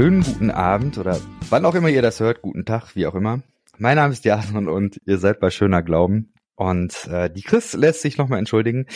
schönen 0.00 0.22
guten 0.22 0.50
Abend 0.50 0.96
oder 0.96 1.20
wann 1.50 1.66
auch 1.66 1.74
immer 1.74 1.90
ihr 1.90 2.00
das 2.00 2.20
hört, 2.20 2.40
guten 2.40 2.64
Tag, 2.64 2.96
wie 2.96 3.06
auch 3.06 3.14
immer. 3.14 3.42
Mein 3.76 3.96
Name 3.96 4.14
ist 4.14 4.24
Jason 4.24 4.66
und 4.66 4.98
ihr 5.04 5.18
seid 5.18 5.40
bei 5.40 5.50
Schöner 5.50 5.82
Glauben. 5.82 6.32
Und 6.54 7.06
äh, 7.08 7.28
die 7.28 7.42
Chris 7.42 7.74
lässt 7.74 8.00
sich 8.00 8.16
nochmal 8.16 8.38
entschuldigen. 8.38 8.86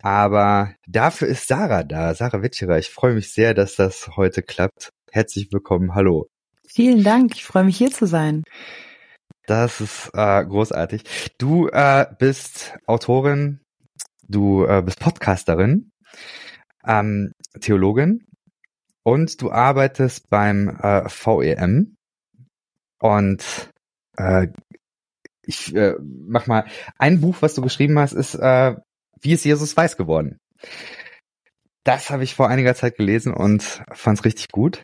Aber 0.00 0.72
dafür 0.88 1.28
ist 1.28 1.46
Sarah 1.46 1.84
da, 1.84 2.14
Sarah 2.14 2.42
Witscherer. 2.42 2.78
Ich 2.78 2.88
freue 2.88 3.12
mich 3.12 3.34
sehr, 3.34 3.52
dass 3.52 3.76
das 3.76 4.08
heute 4.16 4.42
klappt. 4.42 4.88
Herzlich 5.10 5.52
willkommen, 5.52 5.94
hallo. 5.94 6.26
Vielen 6.66 7.04
Dank, 7.04 7.34
ich 7.34 7.44
freue 7.44 7.64
mich 7.64 7.76
hier 7.76 7.90
zu 7.90 8.06
sein. 8.06 8.42
Das 9.44 9.82
ist 9.82 10.08
äh, 10.14 10.42
großartig. 10.42 11.02
Du 11.36 11.68
äh, 11.68 12.06
bist 12.18 12.78
Autorin, 12.86 13.60
du 14.26 14.64
äh, 14.64 14.80
bist 14.80 15.00
Podcasterin, 15.00 15.90
ähm, 16.86 17.32
Theologin 17.60 18.26
und 19.06 19.40
du 19.40 19.52
arbeitest 19.52 20.30
beim 20.30 20.68
äh, 20.68 21.08
VEM. 21.08 21.94
Und 22.98 23.70
äh, 24.16 24.48
ich 25.42 25.72
äh, 25.76 25.94
mach 26.00 26.48
mal, 26.48 26.64
ein 26.98 27.20
Buch, 27.20 27.36
was 27.38 27.54
du 27.54 27.62
geschrieben 27.62 28.00
hast, 28.00 28.14
ist 28.14 28.34
äh, 28.34 28.74
Wie 29.20 29.32
ist 29.32 29.44
Jesus 29.44 29.76
weiß 29.76 29.96
geworden? 29.96 30.40
Das 31.84 32.10
habe 32.10 32.24
ich 32.24 32.34
vor 32.34 32.48
einiger 32.48 32.74
Zeit 32.74 32.96
gelesen 32.96 33.32
und 33.32 33.62
fand 33.92 34.18
es 34.18 34.24
richtig 34.24 34.48
gut. 34.48 34.82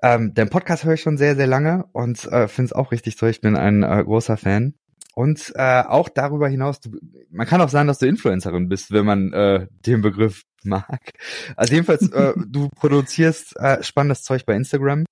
Ähm, 0.00 0.32
den 0.32 0.48
Podcast 0.48 0.84
höre 0.84 0.94
ich 0.94 1.02
schon 1.02 1.18
sehr, 1.18 1.34
sehr 1.34 1.48
lange 1.48 1.86
und 1.90 2.26
äh, 2.26 2.46
finde 2.46 2.66
es 2.66 2.72
auch 2.72 2.92
richtig 2.92 3.16
toll. 3.16 3.30
Ich 3.30 3.40
bin 3.40 3.56
ein 3.56 3.82
äh, 3.82 4.04
großer 4.04 4.36
Fan. 4.36 4.74
Und 5.14 5.52
äh, 5.56 5.82
auch 5.82 6.08
darüber 6.08 6.48
hinaus, 6.48 6.80
du, 6.80 6.90
man 7.30 7.46
kann 7.46 7.60
auch 7.60 7.68
sagen, 7.68 7.88
dass 7.88 7.98
du 7.98 8.06
Influencerin 8.06 8.68
bist, 8.68 8.92
wenn 8.92 9.04
man 9.04 9.32
äh, 9.32 9.66
den 9.86 10.02
Begriff 10.02 10.44
mag. 10.62 11.12
Also 11.56 11.74
jedenfalls, 11.74 12.10
äh, 12.12 12.32
du 12.46 12.68
produzierst 12.68 13.56
äh, 13.56 13.82
spannendes 13.82 14.22
Zeug 14.22 14.46
bei 14.46 14.54
Instagram 14.54 15.04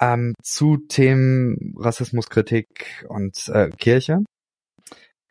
ähm, 0.00 0.34
zu 0.42 0.78
Themen 0.78 1.74
Rassismuskritik 1.78 3.06
und 3.08 3.48
äh, 3.48 3.70
Kirche. 3.70 4.24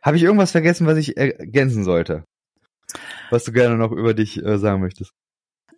Habe 0.01 0.17
ich 0.17 0.23
irgendwas 0.23 0.51
vergessen, 0.51 0.87
was 0.87 0.97
ich 0.97 1.17
ergänzen 1.17 1.83
sollte? 1.83 2.23
Was 3.31 3.43
du 3.43 3.51
gerne 3.51 3.75
noch 3.75 3.91
über 3.91 4.13
dich 4.13 4.43
äh, 4.43 4.57
sagen 4.57 4.81
möchtest? 4.81 5.11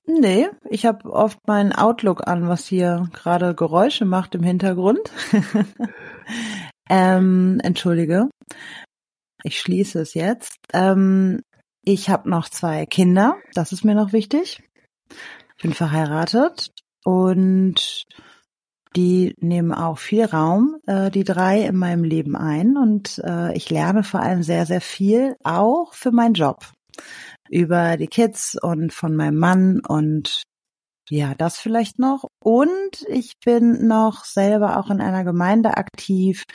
Nee, 0.05 0.49
ich 0.69 0.85
habe 0.85 1.11
oft 1.11 1.37
meinen 1.47 1.73
Outlook 1.73 2.27
an, 2.27 2.47
was 2.47 2.65
hier 2.65 3.07
gerade 3.13 3.53
Geräusche 3.53 4.05
macht 4.05 4.35
im 4.35 4.43
Hintergrund. 4.43 4.99
ähm, 6.91 7.59
entschuldige. 7.63 8.29
Ich 9.43 9.59
schließe 9.59 10.01
es 10.01 10.13
jetzt. 10.13 10.57
Ähm, 10.73 11.41
ich 11.83 12.09
habe 12.09 12.29
noch 12.29 12.49
zwei 12.49 12.85
Kinder, 12.85 13.37
das 13.55 13.71
ist 13.71 13.83
mir 13.83 13.95
noch 13.95 14.13
wichtig. 14.13 14.61
Ich 15.09 15.63
bin 15.63 15.73
verheiratet 15.73 16.69
und 17.03 18.03
die 18.95 19.33
nehmen 19.39 19.73
auch 19.73 19.97
viel 19.97 20.25
Raum, 20.25 20.77
äh, 20.85 21.09
die 21.09 21.23
drei 21.23 21.61
in 21.61 21.77
meinem 21.77 22.03
Leben 22.03 22.35
ein 22.35 22.75
und 22.75 23.19
äh, 23.23 23.55
ich 23.55 23.69
lerne 23.69 24.03
vor 24.03 24.19
allem 24.19 24.43
sehr, 24.43 24.65
sehr 24.65 24.81
viel, 24.81 25.37
auch 25.43 25.93
für 25.93 26.11
meinen 26.11 26.33
Job 26.33 26.65
über 27.49 27.95
die 27.95 28.07
Kids 28.07 28.57
und 28.61 28.93
von 28.93 29.15
meinem 29.15 29.37
Mann 29.37 29.79
und 29.79 30.43
ja, 31.11 31.35
das 31.35 31.57
vielleicht 31.59 31.99
noch. 31.99 32.23
Und 32.41 33.05
ich 33.09 33.33
bin 33.43 33.85
noch 33.85 34.23
selber 34.23 34.79
auch 34.79 34.89
in 34.89 35.01
einer 35.01 35.25
Gemeinde 35.25 35.75
aktiv, 35.75 36.45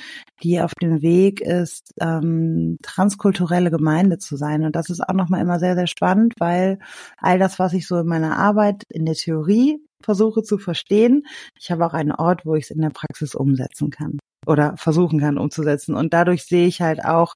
die 0.42 0.62
auf 0.62 0.72
dem 0.80 1.02
Weg 1.02 1.42
ist, 1.42 1.92
ähm, 2.00 2.78
transkulturelle 2.82 3.70
Gemeinde 3.70 4.16
zu 4.16 4.38
sein. 4.38 4.64
Und 4.64 4.74
das 4.74 4.88
ist 4.88 5.06
auch 5.06 5.12
nochmal 5.12 5.42
immer 5.42 5.58
sehr, 5.58 5.74
sehr 5.74 5.86
spannend, 5.86 6.32
weil 6.38 6.78
all 7.18 7.38
das, 7.38 7.58
was 7.58 7.74
ich 7.74 7.86
so 7.86 7.98
in 7.98 8.06
meiner 8.06 8.38
Arbeit 8.38 8.84
in 8.88 9.04
der 9.04 9.14
Theorie 9.14 9.78
versuche 10.02 10.42
zu 10.42 10.56
verstehen, 10.56 11.26
ich 11.60 11.70
habe 11.70 11.84
auch 11.84 11.92
einen 11.92 12.12
Ort, 12.12 12.46
wo 12.46 12.54
ich 12.54 12.64
es 12.64 12.70
in 12.70 12.80
der 12.80 12.88
Praxis 12.88 13.34
umsetzen 13.34 13.90
kann 13.90 14.18
oder 14.46 14.74
versuchen 14.78 15.20
kann 15.20 15.36
umzusetzen. 15.36 15.94
Und 15.94 16.14
dadurch 16.14 16.46
sehe 16.46 16.66
ich 16.66 16.80
halt 16.80 17.04
auch 17.04 17.34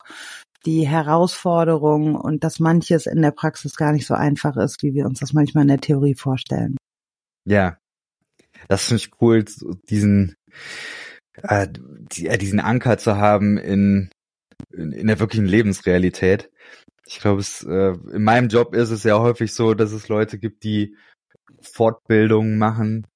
die 0.64 0.88
Herausforderung 0.88 2.14
und 2.14 2.44
dass 2.44 2.60
manches 2.60 3.04
in 3.04 3.20
der 3.20 3.32
Praxis 3.32 3.76
gar 3.76 3.92
nicht 3.92 4.06
so 4.06 4.14
einfach 4.14 4.56
ist, 4.56 4.82
wie 4.82 4.94
wir 4.94 5.04
uns 5.04 5.20
das 5.20 5.34
manchmal 5.34 5.62
in 5.62 5.68
der 5.68 5.80
Theorie 5.80 6.14
vorstellen. 6.14 6.76
Ja, 7.44 7.78
das 8.68 8.84
finde 8.84 9.02
ich 9.02 9.10
cool, 9.20 9.44
diesen 9.88 10.36
äh, 11.42 11.68
die, 11.70 12.26
äh, 12.28 12.38
diesen 12.38 12.60
Anker 12.60 12.98
zu 12.98 13.16
haben 13.16 13.58
in, 13.58 14.10
in, 14.72 14.92
in 14.92 15.06
der 15.06 15.20
wirklichen 15.20 15.46
Lebensrealität. 15.46 16.50
Ich 17.06 17.20
glaube, 17.20 17.40
es 17.40 17.62
äh, 17.64 17.94
in 18.12 18.22
meinem 18.22 18.48
Job 18.48 18.74
ist 18.74 18.90
es 18.90 19.04
ja 19.04 19.18
häufig 19.18 19.54
so, 19.54 19.74
dass 19.74 19.92
es 19.92 20.08
Leute 20.08 20.38
gibt, 20.38 20.64
die 20.64 20.96
Fortbildungen 21.62 22.58
machen 22.58 23.06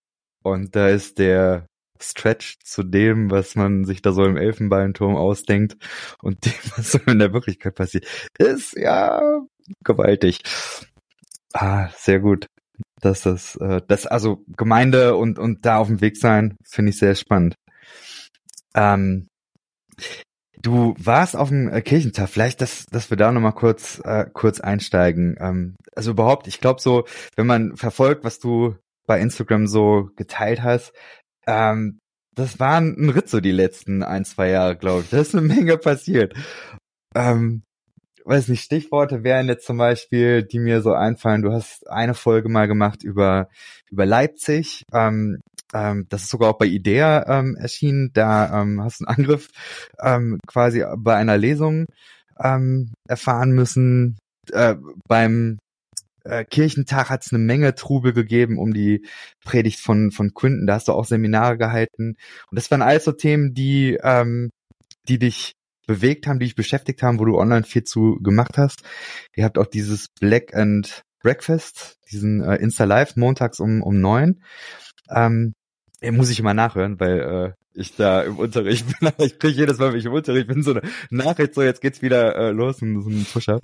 und 0.42 0.76
da 0.76 0.88
ist 0.88 1.18
der 1.18 1.66
Stretch 2.00 2.58
zu 2.64 2.82
dem, 2.82 3.30
was 3.30 3.54
man 3.54 3.84
sich 3.84 4.02
da 4.02 4.12
so 4.12 4.24
im 4.24 4.36
Elfenbeinturm 4.36 5.16
ausdenkt 5.16 5.76
und 6.22 6.44
dem, 6.46 6.52
was 6.76 6.92
so 6.92 6.98
in 7.06 7.18
der 7.18 7.32
Wirklichkeit 7.32 7.74
passiert, 7.74 8.06
ist 8.38 8.76
ja 8.76 9.42
gewaltig. 9.84 10.40
Ah, 11.52 11.88
sehr 11.96 12.20
gut. 12.20 12.48
Dass 13.04 13.22
das, 13.22 13.56
äh, 13.56 13.82
das 13.86 14.06
also 14.06 14.44
Gemeinde 14.56 15.16
und 15.16 15.38
und 15.38 15.66
da 15.66 15.78
auf 15.78 15.88
dem 15.88 16.00
Weg 16.00 16.16
sein, 16.16 16.56
finde 16.64 16.90
ich 16.90 16.98
sehr 16.98 17.14
spannend. 17.14 17.54
Ähm, 18.74 19.28
du 20.60 20.94
warst 20.98 21.36
auf 21.36 21.50
dem 21.50 21.68
äh, 21.68 21.82
Kirchentag, 21.82 22.28
vielleicht, 22.30 22.60
dass 22.60 22.86
dass 22.86 23.10
wir 23.10 23.16
da 23.16 23.30
noch 23.30 23.40
mal 23.40 23.52
kurz 23.52 24.00
äh, 24.04 24.26
kurz 24.32 24.60
einsteigen. 24.60 25.36
Ähm, 25.38 25.76
also 25.94 26.12
überhaupt, 26.12 26.48
ich 26.48 26.60
glaube 26.60 26.80
so, 26.80 27.04
wenn 27.36 27.46
man 27.46 27.76
verfolgt, 27.76 28.24
was 28.24 28.38
du 28.38 28.76
bei 29.06 29.20
Instagram 29.20 29.66
so 29.66 30.08
geteilt 30.16 30.62
hast, 30.62 30.92
ähm, 31.46 31.98
das 32.34 32.58
war 32.58 32.78
ein 32.80 33.10
Ritt 33.10 33.28
so 33.28 33.40
die 33.40 33.52
letzten 33.52 34.02
ein, 34.02 34.24
zwei 34.24 34.48
Jahre, 34.48 34.76
glaube 34.76 35.02
ich. 35.02 35.10
Da 35.10 35.18
ist 35.20 35.34
eine 35.34 35.46
Menge 35.46 35.76
passiert. 35.78 36.34
Ähm, 37.14 37.62
weiß 38.24 38.48
nicht, 38.48 38.62
Stichworte 38.62 39.22
wären 39.24 39.48
jetzt 39.48 39.66
zum 39.66 39.78
Beispiel, 39.78 40.42
die 40.42 40.58
mir 40.58 40.82
so 40.82 40.92
einfallen. 40.92 41.42
Du 41.42 41.52
hast 41.52 41.88
eine 41.88 42.14
Folge 42.14 42.48
mal 42.48 42.66
gemacht 42.66 43.02
über, 43.02 43.48
über 43.90 44.06
Leipzig. 44.06 44.84
Ähm, 44.92 45.40
ähm, 45.72 46.06
das 46.08 46.22
ist 46.22 46.30
sogar 46.30 46.50
auch 46.50 46.58
bei 46.58 46.66
Idea 46.66 47.26
ähm, 47.28 47.56
erschienen. 47.56 48.10
Da 48.14 48.62
ähm, 48.62 48.82
hast 48.82 49.00
du 49.00 49.06
einen 49.06 49.18
Angriff 49.18 49.48
ähm, 50.00 50.38
quasi 50.46 50.84
bei 50.96 51.16
einer 51.16 51.36
Lesung 51.36 51.86
ähm, 52.42 52.92
erfahren 53.08 53.52
müssen. 53.52 54.18
Äh, 54.52 54.76
beim 55.08 55.58
äh, 56.24 56.44
Kirchentag 56.44 57.10
hat 57.10 57.24
es 57.24 57.32
eine 57.32 57.42
Menge 57.42 57.74
Trubel 57.74 58.12
gegeben 58.12 58.58
um 58.58 58.72
die 58.72 59.06
Predigt 59.44 59.80
von, 59.80 60.10
von 60.10 60.32
Quinten. 60.34 60.66
Da 60.66 60.74
hast 60.74 60.88
du 60.88 60.92
auch 60.92 61.04
Seminare 61.04 61.58
gehalten. 61.58 62.16
Und 62.50 62.56
das 62.56 62.70
waren 62.70 62.82
alles 62.82 63.04
so 63.04 63.12
Themen, 63.12 63.54
die, 63.54 63.98
ähm, 64.02 64.50
die 65.08 65.18
dich 65.18 65.52
bewegt 65.86 66.26
haben, 66.26 66.38
die 66.38 66.46
dich 66.46 66.54
beschäftigt 66.54 67.02
haben, 67.02 67.18
wo 67.18 67.24
du 67.24 67.38
online 67.38 67.64
viel 67.64 67.84
zu 67.84 68.18
gemacht 68.22 68.58
hast. 68.58 68.82
Ihr 69.34 69.44
habt 69.44 69.58
auch 69.58 69.66
dieses 69.66 70.08
Black 70.08 70.54
and 70.54 71.04
Breakfast, 71.20 71.98
diesen 72.10 72.42
äh, 72.42 72.56
Insta 72.56 72.84
Live 72.84 73.16
montags 73.16 73.60
um, 73.60 73.82
um 73.82 74.00
neun. 74.00 74.42
Ähm, 75.10 75.54
muss 76.02 76.30
ich 76.30 76.38
immer 76.38 76.54
nachhören, 76.54 77.00
weil 77.00 77.20
äh, 77.20 77.63
ich 77.74 77.96
da 77.96 78.22
im 78.22 78.38
Unterricht 78.38 78.86
bin. 79.00 79.10
Ich 79.18 79.38
kriege 79.38 79.54
jedes 79.58 79.78
Mal, 79.78 79.92
wenn 79.92 79.98
ich 79.98 80.06
im 80.06 80.12
Unterricht 80.12 80.46
bin, 80.46 80.62
so 80.62 80.72
eine 80.72 80.82
Nachricht, 81.10 81.54
so 81.54 81.62
jetzt 81.62 81.80
geht's 81.80 82.02
wieder 82.02 82.36
äh, 82.36 82.50
los, 82.50 82.78
so 82.78 82.86
ein 82.86 83.26
Push-Up. 83.32 83.62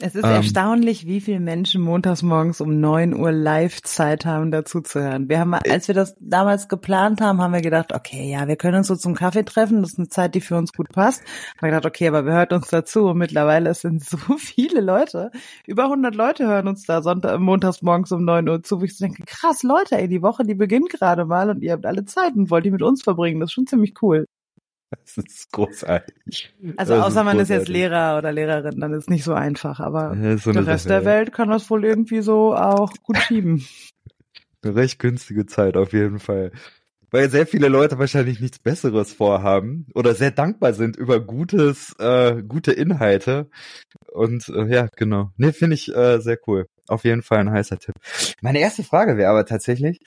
Es 0.00 0.14
ist 0.14 0.24
ähm, 0.24 0.30
erstaunlich, 0.30 1.06
wie 1.06 1.20
viele 1.20 1.40
Menschen 1.40 1.82
montags 1.82 2.22
morgens 2.22 2.60
um 2.60 2.80
neun 2.80 3.14
Uhr 3.14 3.32
live 3.32 3.82
Zeit 3.82 4.24
haben, 4.24 4.50
dazu 4.50 4.80
zu 4.80 5.00
hören. 5.00 5.28
Wir 5.28 5.40
haben, 5.40 5.54
als 5.54 5.88
wir 5.88 5.94
das 5.94 6.16
damals 6.20 6.68
geplant 6.68 7.20
haben, 7.20 7.40
haben 7.42 7.52
wir 7.52 7.60
gedacht, 7.60 7.92
okay, 7.92 8.30
ja, 8.30 8.46
wir 8.46 8.56
können 8.56 8.78
uns 8.78 8.86
so 8.86 8.96
zum 8.96 9.14
Kaffee 9.14 9.44
treffen, 9.44 9.82
das 9.82 9.92
ist 9.92 9.98
eine 9.98 10.08
Zeit, 10.08 10.34
die 10.34 10.40
für 10.40 10.56
uns 10.56 10.72
gut 10.72 10.90
passt. 10.90 11.22
Haben 11.56 11.68
wir 11.68 11.70
gedacht, 11.70 11.86
okay, 11.86 12.08
aber 12.08 12.24
wir 12.24 12.32
hören 12.32 12.52
uns 12.52 12.68
dazu 12.68 13.06
und 13.06 13.18
mittlerweile 13.18 13.74
sind 13.74 14.04
so 14.08 14.18
viele 14.38 14.80
Leute, 14.80 15.30
über 15.66 15.84
100 15.84 16.14
Leute 16.14 16.46
hören 16.46 16.68
uns 16.68 16.84
da 16.84 17.02
Sonntag, 17.02 17.40
montags 17.40 17.82
morgens 17.82 18.12
um 18.12 18.24
neun 18.24 18.48
Uhr 18.48 18.62
zu, 18.62 18.80
wo 18.80 18.84
ich 18.84 18.96
so 18.96 19.04
denke, 19.04 19.24
krass, 19.26 19.62
Leute, 19.62 19.96
ey, 19.96 20.08
die 20.08 20.22
Woche, 20.22 20.44
die 20.44 20.54
beginnt 20.54 20.90
gerade 20.90 21.24
mal 21.24 21.50
und 21.50 21.62
ihr 21.62 21.72
habt 21.72 21.86
alle 21.86 22.04
Zeit 22.04 22.34
und 22.34 22.50
wollt 22.50 22.64
die 22.64 22.70
mit 22.70 22.82
uns 22.82 23.02
verbringen. 23.02 23.40
Das 23.40 23.47
ist 23.48 23.54
schon 23.54 23.66
ziemlich 23.66 23.94
cool. 24.02 24.26
Das 24.90 25.18
ist 25.18 25.52
großartig. 25.52 26.54
Also 26.76 26.94
das 26.94 27.04
außer 27.04 27.20
ist 27.20 27.24
man 27.24 27.38
ist 27.38 27.50
jetzt 27.50 27.68
Lehrer 27.68 28.16
oder 28.16 28.32
Lehrerin, 28.32 28.80
dann 28.80 28.92
ist 28.92 29.04
es 29.04 29.08
nicht 29.10 29.24
so 29.24 29.34
einfach. 29.34 29.80
Aber 29.80 30.16
so 30.38 30.52
der 30.52 30.66
Rest 30.66 30.84
Sache, 30.84 30.94
der 30.94 31.04
Welt 31.04 31.32
kann 31.32 31.50
das 31.50 31.68
wohl 31.68 31.84
irgendwie 31.84 32.22
so 32.22 32.54
auch 32.54 32.92
gut 33.02 33.18
schieben. 33.18 33.66
Eine 34.62 34.74
recht 34.74 34.98
günstige 34.98 35.46
Zeit 35.46 35.76
auf 35.76 35.92
jeden 35.92 36.18
Fall. 36.18 36.52
Weil 37.10 37.30
sehr 37.30 37.46
viele 37.46 37.68
Leute 37.68 37.98
wahrscheinlich 37.98 38.40
nichts 38.40 38.58
Besseres 38.58 39.12
vorhaben 39.12 39.86
oder 39.94 40.14
sehr 40.14 40.30
dankbar 40.30 40.74
sind 40.74 40.96
über 40.96 41.20
gutes, 41.20 41.94
äh, 41.98 42.42
gute 42.46 42.72
Inhalte. 42.72 43.48
Und 44.12 44.48
äh, 44.48 44.66
ja, 44.66 44.88
genau. 44.94 45.30
Nee, 45.36 45.52
finde 45.52 45.74
ich 45.74 45.94
äh, 45.94 46.20
sehr 46.20 46.38
cool. 46.46 46.66
Auf 46.86 47.04
jeden 47.04 47.22
Fall 47.22 47.38
ein 47.38 47.50
heißer 47.50 47.78
Tipp. 47.78 47.94
Meine 48.42 48.60
erste 48.60 48.82
Frage 48.82 49.16
wäre 49.16 49.30
aber 49.30 49.46
tatsächlich, 49.46 50.00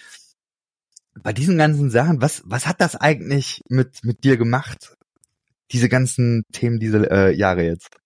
bei 1.22 1.34
diesen 1.34 1.58
ganzen 1.58 1.90
Sachen, 1.90 2.22
was, 2.22 2.44
was 2.46 2.68
hat 2.68 2.81
das 2.81 2.96
eigentlich 2.96 3.62
mit, 3.69 4.04
mit 4.04 4.24
dir 4.24 4.38
gemacht? 4.38 4.96
Diese 5.72 5.90
ganzen 5.90 6.44
Themen, 6.52 6.80
diese 6.80 7.10
äh, 7.10 7.36
Jahre 7.36 7.63
jetzt? 7.63 7.98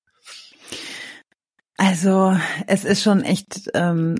Also, 1.78 2.38
es 2.68 2.86
ist 2.86 3.04
schon 3.04 3.22
echt 3.22 3.69
ähm, 3.74 4.16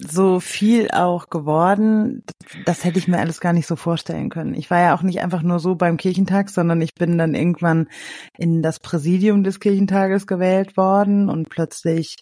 so 0.00 0.40
viel 0.40 0.90
auch 0.90 1.28
geworden, 1.28 2.24
das 2.64 2.84
hätte 2.84 2.98
ich 2.98 3.08
mir 3.08 3.18
alles 3.18 3.40
gar 3.40 3.52
nicht 3.52 3.66
so 3.66 3.76
vorstellen 3.76 4.30
können. 4.30 4.54
Ich 4.54 4.70
war 4.70 4.80
ja 4.80 4.94
auch 4.94 5.02
nicht 5.02 5.20
einfach 5.20 5.42
nur 5.42 5.58
so 5.58 5.74
beim 5.74 5.96
Kirchentag, 5.96 6.50
sondern 6.50 6.80
ich 6.80 6.94
bin 6.94 7.18
dann 7.18 7.34
irgendwann 7.34 7.88
in 8.36 8.62
das 8.62 8.80
Präsidium 8.80 9.44
des 9.44 9.60
Kirchentages 9.60 10.26
gewählt 10.26 10.76
worden 10.76 11.28
und 11.28 11.50
plötzlich 11.50 12.16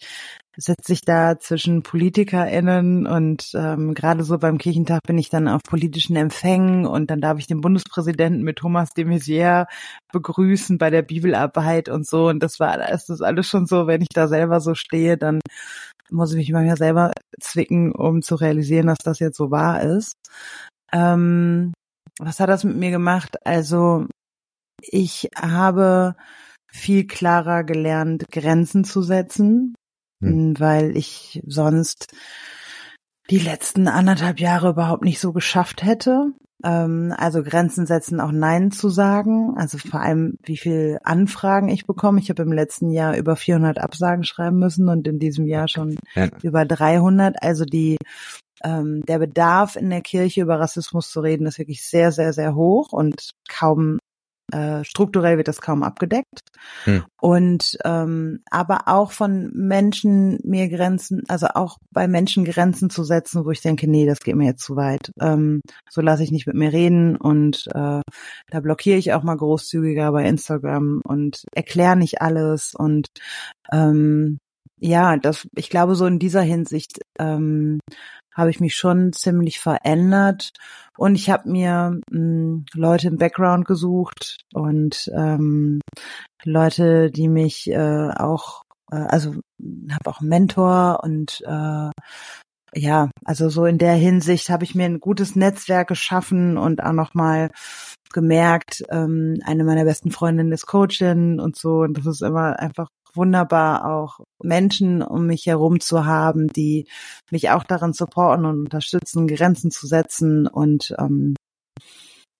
sitze 0.57 0.93
ich 0.93 1.01
da 1.01 1.39
zwischen 1.39 1.81
PolitikerInnen 1.81 3.07
und 3.07 3.51
ähm, 3.53 3.93
gerade 3.93 4.23
so 4.23 4.37
beim 4.37 4.57
Kirchentag 4.57 5.01
bin 5.03 5.17
ich 5.17 5.29
dann 5.29 5.47
auf 5.47 5.61
politischen 5.63 6.15
Empfängen 6.15 6.85
und 6.85 7.09
dann 7.09 7.21
darf 7.21 7.39
ich 7.39 7.47
den 7.47 7.61
Bundespräsidenten 7.61 8.43
mit 8.43 8.57
Thomas 8.57 8.89
de 8.89 9.05
Maizière 9.05 9.67
begrüßen 10.11 10.77
bei 10.77 10.89
der 10.89 11.03
Bibelarbeit 11.03 11.87
und 11.89 12.05
so 12.05 12.27
und 12.27 12.43
das 12.43 12.59
war 12.59 12.89
ist 12.91 13.09
das 13.09 13.21
alles 13.21 13.47
schon 13.47 13.65
so, 13.65 13.87
wenn 13.87 14.01
ich 14.01 14.09
da 14.13 14.27
selber 14.27 14.59
so 14.59 14.75
stehe, 14.75 15.17
dann 15.17 15.39
muss 16.09 16.31
ich 16.31 16.37
mich 16.37 16.51
manchmal 16.51 16.77
selber 16.77 17.11
zwicken, 17.39 17.93
um 17.93 18.21
zu 18.21 18.35
realisieren, 18.35 18.87
dass 18.87 18.99
das 18.99 19.19
jetzt 19.19 19.37
so 19.37 19.51
wahr 19.51 19.81
ist. 19.81 20.13
Ähm, 20.91 21.73
was 22.19 22.39
hat 22.39 22.49
das 22.49 22.63
mit 22.65 22.75
mir 22.75 22.91
gemacht? 22.91 23.37
Also 23.45 24.07
ich 24.81 25.29
habe 25.35 26.15
viel 26.71 27.07
klarer 27.07 27.63
gelernt, 27.63 28.25
Grenzen 28.31 28.83
zu 28.83 29.01
setzen, 29.01 29.75
hm. 30.21 30.59
weil 30.59 30.95
ich 30.95 31.41
sonst 31.45 32.13
die 33.29 33.39
letzten 33.39 33.87
anderthalb 33.87 34.39
Jahre 34.39 34.69
überhaupt 34.69 35.03
nicht 35.03 35.19
so 35.19 35.31
geschafft 35.31 35.83
hätte. 35.83 36.31
Ähm, 36.63 37.13
also 37.17 37.43
Grenzen 37.43 37.85
setzen, 37.85 38.19
auch 38.19 38.31
Nein 38.31 38.71
zu 38.71 38.89
sagen. 38.89 39.55
Also 39.57 39.77
vor 39.77 40.01
allem, 40.01 40.35
wie 40.43 40.57
viel 40.57 40.99
Anfragen 41.03 41.69
ich 41.69 41.85
bekomme. 41.85 42.19
Ich 42.19 42.29
habe 42.29 42.43
im 42.43 42.51
letzten 42.51 42.91
Jahr 42.91 43.17
über 43.17 43.35
400 43.35 43.79
Absagen 43.79 44.23
schreiben 44.23 44.59
müssen 44.59 44.89
und 44.89 45.07
in 45.07 45.19
diesem 45.19 45.47
Jahr 45.47 45.67
schon 45.67 45.97
ja. 46.15 46.29
über 46.41 46.65
300. 46.65 47.41
Also 47.41 47.65
die 47.65 47.97
ähm, 48.63 49.03
der 49.05 49.19
Bedarf 49.19 49.75
in 49.75 49.89
der 49.89 50.01
Kirche 50.01 50.41
über 50.41 50.59
Rassismus 50.59 51.09
zu 51.09 51.21
reden 51.21 51.47
ist 51.47 51.57
wirklich 51.57 51.83
sehr, 51.83 52.11
sehr, 52.11 52.33
sehr 52.33 52.55
hoch 52.55 52.91
und 52.91 53.31
kaum 53.49 53.99
äh, 54.51 54.83
strukturell 54.83 55.37
wird 55.37 55.47
das 55.47 55.61
kaum 55.61 55.83
abgedeckt. 55.83 56.41
Hm. 56.83 57.03
Und 57.19 57.77
ähm, 57.85 58.39
aber 58.49 58.81
auch 58.87 59.11
von 59.11 59.51
Menschen 59.53 60.39
mir 60.43 60.69
Grenzen, 60.69 61.23
also 61.27 61.47
auch 61.47 61.77
bei 61.91 62.07
Menschen 62.07 62.45
Grenzen 62.45 62.89
zu 62.89 63.03
setzen, 63.03 63.45
wo 63.45 63.51
ich 63.51 63.61
denke, 63.61 63.89
nee, 63.89 64.05
das 64.05 64.19
geht 64.19 64.35
mir 64.35 64.47
jetzt 64.47 64.63
zu 64.63 64.75
weit. 64.75 65.11
Ähm, 65.19 65.61
so 65.89 66.01
lasse 66.01 66.23
ich 66.23 66.31
nicht 66.31 66.47
mit 66.47 66.55
mir 66.55 66.71
reden 66.71 67.15
und 67.15 67.67
äh, 67.73 68.01
da 68.49 68.59
blockiere 68.61 68.97
ich 68.97 69.13
auch 69.13 69.23
mal 69.23 69.37
großzügiger 69.37 70.11
bei 70.11 70.25
Instagram 70.25 71.01
und 71.03 71.45
erkläre 71.53 71.95
nicht 71.95 72.21
alles 72.21 72.73
und 72.75 73.07
ähm, 73.71 74.39
ja, 74.83 75.15
das, 75.17 75.47
ich 75.55 75.69
glaube, 75.69 75.95
so 75.95 76.07
in 76.07 76.17
dieser 76.17 76.41
Hinsicht 76.41 76.99
ähm, 77.19 77.79
habe 78.33 78.49
ich 78.49 78.59
mich 78.59 78.75
schon 78.75 79.13
ziemlich 79.13 79.59
verändert. 79.59 80.51
Und 80.97 81.15
ich 81.15 81.29
habe 81.29 81.49
mir 81.49 81.99
mh, 82.09 82.17
hm, 82.17 82.65
Leute 82.73 83.07
im 83.07 83.17
Background 83.17 83.65
gesucht 83.65 84.37
und 84.53 85.11
ähm, 85.15 85.79
Leute, 86.43 87.11
die 87.11 87.27
mich 87.27 87.69
äh, 87.69 88.09
auch, 88.09 88.63
äh, 88.91 88.97
also 88.97 89.31
habe 89.31 90.09
auch 90.09 90.19
einen 90.21 90.29
Mentor 90.29 90.99
und 91.03 91.41
äh, 91.45 91.89
ja, 92.73 93.09
also 93.25 93.49
so 93.49 93.65
in 93.65 93.77
der 93.77 93.95
Hinsicht 93.95 94.49
habe 94.49 94.63
ich 94.63 94.75
mir 94.75 94.85
ein 94.85 95.01
gutes 95.01 95.35
Netzwerk 95.35 95.89
geschaffen 95.89 96.57
und 96.57 96.81
auch 96.83 96.93
nochmal 96.93 97.51
gemerkt, 98.13 98.83
ähm, 98.89 99.39
eine 99.43 99.63
meiner 99.63 99.85
besten 99.85 100.11
Freundinnen 100.11 100.51
ist 100.51 100.67
Coachin 100.67 101.39
und 101.39 101.57
so. 101.57 101.79
Und 101.79 101.97
das 101.97 102.05
ist 102.05 102.21
immer 102.21 102.59
einfach 102.59 102.89
wunderbar 103.13 103.85
auch 103.85 104.19
Menschen 104.43 105.01
um 105.01 105.27
mich 105.27 105.45
herum 105.45 105.79
zu 105.79 106.05
haben, 106.05 106.47
die 106.47 106.87
mich 107.31 107.49
auch 107.51 107.63
darin 107.63 107.93
supporten 107.93 108.45
und 108.45 108.59
unterstützen, 108.59 109.27
Grenzen 109.27 109.71
zu 109.71 109.87
setzen 109.87 110.47
und 110.47 110.95
ähm, 110.99 111.35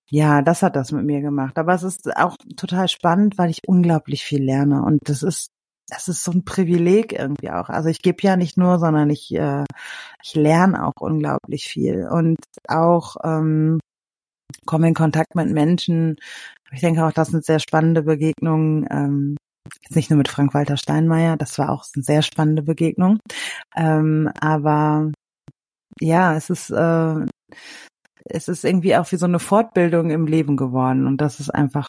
ja, 0.09 0.41
das 0.41 0.61
hat 0.61 0.75
das 0.75 0.91
mit 0.91 1.05
mir 1.05 1.21
gemacht. 1.21 1.57
Aber 1.57 1.73
es 1.73 1.83
ist 1.83 2.13
auch 2.17 2.35
total 2.57 2.89
spannend, 2.89 3.37
weil 3.37 3.49
ich 3.49 3.61
unglaublich 3.65 4.23
viel 4.25 4.43
lerne 4.43 4.83
und 4.83 4.99
das 5.05 5.23
ist 5.23 5.51
das 5.89 6.07
ist 6.07 6.23
so 6.23 6.31
ein 6.31 6.45
Privileg 6.45 7.11
irgendwie 7.13 7.51
auch. 7.51 7.69
Also 7.69 7.89
ich 7.89 8.01
gebe 8.01 8.23
ja 8.23 8.37
nicht 8.37 8.57
nur, 8.57 8.79
sondern 8.79 9.09
ich 9.09 9.33
äh, 9.35 9.65
ich 10.23 10.35
lerne 10.35 10.85
auch 10.85 10.93
unglaublich 10.99 11.65
viel 11.67 12.07
und 12.09 12.37
auch 12.67 13.17
ähm, 13.23 13.79
komme 14.65 14.87
in 14.87 14.93
Kontakt 14.93 15.35
mit 15.35 15.49
Menschen. 15.51 16.17
Ich 16.71 16.81
denke 16.81 17.05
auch, 17.05 17.11
das 17.11 17.33
eine 17.33 17.41
sehr 17.41 17.59
spannende 17.59 18.03
Begegnung. 18.03 18.85
Ähm, 18.89 19.37
Jetzt 19.83 19.95
nicht 19.95 20.09
nur 20.09 20.17
mit 20.17 20.27
Frank-Walter 20.27 20.77
Steinmeier, 20.77 21.37
das 21.37 21.57
war 21.59 21.69
auch 21.69 21.85
eine 21.93 22.03
sehr 22.03 22.21
spannende 22.21 22.63
Begegnung. 22.63 23.19
Ähm, 23.75 24.29
aber 24.39 25.11
ja, 25.99 26.35
es 26.35 26.49
ist, 26.49 26.71
äh, 26.71 27.25
es 28.25 28.47
ist 28.47 28.65
irgendwie 28.65 28.95
auch 28.95 29.11
wie 29.11 29.17
so 29.17 29.25
eine 29.25 29.39
Fortbildung 29.39 30.09
im 30.09 30.25
Leben 30.25 30.57
geworden 30.57 31.07
und 31.07 31.17
das 31.17 31.39
ist 31.39 31.49
einfach 31.49 31.87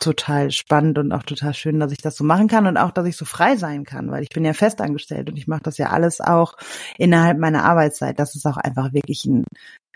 total 0.00 0.50
spannend 0.50 0.98
und 0.98 1.12
auch 1.12 1.22
total 1.22 1.54
schön, 1.54 1.78
dass 1.78 1.92
ich 1.92 1.98
das 1.98 2.16
so 2.16 2.24
machen 2.24 2.48
kann 2.48 2.66
und 2.66 2.76
auch, 2.76 2.90
dass 2.90 3.06
ich 3.06 3.16
so 3.16 3.24
frei 3.24 3.56
sein 3.56 3.84
kann, 3.84 4.10
weil 4.10 4.22
ich 4.22 4.28
bin 4.28 4.44
ja 4.44 4.52
festangestellt 4.52 5.30
und 5.30 5.36
ich 5.36 5.46
mache 5.46 5.62
das 5.62 5.78
ja 5.78 5.90
alles 5.90 6.20
auch 6.20 6.56
innerhalb 6.98 7.38
meiner 7.38 7.64
Arbeitszeit. 7.64 8.18
Das 8.18 8.34
ist 8.34 8.46
auch 8.46 8.56
einfach 8.56 8.92
wirklich 8.92 9.24
ein 9.24 9.44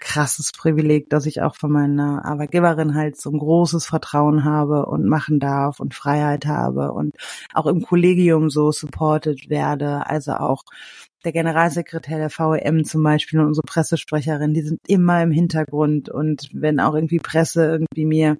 krasses 0.00 0.52
Privileg, 0.52 1.10
dass 1.10 1.26
ich 1.26 1.42
auch 1.42 1.56
von 1.56 1.72
meiner 1.72 2.24
Arbeitgeberin 2.24 2.94
halt 2.94 3.20
so 3.20 3.30
ein 3.30 3.38
großes 3.38 3.86
Vertrauen 3.86 4.44
habe 4.44 4.86
und 4.86 5.06
machen 5.06 5.40
darf 5.40 5.80
und 5.80 5.94
Freiheit 5.94 6.46
habe 6.46 6.92
und 6.92 7.16
auch 7.54 7.66
im 7.66 7.82
Kollegium 7.82 8.50
so 8.50 8.72
supported 8.72 9.48
werde. 9.48 10.06
Also 10.06 10.32
auch 10.34 10.64
der 11.24 11.32
Generalsekretär 11.32 12.18
der 12.18 12.30
VEM 12.30 12.84
zum 12.84 13.02
Beispiel 13.02 13.40
und 13.40 13.46
unsere 13.46 13.64
Pressesprecherin, 13.64 14.54
die 14.54 14.62
sind 14.62 14.80
immer 14.86 15.22
im 15.22 15.30
Hintergrund 15.30 16.08
und 16.08 16.48
wenn 16.52 16.80
auch 16.80 16.94
irgendwie 16.94 17.18
Presse 17.18 17.64
irgendwie 17.64 18.04
mir 18.04 18.38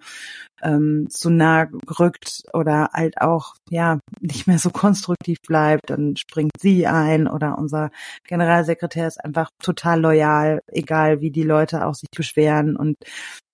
ähm, 0.63 1.09
zu 1.11 1.31
nah 1.31 1.69
rückt 1.99 2.43
oder 2.53 2.91
halt 2.93 3.21
auch 3.21 3.55
ja 3.71 3.99
nicht 4.21 4.47
mehr 4.47 4.59
so 4.59 4.71
konstruktiv 4.71 5.39
bleibt, 5.47 5.91
dann 5.91 6.17
springt 6.17 6.53
sie 6.61 6.87
ein 6.87 7.29
oder 7.29 7.59
unser 7.59 7.91
Generalsekretär 8.25 9.07
ist 9.07 9.25
einfach 9.25 9.51
total 9.63 10.01
loyal, 10.01 10.61
egal 10.69 11.21
wie 11.21 11.31
die 11.31 11.43
Leute 11.43 11.85
auch 11.87 11.95
sich 11.95 12.11
beschweren 12.15 12.77
und 12.77 12.97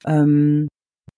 ähm, 0.07 0.69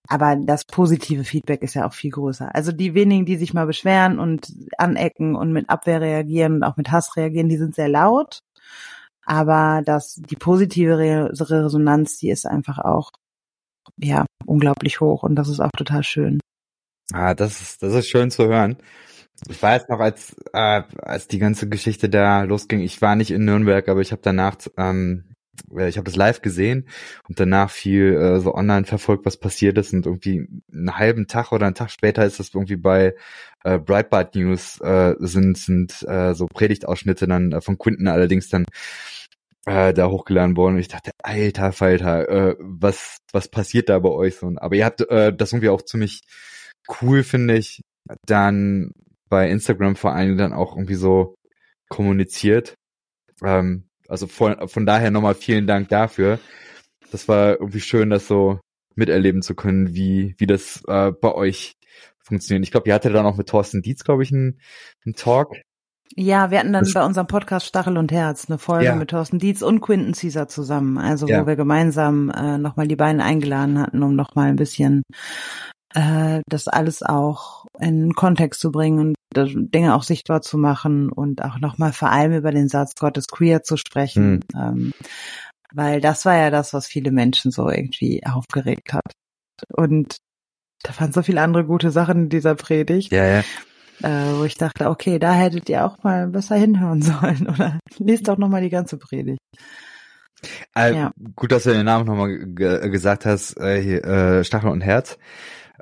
aber 0.07 0.35
das 0.37 0.65
positive 0.65 1.23
Feedback 1.23 1.61
ist 1.61 1.73
ja 1.73 1.87
auch 1.87 1.93
viel 1.93 2.11
größer. 2.11 2.53
Also 2.55 2.71
die 2.71 2.93
wenigen, 2.93 3.25
die 3.25 3.37
sich 3.37 3.53
mal 3.53 3.65
beschweren 3.65 4.19
und 4.19 4.53
anecken 4.77 5.35
und 5.35 5.51
mit 5.51 5.69
Abwehr 5.69 6.01
reagieren 6.01 6.55
und 6.55 6.63
auch 6.63 6.77
mit 6.77 6.91
Hass 6.91 7.15
reagieren, 7.17 7.49
die 7.49 7.57
sind 7.57 7.75
sehr 7.75 7.89
laut. 7.89 8.39
Aber 9.25 9.81
das, 9.85 10.15
die 10.15 10.37
positive 10.37 10.97
Resonanz, 10.97 12.17
die 12.17 12.29
ist 12.29 12.45
einfach 12.45 12.79
auch, 12.79 13.11
ja, 13.97 14.25
unglaublich 14.45 15.01
hoch 15.01 15.23
und 15.23 15.35
das 15.35 15.49
ist 15.49 15.59
auch 15.59 15.71
total 15.77 16.03
schön. 16.03 16.39
Ah, 17.13 17.33
das 17.33 17.61
ist, 17.61 17.83
das 17.83 17.93
ist 17.93 18.07
schön 18.07 18.31
zu 18.31 18.47
hören. 18.47 18.77
Ich 19.49 19.61
weiß 19.61 19.87
noch, 19.89 19.99
als, 19.99 20.35
äh, 20.53 20.83
als 21.01 21.27
die 21.27 21.39
ganze 21.39 21.69
Geschichte 21.69 22.09
da 22.09 22.43
losging, 22.43 22.79
ich 22.79 23.01
war 23.01 23.15
nicht 23.15 23.31
in 23.31 23.45
Nürnberg, 23.45 23.87
aber 23.87 24.01
ich 24.01 24.11
habe 24.11 24.21
danach 24.23 24.55
ähm, 24.77 25.25
äh, 25.29 25.36
ich 25.87 25.97
habe 25.97 26.05
das 26.05 26.15
live 26.15 26.41
gesehen 26.41 26.87
und 27.27 27.39
danach 27.39 27.69
viel 27.69 28.13
äh, 28.13 28.39
so 28.39 28.53
online 28.53 28.85
verfolgt, 28.85 29.25
was 29.25 29.37
passiert 29.37 29.77
ist 29.77 29.93
und 29.93 30.05
irgendwie 30.05 30.47
einen 30.71 30.97
halben 30.97 31.27
Tag 31.27 31.51
oder 31.51 31.65
einen 31.65 31.75
Tag 31.75 31.91
später 31.91 32.25
ist 32.25 32.39
das 32.39 32.53
irgendwie 32.53 32.75
bei 32.75 33.15
äh, 33.63 33.79
Breitbart 33.79 34.35
News 34.35 34.79
äh, 34.81 35.15
sind 35.19 35.57
sind 35.57 36.03
äh, 36.07 36.33
so 36.33 36.47
Predigtausschnitte 36.47 37.27
dann 37.27 37.51
äh, 37.51 37.61
von 37.61 37.77
Quinten 37.77 38.07
allerdings 38.07 38.49
dann 38.49 38.65
äh, 39.65 39.93
da 39.93 40.09
hochgeladen 40.09 40.55
worden 40.55 40.75
und 40.75 40.79
ich 40.79 40.87
dachte, 40.87 41.11
alter 41.23 41.73
Falter, 41.73 42.29
äh, 42.29 42.55
was 42.59 43.17
was 43.33 43.49
passiert 43.49 43.89
da 43.89 43.99
bei 43.99 44.09
euch 44.09 44.37
so? 44.37 44.51
Aber 44.57 44.75
ihr 44.75 44.85
habt 44.85 45.01
äh, 45.09 45.35
das 45.35 45.51
irgendwie 45.51 45.69
auch 45.69 45.81
ziemlich 45.81 46.21
cool, 47.01 47.23
finde 47.23 47.57
ich, 47.57 47.81
dann 48.25 48.91
bei 49.29 49.49
Instagram 49.49 49.95
vor 49.95 50.13
allem 50.13 50.37
dann 50.37 50.53
auch 50.53 50.75
irgendwie 50.75 50.95
so 50.95 51.35
kommuniziert. 51.89 52.75
Ähm, 53.43 53.87
also 54.07 54.27
von, 54.27 54.67
von 54.67 54.85
daher 54.85 55.11
nochmal 55.11 55.35
vielen 55.35 55.67
Dank 55.67 55.89
dafür. 55.89 56.39
Das 57.11 57.27
war 57.27 57.59
irgendwie 57.59 57.79
schön, 57.79 58.09
das 58.09 58.27
so 58.27 58.59
miterleben 58.95 59.41
zu 59.41 59.55
können, 59.55 59.93
wie, 59.93 60.35
wie 60.37 60.47
das 60.47 60.83
äh, 60.87 61.11
bei 61.11 61.33
euch 61.33 61.73
funktioniert. 62.19 62.65
Ich 62.65 62.71
glaube, 62.71 62.89
ihr 62.89 62.93
hattet 62.93 63.15
dann 63.15 63.25
auch 63.25 63.37
mit 63.37 63.47
Thorsten 63.47 63.81
Dietz, 63.81 64.03
glaube 64.03 64.23
ich, 64.23 64.31
einen, 64.31 64.59
einen 65.05 65.15
Talk. 65.15 65.55
Ja, 66.15 66.51
wir 66.51 66.59
hatten 66.59 66.73
dann 66.73 66.85
das 66.85 66.93
bei 66.93 67.05
unserem 67.05 67.27
Podcast 67.27 67.67
Stachel 67.67 67.97
und 67.97 68.11
Herz 68.11 68.49
eine 68.49 68.57
Folge 68.57 68.85
ja. 68.85 68.95
mit 68.95 69.09
Thorsten 69.09 69.39
Dietz 69.39 69.61
und 69.61 69.81
Quinton 69.81 70.13
Caesar 70.13 70.47
zusammen. 70.47 70.97
Also 70.97 71.27
ja. 71.27 71.41
wo 71.41 71.47
wir 71.47 71.55
gemeinsam 71.55 72.29
äh, 72.31 72.57
nochmal 72.57 72.87
die 72.87 72.95
beiden 72.95 73.21
eingeladen 73.21 73.79
hatten, 73.79 74.01
um 74.03 74.15
nochmal 74.15 74.49
ein 74.49 74.55
bisschen 74.55 75.03
äh, 75.93 76.41
das 76.49 76.67
alles 76.67 77.03
auch 77.03 77.65
in 77.79 78.13
Kontext 78.13 78.61
zu 78.61 78.71
bringen 78.71 78.99
und 78.99 79.15
Dinge 79.35 79.95
auch 79.95 80.03
sichtbar 80.03 80.41
zu 80.41 80.57
machen 80.57 81.11
und 81.11 81.43
auch 81.43 81.59
nochmal 81.59 81.93
vor 81.93 82.11
allem 82.11 82.33
über 82.33 82.51
den 82.51 82.69
Satz 82.69 82.95
Gottes 82.95 83.27
queer 83.27 83.63
zu 83.63 83.77
sprechen. 83.77 84.43
Mhm. 84.53 84.59
Ähm, 84.59 84.93
weil 85.73 86.01
das 86.01 86.25
war 86.25 86.35
ja 86.35 86.49
das, 86.49 86.73
was 86.73 86.87
viele 86.87 87.11
Menschen 87.11 87.51
so 87.51 87.69
irgendwie 87.69 88.25
aufgeregt 88.25 88.93
hat. 88.93 89.11
Und 89.73 90.17
da 90.83 90.99
waren 90.99 91.11
so 91.11 91.23
viele 91.23 91.41
andere 91.41 91.65
gute 91.65 91.91
Sachen 91.91 92.23
in 92.23 92.29
dieser 92.29 92.55
Predigt. 92.55 93.11
Ja, 93.11 93.25
ja. 93.25 93.39
äh, 94.01 94.37
wo 94.37 94.43
ich 94.43 94.55
dachte, 94.55 94.89
okay, 94.89 95.19
da 95.19 95.33
hättet 95.33 95.69
ihr 95.69 95.85
auch 95.85 96.03
mal 96.03 96.27
besser 96.27 96.55
hinhören 96.55 97.01
sollen 97.03 97.47
oder 97.47 97.79
lest 97.97 98.27
doch 98.27 98.37
nochmal 98.37 98.61
die 98.61 98.69
ganze 98.69 98.97
Predigt. 98.97 99.39
Äh, 100.75 100.93
ja. 100.93 101.11
Gut, 101.35 101.51
dass 101.51 101.63
du 101.63 101.71
den 101.71 101.85
Namen 101.85 102.05
nochmal 102.05 102.37
ge 102.37 102.89
gesagt 102.89 103.25
hast, 103.25 103.57
äh, 103.57 103.81
hier, 103.81 104.03
äh, 104.03 104.43
Stachel 104.43 104.69
und 104.69 104.81
Herz. 104.81 105.17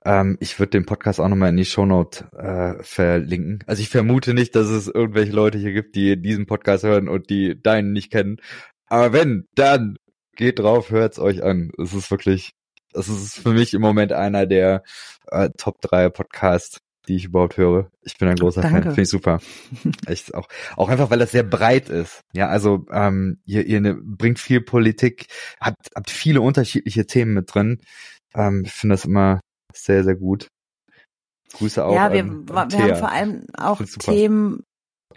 Ähm, 0.03 0.37
ich 0.39 0.59
würde 0.59 0.71
den 0.71 0.85
Podcast 0.85 1.19
auch 1.19 1.27
nochmal 1.27 1.49
in 1.49 1.57
die 1.57 1.65
Shownote 1.65 2.25
äh, 2.37 2.83
verlinken. 2.83 3.63
Also 3.67 3.81
ich 3.81 3.89
vermute 3.89 4.33
nicht, 4.33 4.55
dass 4.55 4.67
es 4.67 4.87
irgendwelche 4.87 5.31
Leute 5.31 5.57
hier 5.57 5.71
gibt, 5.71 5.95
die 5.95 6.21
diesen 6.21 6.45
Podcast 6.45 6.83
hören 6.83 7.07
und 7.07 7.29
die 7.29 7.61
deinen 7.61 7.93
nicht 7.93 8.11
kennen. 8.11 8.37
Aber 8.87 9.13
wenn, 9.13 9.47
dann 9.55 9.97
geht 10.35 10.59
drauf, 10.59 10.91
hört's 10.91 11.19
euch 11.19 11.43
an. 11.43 11.71
Es 11.81 11.93
ist 11.93 12.11
wirklich, 12.11 12.51
es 12.93 13.07
ist 13.07 13.39
für 13.39 13.53
mich 13.53 13.73
im 13.73 13.81
Moment 13.81 14.11
einer 14.11 14.45
der 14.45 14.83
äh, 15.27 15.49
Top 15.57 15.81
3 15.81 16.09
Podcasts, 16.09 16.79
die 17.07 17.15
ich 17.15 17.25
überhaupt 17.25 17.57
höre. 17.57 17.89
Ich 18.01 18.17
bin 18.17 18.27
ein 18.27 18.35
großer 18.35 18.61
Danke. 18.61 18.77
Fan, 18.77 18.83
finde 18.89 19.01
ich 19.01 19.09
super. 19.09 19.39
Echt 20.05 20.33
auch, 20.33 20.47
auch 20.75 20.89
einfach, 20.89 21.09
weil 21.09 21.19
das 21.19 21.31
sehr 21.31 21.43
breit 21.43 21.89
ist. 21.89 22.21
Ja, 22.33 22.49
also 22.49 22.85
ähm, 22.91 23.39
ihr, 23.45 23.65
ihr 23.65 23.81
ne, 23.81 23.95
bringt 23.95 24.39
viel 24.39 24.61
Politik, 24.61 25.27
habt, 25.59 25.89
habt 25.95 26.09
viele 26.09 26.41
unterschiedliche 26.41 27.05
Themen 27.05 27.33
mit 27.33 27.53
drin. 27.53 27.79
Ähm, 28.33 28.63
ich 28.65 28.73
finde 28.73 28.93
das 28.93 29.05
immer 29.05 29.39
sehr, 29.75 30.03
sehr 30.03 30.15
gut. 30.15 30.49
Grüße 31.53 31.85
auch. 31.85 31.93
Ja, 31.93 32.11
wir, 32.11 32.21
an, 32.21 32.45
an 32.49 32.71
wir 32.71 32.79
haben 32.79 32.95
vor 32.95 33.11
allem 33.11 33.45
auch 33.57 33.81
Themen, 33.99 34.63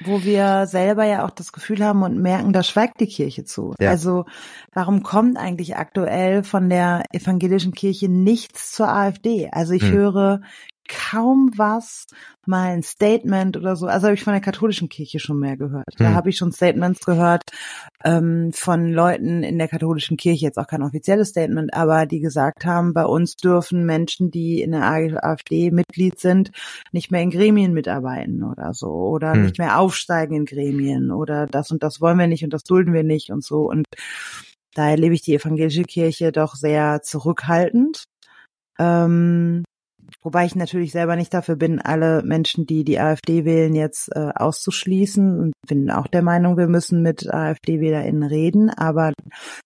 wo 0.04 0.22
wir 0.22 0.66
selber 0.66 1.04
ja 1.04 1.24
auch 1.24 1.30
das 1.30 1.52
Gefühl 1.52 1.84
haben 1.84 2.02
und 2.02 2.20
merken, 2.20 2.52
da 2.52 2.62
schweigt 2.62 3.00
die 3.00 3.06
Kirche 3.06 3.44
zu. 3.44 3.74
Ja. 3.80 3.90
Also 3.90 4.24
warum 4.72 5.02
kommt 5.02 5.36
eigentlich 5.36 5.76
aktuell 5.76 6.44
von 6.44 6.68
der 6.68 7.04
evangelischen 7.12 7.72
Kirche 7.72 8.08
nichts 8.08 8.72
zur 8.72 8.88
AfD? 8.88 9.48
Also 9.50 9.72
ich 9.72 9.82
hm. 9.82 9.92
höre 9.92 10.40
kaum 10.88 11.50
was, 11.56 12.06
mal 12.46 12.70
ein 12.70 12.82
Statement 12.82 13.56
oder 13.56 13.76
so. 13.76 13.86
Also 13.86 14.06
habe 14.06 14.14
ich 14.14 14.24
von 14.24 14.32
der 14.32 14.40
katholischen 14.40 14.88
Kirche 14.88 15.18
schon 15.18 15.38
mehr 15.38 15.56
gehört. 15.56 15.86
Hm. 15.96 16.06
Da 16.06 16.14
habe 16.14 16.30
ich 16.30 16.36
schon 16.36 16.50
Statements 16.50 17.04
gehört 17.04 17.42
ähm, 18.04 18.50
von 18.52 18.92
Leuten 18.92 19.42
in 19.42 19.58
der 19.58 19.68
katholischen 19.68 20.16
Kirche, 20.16 20.46
jetzt 20.46 20.58
auch 20.58 20.66
kein 20.66 20.82
offizielles 20.82 21.28
Statement, 21.28 21.74
aber 21.74 22.06
die 22.06 22.20
gesagt 22.20 22.64
haben, 22.64 22.94
bei 22.94 23.04
uns 23.04 23.36
dürfen 23.36 23.84
Menschen, 23.84 24.30
die 24.30 24.62
in 24.62 24.72
der 24.72 24.84
AfD 24.84 25.70
Mitglied 25.70 26.18
sind, 26.18 26.50
nicht 26.92 27.10
mehr 27.10 27.22
in 27.22 27.30
Gremien 27.30 27.74
mitarbeiten 27.74 28.42
oder 28.42 28.72
so 28.74 28.88
oder 28.88 29.34
hm. 29.34 29.42
nicht 29.42 29.58
mehr 29.58 29.78
aufsteigen 29.78 30.34
in 30.34 30.44
Gremien 30.46 31.10
oder 31.10 31.46
das 31.46 31.70
und 31.70 31.82
das 31.82 32.00
wollen 32.00 32.18
wir 32.18 32.26
nicht 32.26 32.44
und 32.44 32.52
das 32.52 32.64
dulden 32.64 32.92
wir 32.94 33.04
nicht 33.04 33.30
und 33.30 33.44
so. 33.44 33.68
Und 33.68 33.84
da 34.74 34.90
erlebe 34.90 35.14
ich 35.14 35.22
die 35.22 35.34
evangelische 35.34 35.82
Kirche 35.82 36.32
doch 36.32 36.54
sehr 36.54 37.02
zurückhaltend. 37.02 38.04
Ähm, 38.78 39.64
Wobei 40.22 40.46
ich 40.46 40.56
natürlich 40.56 40.90
selber 40.90 41.14
nicht 41.14 41.32
dafür 41.32 41.54
bin, 41.54 41.80
alle 41.80 42.22
Menschen, 42.22 42.66
die 42.66 42.82
die 42.82 42.98
AfD 42.98 43.44
wählen, 43.44 43.74
jetzt 43.74 44.08
äh, 44.14 44.30
auszuschließen 44.34 45.38
und 45.38 45.52
bin 45.66 45.90
auch 45.90 46.08
der 46.08 46.22
Meinung, 46.22 46.56
wir 46.56 46.66
müssen 46.66 47.02
mit 47.02 47.32
AfD-WählerInnen 47.32 48.24
reden, 48.24 48.70
aber 48.70 49.12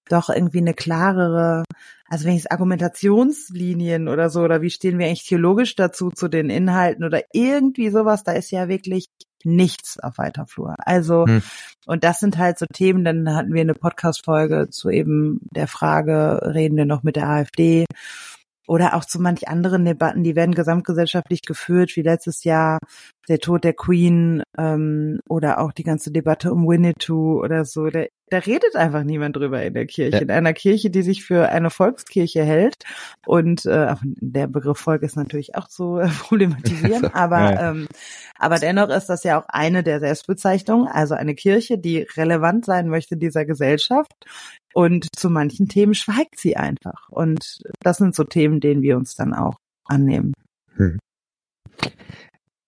doch 0.08 0.28
irgendwie 0.28 0.58
eine 0.58 0.74
klarere, 0.74 1.64
also 2.06 2.26
wenn 2.26 2.34
ich 2.34 2.40
es 2.40 2.50
Argumentationslinien 2.50 4.08
oder 4.08 4.28
so, 4.28 4.42
oder 4.42 4.60
wie 4.60 4.68
stehen 4.68 4.98
wir 4.98 5.06
eigentlich 5.06 5.26
theologisch 5.26 5.74
dazu, 5.74 6.10
zu 6.10 6.28
den 6.28 6.50
Inhalten 6.50 7.04
oder 7.04 7.22
irgendwie 7.32 7.88
sowas, 7.88 8.22
da 8.22 8.32
ist 8.32 8.50
ja 8.50 8.68
wirklich 8.68 9.06
nichts 9.44 9.98
auf 9.98 10.18
weiter 10.18 10.46
Flur. 10.46 10.74
Also, 10.78 11.26
hm. 11.26 11.42
und 11.86 12.04
das 12.04 12.18
sind 12.20 12.38
halt 12.38 12.58
so 12.58 12.66
Themen, 12.66 13.04
dann 13.04 13.34
hatten 13.34 13.54
wir 13.54 13.62
eine 13.62 13.74
Podcast-Folge 13.74 14.68
zu 14.70 14.90
eben 14.90 15.40
der 15.50 15.66
Frage, 15.66 16.40
reden 16.54 16.76
wir 16.76 16.84
noch 16.84 17.02
mit 17.02 17.16
der 17.16 17.28
AfD? 17.28 17.86
Oder 18.66 18.94
auch 18.94 19.04
zu 19.04 19.20
manch 19.20 19.48
anderen 19.48 19.84
Debatten, 19.84 20.22
die 20.22 20.36
werden 20.36 20.54
gesamtgesellschaftlich 20.54 21.42
geführt, 21.42 21.96
wie 21.96 22.02
letztes 22.02 22.44
Jahr 22.44 22.78
der 23.28 23.38
Tod 23.38 23.64
der 23.64 23.74
Queen 23.74 24.42
ähm, 24.56 25.20
oder 25.28 25.60
auch 25.60 25.72
die 25.72 25.84
ganze 25.84 26.12
Debatte 26.12 26.52
um 26.52 26.66
Winnetou 26.66 27.40
oder 27.40 27.64
so. 27.64 27.88
Da, 27.88 28.04
da 28.32 28.38
redet 28.38 28.76
einfach 28.76 29.04
niemand 29.04 29.36
drüber 29.36 29.62
in 29.62 29.74
der 29.74 29.86
Kirche. 29.86 30.16
Ja. 30.16 30.22
In 30.22 30.30
einer 30.30 30.54
Kirche, 30.54 30.88
die 30.88 31.02
sich 31.02 31.22
für 31.22 31.50
eine 31.50 31.68
Volkskirche 31.68 32.42
hält 32.42 32.84
und 33.26 33.66
äh, 33.66 33.94
der 34.02 34.46
Begriff 34.46 34.78
Volk 34.78 35.02
ist 35.02 35.16
natürlich 35.16 35.54
auch 35.54 35.68
zu 35.68 35.98
äh, 35.98 36.08
problematisieren, 36.20 37.04
aber 37.12 37.40
ja. 37.40 37.70
ähm, 37.70 37.88
aber 38.38 38.58
dennoch 38.58 38.88
ist 38.88 39.06
das 39.06 39.22
ja 39.24 39.38
auch 39.38 39.46
eine 39.48 39.82
der 39.82 40.00
Selbstbezeichnungen, 40.00 40.88
also 40.88 41.14
eine 41.14 41.34
Kirche, 41.34 41.76
die 41.76 42.06
relevant 42.16 42.64
sein 42.64 42.88
möchte 42.88 43.18
dieser 43.18 43.44
Gesellschaft, 43.44 44.12
und 44.74 45.08
zu 45.14 45.28
manchen 45.28 45.68
Themen 45.68 45.94
schweigt 45.94 46.38
sie 46.38 46.56
einfach. 46.56 47.10
Und 47.10 47.62
das 47.80 47.98
sind 47.98 48.14
so 48.14 48.24
Themen, 48.24 48.60
denen 48.60 48.80
wir 48.80 48.96
uns 48.96 49.14
dann 49.14 49.34
auch 49.34 49.56
annehmen. 49.84 50.32
Hm. 50.76 50.98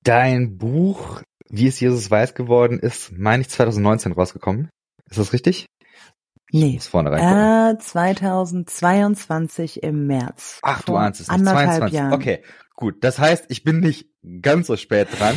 Dein 0.03 0.59
Buch, 0.59 1.23
wie 1.49 1.67
es 1.67 1.81
Jesus 1.81 2.11
weiß 2.11 2.35
geworden 2.35 2.79
ist, 2.79 3.13
meine 3.13 3.41
ich 3.41 3.49
2019 3.49 4.13
rausgekommen. 4.13 4.69
Ist 5.15 5.21
das 5.21 5.33
richtig? 5.33 5.67
Nee. 6.51 6.81
vorne 6.81 7.13
rein. 7.13 7.77
Äh, 7.77 7.79
2022 7.79 9.85
im 9.85 10.09
März. 10.09 10.59
Ach, 10.63 10.83
du 10.83 10.97
ahnst 10.97 11.21
es 11.21 11.31
nicht. 11.31 11.45
22. 11.45 11.93
Jahren. 11.93 12.13
Okay, 12.13 12.43
gut. 12.75 13.05
Das 13.05 13.21
heißt, 13.21 13.45
ich 13.47 13.63
bin 13.63 13.79
nicht 13.79 14.09
ganz 14.43 14.67
so 14.67 14.77
spät 14.77 15.07
dran. 15.17 15.37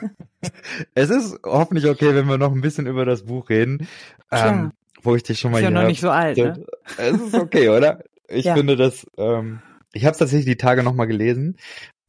es 0.94 1.10
ist 1.10 1.38
hoffentlich 1.44 1.86
okay, 1.86 2.12
wenn 2.16 2.26
wir 2.26 2.38
noch 2.38 2.50
ein 2.50 2.60
bisschen 2.60 2.88
über 2.88 3.04
das 3.04 3.26
Buch 3.26 3.50
reden. 3.50 3.86
Ähm, 4.32 4.72
wo 5.00 5.14
ich 5.14 5.22
dich 5.22 5.38
schon 5.38 5.52
mal 5.52 5.58
ist 5.58 5.64
ja 5.64 5.70
noch 5.70 5.86
nicht 5.86 6.00
so 6.00 6.10
alt, 6.10 6.36
ne? 6.36 6.66
Es 6.96 7.20
ist 7.20 7.34
okay, 7.34 7.68
oder? 7.68 8.02
Ich 8.26 8.46
ja. 8.46 8.56
finde 8.56 8.74
das, 8.74 9.06
ähm, 9.16 9.62
ich 9.92 10.06
habe 10.06 10.14
es 10.14 10.18
tatsächlich 10.18 10.46
die 10.46 10.56
Tage 10.56 10.82
nochmal 10.82 11.06
gelesen 11.06 11.56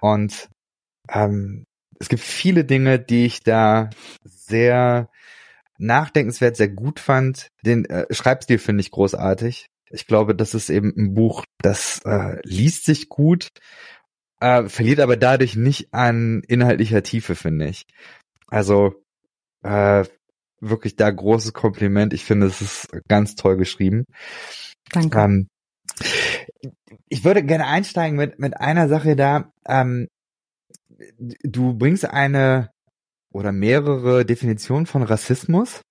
und 0.01 0.49
ähm, 1.07 1.67
es 1.99 2.09
gibt 2.09 2.23
viele 2.23 2.65
Dinge, 2.65 2.97
die 2.97 3.27
ich 3.27 3.43
da 3.43 3.91
sehr 4.23 5.11
nachdenkenswert, 5.79 6.55
sehr 6.55 6.69
gut 6.69 6.99
fand. 6.99 7.47
Den 7.63 7.85
äh, 7.85 8.05
Schreibstil 8.13 8.59
finde 8.59 8.81
ich 8.81 8.91
großartig. 8.91 9.67
Ich 9.91 10.05
glaube, 10.05 10.35
das 10.35 10.53
ist 10.53 10.69
eben 10.69 10.93
ein 10.95 11.13
Buch, 11.15 11.45
das 11.61 11.99
äh, 12.05 12.39
liest 12.43 12.85
sich 12.85 13.09
gut, 13.09 13.47
äh, 14.39 14.69
verliert 14.69 14.99
aber 14.99 15.17
dadurch 15.17 15.55
nicht 15.55 15.93
an 15.93 16.43
inhaltlicher 16.47 17.01
Tiefe, 17.01 17.35
finde 17.35 17.69
ich. 17.69 17.83
Also 18.47 19.03
äh, 19.63 20.05
wirklich 20.59 20.95
da 20.95 21.09
großes 21.09 21.53
Kompliment. 21.53 22.13
Ich 22.13 22.23
finde, 22.23 22.47
es 22.47 22.61
ist 22.61 22.87
ganz 23.07 23.35
toll 23.35 23.57
geschrieben. 23.57 24.05
Danke. 24.91 25.19
Ähm, 25.19 25.47
ich 27.09 27.23
würde 27.23 27.43
gerne 27.43 27.65
einsteigen 27.65 28.17
mit, 28.17 28.39
mit 28.39 28.59
einer 28.59 28.87
Sache 28.87 29.15
da. 29.15 29.51
Ähm, 29.67 30.07
du 31.17 31.73
bringst 31.73 32.05
eine 32.05 32.69
oder 33.31 33.51
mehrere 33.51 34.25
Definitionen 34.25 34.85
von 34.85 35.03
Rassismus. 35.03 35.81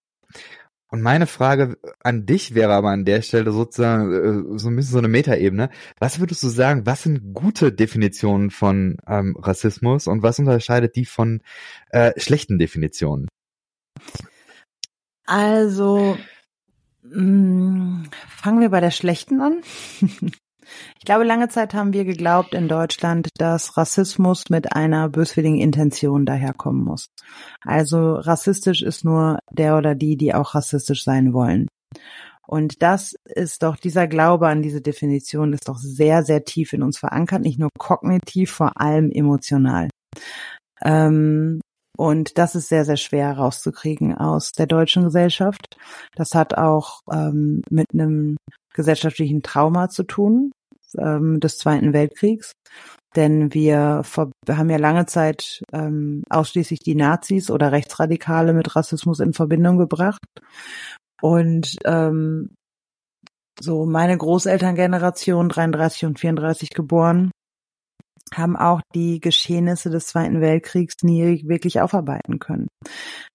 Und 0.90 1.02
meine 1.02 1.26
Frage 1.26 1.76
an 2.00 2.24
dich 2.24 2.54
wäre 2.54 2.72
aber 2.72 2.88
an 2.90 3.04
der 3.04 3.20
Stelle 3.20 3.52
sozusagen 3.52 4.54
äh, 4.54 4.58
so 4.58 4.68
ein 4.68 4.76
bisschen 4.76 4.92
so 4.92 4.98
eine 4.98 5.08
Metaebene. 5.08 5.68
Was 5.98 6.18
würdest 6.18 6.42
du 6.42 6.48
sagen, 6.48 6.86
was 6.86 7.02
sind 7.02 7.34
gute 7.34 7.72
Definitionen 7.72 8.50
von 8.50 8.96
ähm, 9.06 9.36
Rassismus 9.38 10.06
und 10.06 10.22
was 10.22 10.38
unterscheidet 10.38 10.96
die 10.96 11.04
von 11.04 11.42
äh, 11.90 12.18
schlechten 12.18 12.58
Definitionen? 12.58 13.28
Also 15.26 16.16
mh, 17.02 17.22
mm, 17.22 18.10
fangen 18.28 18.60
wir 18.60 18.70
bei 18.70 18.80
der 18.80 18.90
schlechten 18.90 19.42
an. 19.42 19.60
ich 20.98 21.04
glaube, 21.04 21.24
lange 21.24 21.48
Zeit 21.48 21.74
haben 21.74 21.92
wir 21.92 22.04
geglaubt 22.04 22.54
in 22.54 22.68
Deutschland, 22.68 23.28
dass 23.38 23.76
Rassismus 23.76 24.50
mit 24.50 24.74
einer 24.74 25.08
böswilligen 25.08 25.58
Intention 25.58 26.26
daherkommen 26.26 26.84
muss. 26.84 27.06
Also 27.64 28.14
rassistisch 28.14 28.82
ist 28.82 29.04
nur 29.04 29.38
der 29.50 29.76
oder 29.76 29.94
die, 29.94 30.16
die 30.16 30.34
auch 30.34 30.54
rassistisch 30.54 31.04
sein 31.04 31.32
wollen. 31.32 31.68
Und 32.46 32.82
das 32.82 33.14
ist 33.26 33.62
doch, 33.62 33.76
dieser 33.76 34.06
Glaube 34.06 34.48
an 34.48 34.62
diese 34.62 34.80
Definition 34.80 35.52
ist 35.52 35.68
doch 35.68 35.76
sehr, 35.76 36.22
sehr 36.22 36.44
tief 36.44 36.72
in 36.72 36.82
uns 36.82 36.98
verankert, 36.98 37.42
nicht 37.42 37.58
nur 37.58 37.68
kognitiv, 37.78 38.50
vor 38.50 38.80
allem 38.80 39.10
emotional. 39.10 39.90
Ähm, 40.82 41.60
und 41.98 42.38
das 42.38 42.54
ist 42.54 42.68
sehr, 42.68 42.84
sehr 42.84 42.96
schwer 42.96 43.32
rauszukriegen 43.32 44.16
aus 44.16 44.52
der 44.52 44.66
deutschen 44.66 45.02
Gesellschaft. 45.02 45.76
Das 46.14 46.34
hat 46.34 46.56
auch 46.56 47.00
ähm, 47.12 47.62
mit 47.70 47.88
einem 47.92 48.36
gesellschaftlichen 48.72 49.42
Trauma 49.42 49.88
zu 49.88 50.04
tun 50.04 50.52
ähm, 50.96 51.40
des 51.40 51.58
Zweiten 51.58 51.92
Weltkriegs. 51.92 52.52
Denn 53.16 53.54
wir, 53.54 54.02
haben 54.48 54.70
ja 54.70 54.76
lange 54.76 55.06
Zeit 55.06 55.62
ähm, 55.72 56.22
ausschließlich 56.28 56.80
die 56.80 56.94
Nazis 56.94 57.50
oder 57.50 57.72
Rechtsradikale 57.72 58.52
mit 58.52 58.76
Rassismus 58.76 59.20
in 59.20 59.32
Verbindung 59.32 59.78
gebracht. 59.78 60.20
Und 61.20 61.76
ähm, 61.84 62.50
so 63.60 63.86
meine 63.86 64.16
Großelterngeneration, 64.16 65.48
33 65.48 66.04
und 66.04 66.20
34 66.20 66.70
geboren, 66.70 67.30
haben 68.34 68.56
auch 68.56 68.82
die 68.94 69.20
Geschehnisse 69.20 69.90
des 69.90 70.06
Zweiten 70.06 70.40
Weltkriegs 70.40 70.96
nie 71.02 71.48
wirklich 71.48 71.80
aufarbeiten 71.80 72.38
können. 72.38 72.68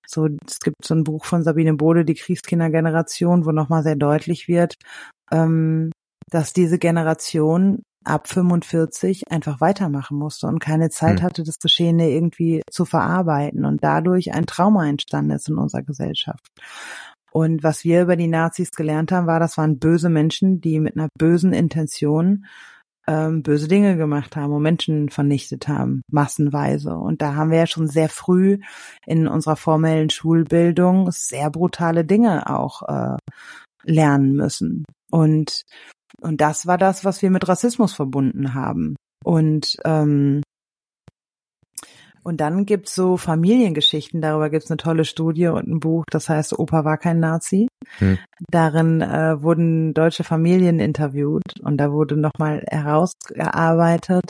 So, 0.08 0.28
es 0.48 0.60
gibt 0.60 0.86
so 0.86 0.94
ein 0.94 1.04
Buch 1.04 1.26
von 1.26 1.44
Sabine 1.44 1.74
Bode, 1.74 2.06
die 2.06 2.14
Kriegskindergeneration, 2.14 3.46
wo 3.46 3.52
nochmal 3.52 3.84
sehr 3.84 3.96
deutlich 3.96 4.48
wird, 4.48 4.76
ähm, 5.32 5.92
dass 6.30 6.54
diese 6.54 6.80
Generation 6.80 7.84
ab 8.06 8.28
45 8.28 9.32
einfach 9.32 9.62
weitermachen 9.62 10.18
musste 10.18 10.48
und 10.48 10.60
keine 10.60 10.90
Zeit 10.90 11.20
Hm. 11.20 11.24
hatte, 11.24 11.44
das 11.44 11.60
Geschehene 11.60 12.10
irgendwie 12.10 12.62
zu 12.70 12.86
verarbeiten 12.86 13.66
und 13.66 13.84
dadurch 13.84 14.34
ein 14.34 14.46
Trauma 14.46 14.88
entstanden 14.88 15.32
ist 15.32 15.48
in 15.48 15.58
unserer 15.58 15.84
Gesellschaft. 15.84 16.46
Und 17.32 17.64
was 17.64 17.84
wir 17.84 18.04
über 18.04 18.16
die 18.16 18.28
Nazis 18.28 18.72
gelernt 18.72 19.12
haben, 19.12 19.26
war, 19.26 19.40
das 19.40 19.58
waren 19.58 19.80
böse 19.80 20.10
Menschen, 20.10 20.62
die 20.62 20.80
mit 20.80 20.96
einer 20.96 21.10
bösen 21.18 21.54
Intention 21.54 22.46
ähm, 23.08 23.44
böse 23.44 23.68
Dinge 23.68 23.98
gemacht 23.98 24.36
haben 24.36 24.54
und 24.54 24.62
Menschen 24.62 25.10
vernichtet 25.10 25.68
haben, 25.68 26.04
massenweise. 26.10 26.96
Und 26.96 27.22
da 27.22 27.36
haben 27.36 27.52
wir 27.52 27.58
ja 27.58 27.68
schon 27.68 27.88
sehr 27.88 28.10
früh 28.10 28.60
in 29.06 29.28
unserer 29.28 29.56
formellen 29.56 30.10
Schulbildung 30.10 31.12
sehr 31.12 31.50
brutale 31.50 32.06
Dinge 32.06 32.50
auch 32.50 32.84
äh, 32.84 33.18
lernen 33.84 34.36
müssen. 34.36 34.86
Und, 35.12 35.64
und 36.22 36.42
das 36.42 36.68
war 36.68 36.78
das, 36.78 37.06
was 37.06 37.22
wir 37.22 37.30
mit 37.30 37.48
Rassismus 37.48 37.94
verbunden 37.94 38.54
haben. 38.54 38.96
Und 39.24 39.78
ähm, 39.86 40.42
und 42.24 42.42
dann 42.42 42.66
gibt's 42.66 42.96
so 42.96 43.18
Familiengeschichten, 43.18 44.22
darüber 44.22 44.50
gibt's 44.50 44.72
eine 44.72 44.78
tolle 44.78 45.06
Studie 45.06 45.48
und 45.48 45.68
ein 45.68 45.80
Buch, 45.80 46.06
das 46.10 46.30
heißt 46.30 46.58
Opa 46.58 46.86
war 46.86 46.98
kein 46.98 47.20
Nazi. 47.20 47.68
Hm. 47.98 48.18
Darin 48.50 49.02
äh, 49.02 49.42
wurden 49.42 49.94
deutsche 49.94 50.24
Familien 50.24 50.80
interviewt 50.80 51.44
und 51.62 51.78
da 51.78 51.92
wurde 51.92 52.18
nochmal 52.18 52.64
herausgearbeitet, 52.68 54.26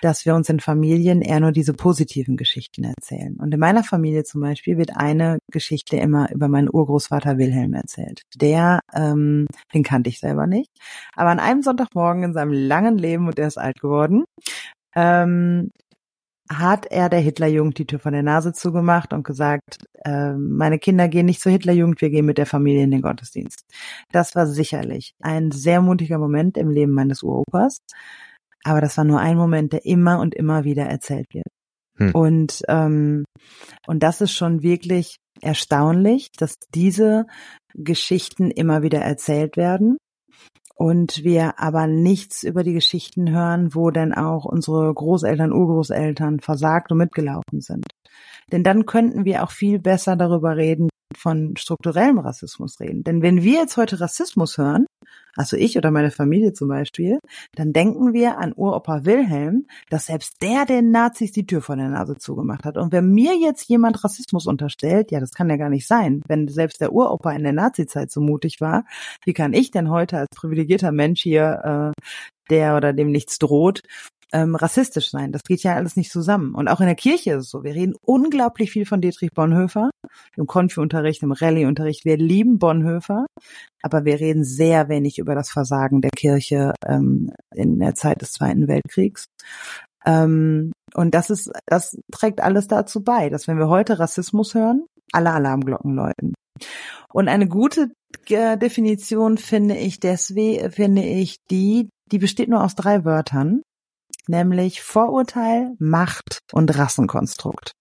dass 0.00 0.24
wir 0.24 0.34
uns 0.34 0.48
in 0.48 0.60
Familien 0.60 1.22
eher 1.22 1.40
nur 1.40 1.52
diese 1.52 1.74
positiven 1.74 2.36
Geschichten 2.36 2.84
erzählen. 2.84 3.36
Und 3.38 3.52
in 3.52 3.60
meiner 3.60 3.84
Familie 3.84 4.24
zum 4.24 4.40
Beispiel 4.40 4.78
wird 4.78 4.96
eine 4.96 5.38
Geschichte 5.50 5.96
immer 5.96 6.30
über 6.32 6.48
meinen 6.48 6.68
Urgroßvater 6.70 7.38
Wilhelm 7.38 7.74
erzählt. 7.74 8.22
Der, 8.36 8.80
ähm, 8.94 9.46
den 9.74 9.82
kannte 9.82 10.10
ich 10.10 10.20
selber 10.20 10.46
nicht, 10.46 10.70
aber 11.14 11.30
an 11.30 11.40
einem 11.40 11.62
Sonntagmorgen 11.62 12.22
in 12.22 12.32
seinem 12.32 12.52
langen 12.52 12.98
Leben, 12.98 13.26
und 13.26 13.38
der 13.38 13.48
ist 13.48 13.58
alt 13.58 13.80
geworden, 13.80 14.24
ähm, 14.94 15.70
hat 16.58 16.86
er 16.86 17.08
der 17.08 17.20
Hitlerjugend 17.20 17.78
die 17.78 17.86
Tür 17.86 17.98
von 17.98 18.12
der 18.12 18.22
Nase 18.22 18.52
zugemacht 18.52 19.12
und 19.12 19.24
gesagt, 19.24 19.84
äh, 20.04 20.32
meine 20.32 20.78
Kinder 20.78 21.08
gehen 21.08 21.26
nicht 21.26 21.40
zur 21.40 21.52
Hitlerjugend, 21.52 22.00
wir 22.00 22.10
gehen 22.10 22.26
mit 22.26 22.38
der 22.38 22.46
Familie 22.46 22.84
in 22.84 22.90
den 22.90 23.02
Gottesdienst. 23.02 23.64
Das 24.10 24.34
war 24.34 24.46
sicherlich 24.46 25.14
ein 25.20 25.50
sehr 25.50 25.80
mutiger 25.80 26.18
Moment 26.18 26.56
im 26.56 26.70
Leben 26.70 26.92
meines 26.92 27.22
Uropas, 27.22 27.78
aber 28.64 28.80
das 28.80 28.96
war 28.96 29.04
nur 29.04 29.20
ein 29.20 29.36
Moment, 29.36 29.72
der 29.72 29.84
immer 29.84 30.20
und 30.20 30.34
immer 30.34 30.64
wieder 30.64 30.84
erzählt 30.84 31.26
wird. 31.32 31.46
Hm. 31.98 32.12
Und 32.14 32.62
ähm, 32.68 33.24
und 33.86 34.02
das 34.02 34.20
ist 34.20 34.32
schon 34.32 34.62
wirklich 34.62 35.16
erstaunlich, 35.40 36.28
dass 36.38 36.56
diese 36.74 37.26
Geschichten 37.74 38.50
immer 38.50 38.82
wieder 38.82 39.00
erzählt 39.00 39.56
werden 39.56 39.98
und 40.82 41.22
wir 41.22 41.60
aber 41.60 41.86
nichts 41.86 42.42
über 42.42 42.64
die 42.64 42.72
Geschichten 42.72 43.30
hören, 43.30 43.72
wo 43.72 43.92
denn 43.92 44.12
auch 44.12 44.44
unsere 44.44 44.92
Großeltern, 44.92 45.52
Urgroßeltern 45.52 46.40
versagt 46.40 46.90
und 46.90 46.98
mitgelaufen 46.98 47.60
sind. 47.60 47.86
Denn 48.50 48.64
dann 48.64 48.84
könnten 48.84 49.24
wir 49.24 49.44
auch 49.44 49.52
viel 49.52 49.78
besser 49.78 50.16
darüber 50.16 50.56
reden, 50.56 50.88
von 51.16 51.56
strukturellem 51.56 52.18
Rassismus 52.18 52.80
reden. 52.80 53.04
Denn 53.04 53.22
wenn 53.22 53.42
wir 53.42 53.60
jetzt 53.60 53.76
heute 53.76 54.00
Rassismus 54.00 54.58
hören, 54.58 54.86
also 55.34 55.56
ich 55.56 55.78
oder 55.78 55.90
meine 55.90 56.10
Familie 56.10 56.52
zum 56.52 56.68
Beispiel, 56.68 57.18
dann 57.54 57.72
denken 57.72 58.12
wir 58.12 58.38
an 58.38 58.52
Uropa 58.54 59.04
Wilhelm, 59.04 59.66
dass 59.88 60.06
selbst 60.06 60.42
der 60.42 60.66
den 60.66 60.90
Nazis 60.90 61.32
die 61.32 61.46
Tür 61.46 61.62
vor 61.62 61.76
der 61.76 61.88
Nase 61.88 62.16
zugemacht 62.16 62.64
hat. 62.64 62.76
Und 62.76 62.92
wenn 62.92 63.10
mir 63.10 63.36
jetzt 63.38 63.68
jemand 63.68 64.04
Rassismus 64.04 64.46
unterstellt, 64.46 65.10
ja, 65.10 65.20
das 65.20 65.32
kann 65.32 65.48
ja 65.48 65.56
gar 65.56 65.70
nicht 65.70 65.86
sein. 65.86 66.22
Wenn 66.28 66.48
selbst 66.48 66.80
der 66.80 66.92
Uropa 66.92 67.32
in 67.32 67.44
der 67.44 67.54
Nazizeit 67.54 68.10
so 68.10 68.20
mutig 68.20 68.60
war, 68.60 68.84
wie 69.24 69.32
kann 69.32 69.54
ich 69.54 69.70
denn 69.70 69.88
heute 69.88 70.18
als 70.18 70.28
privilegierter 70.36 70.92
Mensch 70.92 71.22
hier, 71.22 71.92
äh, 71.96 72.00
der 72.50 72.76
oder 72.76 72.92
dem 72.92 73.10
nichts 73.10 73.38
droht, 73.38 73.82
ähm, 74.32 74.54
rassistisch 74.54 75.10
sein. 75.10 75.32
Das 75.32 75.42
geht 75.42 75.62
ja 75.62 75.74
alles 75.74 75.96
nicht 75.96 76.10
zusammen. 76.10 76.54
Und 76.54 76.68
auch 76.68 76.80
in 76.80 76.86
der 76.86 76.94
Kirche 76.94 77.32
ist 77.32 77.44
es 77.44 77.50
so. 77.50 77.64
Wir 77.64 77.74
reden 77.74 77.94
unglaublich 78.02 78.70
viel 78.72 78.86
von 78.86 79.00
Dietrich 79.00 79.30
Bonhoeffer 79.32 79.90
im 80.36 80.46
Konfi-Unterricht, 80.46 81.22
im 81.22 81.32
Rallye-Unterricht. 81.32 82.04
Wir 82.04 82.16
lieben 82.16 82.58
Bonhoeffer, 82.58 83.26
aber 83.82 84.04
wir 84.04 84.20
reden 84.20 84.44
sehr 84.44 84.88
wenig 84.88 85.18
über 85.18 85.34
das 85.34 85.50
Versagen 85.50 86.00
der 86.00 86.10
Kirche 86.10 86.74
ähm, 86.86 87.30
in 87.54 87.78
der 87.78 87.94
Zeit 87.94 88.22
des 88.22 88.32
Zweiten 88.32 88.68
Weltkriegs. 88.68 89.26
Ähm, 90.04 90.72
und 90.94 91.14
das 91.14 91.30
ist, 91.30 91.50
das 91.66 91.98
trägt 92.10 92.40
alles 92.40 92.66
dazu 92.66 93.02
bei, 93.02 93.28
dass 93.28 93.48
wenn 93.48 93.58
wir 93.58 93.68
heute 93.68 93.98
Rassismus 93.98 94.54
hören, 94.54 94.86
alle 95.12 95.32
Alarmglocken 95.32 95.94
läuten. 95.94 96.34
Und 97.12 97.28
eine 97.28 97.48
gute 97.48 97.90
äh, 98.28 98.56
Definition 98.56 99.38
finde 99.38 99.76
ich 99.76 100.00
deswegen, 100.00 100.70
finde 100.70 101.02
ich 101.02 101.36
die, 101.50 101.88
die 102.10 102.18
besteht 102.18 102.48
nur 102.48 102.64
aus 102.64 102.74
drei 102.74 103.04
Wörtern, 103.04 103.62
nämlich 104.28 104.82
Vorurteil, 104.82 105.74
Macht 105.78 106.38
und 106.52 106.76
Rassenkonstrukt. 106.76 107.72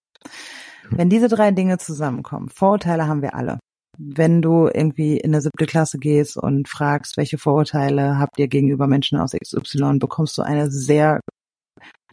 Wenn 0.89 1.09
diese 1.09 1.27
drei 1.27 1.51
Dinge 1.51 1.77
zusammenkommen, 1.77 2.49
Vorurteile 2.49 3.07
haben 3.07 3.21
wir 3.21 3.33
alle. 3.33 3.59
Wenn 3.97 4.41
du 4.41 4.67
irgendwie 4.67 5.17
in 5.17 5.31
eine 5.31 5.41
siebte 5.41 5.65
Klasse 5.65 5.97
gehst 5.97 6.37
und 6.37 6.67
fragst, 6.67 7.17
welche 7.17 7.37
Vorurteile 7.37 8.17
habt 8.17 8.39
ihr 8.39 8.47
gegenüber 8.47 8.87
Menschen 8.87 9.19
aus 9.19 9.33
XY, 9.33 9.99
bekommst 9.99 10.37
du 10.37 10.41
eine 10.41 10.71
sehr 10.71 11.19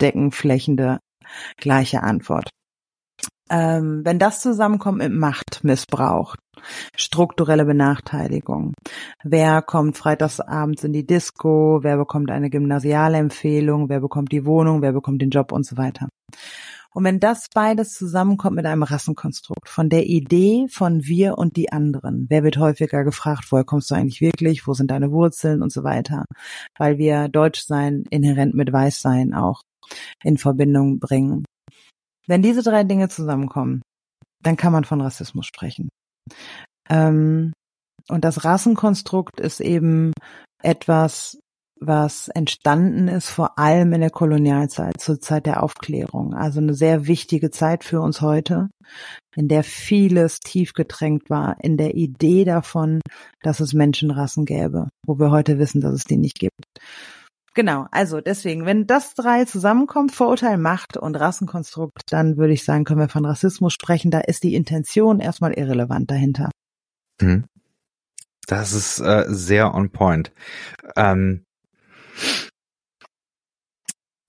deckenflächende 0.01 0.99
gleiche 1.57 2.03
Antwort. 2.03 2.51
Ähm, 3.51 4.03
wenn 4.05 4.19
das 4.19 4.41
zusammenkommt 4.41 4.99
mit 4.99 5.13
Machtmissbrauch, 5.13 6.37
strukturelle 6.97 7.65
Benachteiligung, 7.65 8.75
wer 9.25 9.63
kommt 9.63 9.97
freitagsabends 9.97 10.85
in 10.85 10.93
die 10.93 11.07
Disco, 11.07 11.81
wer 11.83 11.97
bekommt 11.97 12.31
eine 12.31 12.51
Gymnasialempfehlung, 12.51 13.89
wer 13.89 14.01
bekommt 14.01 14.33
die 14.33 14.45
Wohnung, 14.45 14.83
wer 14.83 14.93
bekommt 14.93 15.23
den 15.23 15.31
Job 15.31 15.53
und 15.53 15.65
so 15.65 15.77
weiter. 15.77 16.09
Und 16.95 17.05
wenn 17.05 17.21
das 17.21 17.49
beides 17.55 17.93
zusammenkommt 17.93 18.57
mit 18.57 18.67
einem 18.67 18.83
Rassenkonstrukt, 18.83 19.69
von 19.69 19.89
der 19.89 20.07
Idee 20.07 20.67
von 20.71 21.05
wir 21.05 21.39
und 21.39 21.57
die 21.57 21.71
anderen, 21.71 22.27
wer 22.29 22.43
wird 22.43 22.57
häufiger 22.57 23.05
gefragt, 23.05 23.47
woher 23.51 23.65
kommst 23.65 23.91
du 23.91 23.95
eigentlich 23.95 24.21
wirklich, 24.21 24.67
wo 24.67 24.73
sind 24.73 24.91
deine 24.91 25.13
Wurzeln 25.13 25.63
und 25.63 25.71
so 25.71 25.85
weiter, 25.85 26.25
weil 26.77 26.99
wir 26.99 27.29
Deutschsein 27.29 28.05
inhärent 28.11 28.55
mit 28.55 28.73
Weißsein 28.73 29.35
auch 29.35 29.63
in 30.25 30.39
Verbindung 30.39 30.99
bringen. 30.99 31.45
Wenn 32.29 32.43
diese 32.43 32.63
drei 32.63 32.85
Dinge 32.85 33.09
zusammenkommen, 33.09 33.83
dann 34.43 34.57
kann 34.57 34.73
man 34.73 34.85
von 34.85 35.01
Rassismus 35.01 35.47
sprechen. 35.47 35.89
Ähm, 36.89 37.53
und 38.09 38.25
das 38.25 38.45
Rassenkonstrukt 38.45 39.41
ist 39.41 39.61
eben 39.61 40.13
etwas, 40.63 41.39
was 41.81 42.29
entstanden 42.29 43.09
ist, 43.09 43.31
vor 43.31 43.59
allem 43.59 43.93
in 43.93 44.01
der 44.01 44.11
Kolonialzeit, 44.11 45.01
zur 45.01 45.21
Zeit 45.21 45.47
der 45.47 45.63
Aufklärung. 45.63 46.35
Also 46.35 46.61
eine 46.61 46.75
sehr 46.75 47.07
wichtige 47.07 47.51
Zeit 47.51 47.85
für 47.85 48.01
uns 48.01 48.21
heute, 48.21 48.69
in 49.35 49.49
der 49.49 49.63
vieles 49.63 50.41
tief 50.41 50.73
getränkt 50.73 51.31
war, 51.31 51.57
in 51.63 51.77
der 51.77 51.95
Idee 51.95 52.45
davon, 52.45 53.01
dass 53.43 53.61
es 53.61 53.73
Menschenrassen 53.73 54.45
gäbe, 54.45 54.89
wo 55.07 55.19
wir 55.19 55.31
heute 55.31 55.59
wissen, 55.59 55.81
dass 55.81 55.95
es 55.95 56.05
die 56.05 56.17
nicht 56.17 56.39
gibt. 56.39 56.65
Genau, 57.59 57.89
also 57.91 58.21
deswegen, 58.21 58.67
wenn 58.67 58.87
das 58.87 59.15
drei 59.15 59.45
zusammenkommt, 59.45 60.13
Vorurteil, 60.13 60.59
Macht 60.59 60.97
und 60.97 61.17
Rassenkonstrukt, 61.17 62.03
dann 62.13 62.37
würde 62.37 62.53
ich 62.53 62.63
sagen, 62.63 62.85
können 62.85 63.01
wir 63.01 63.09
von 63.09 63.25
Rassismus 63.25 63.73
sprechen. 63.73 64.13
Da 64.13 64.21
ist 64.21 64.45
die 64.45 64.55
Intention 64.55 65.19
erstmal 65.19 65.55
irrelevant 65.55 66.09
dahinter. 66.09 66.51
Mhm. 67.21 67.47
Das 68.47 68.73
ist 68.73 69.01
äh, 69.01 69.25
sehr 69.27 69.75
on 69.75 69.91
point. 69.91 70.31
Ähm, 70.95 71.43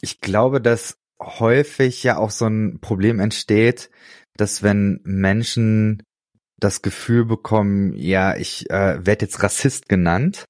ich 0.02 0.22
glaube, 0.22 0.60
dass 0.60 0.98
häufig 1.22 2.02
ja 2.02 2.18
auch 2.18 2.32
so 2.32 2.48
ein 2.48 2.80
Problem 2.82 3.20
entsteht, 3.20 3.92
dass 4.38 4.64
wenn 4.64 5.02
Menschen 5.04 6.02
das 6.58 6.82
Gefühl 6.82 7.26
bekommen, 7.26 7.94
ja, 7.94 8.36
ich 8.36 8.72
äh, 8.72 9.06
werde 9.06 9.28
jetzt 9.28 9.44
Rassist 9.44 9.88
genannt. 9.88 10.46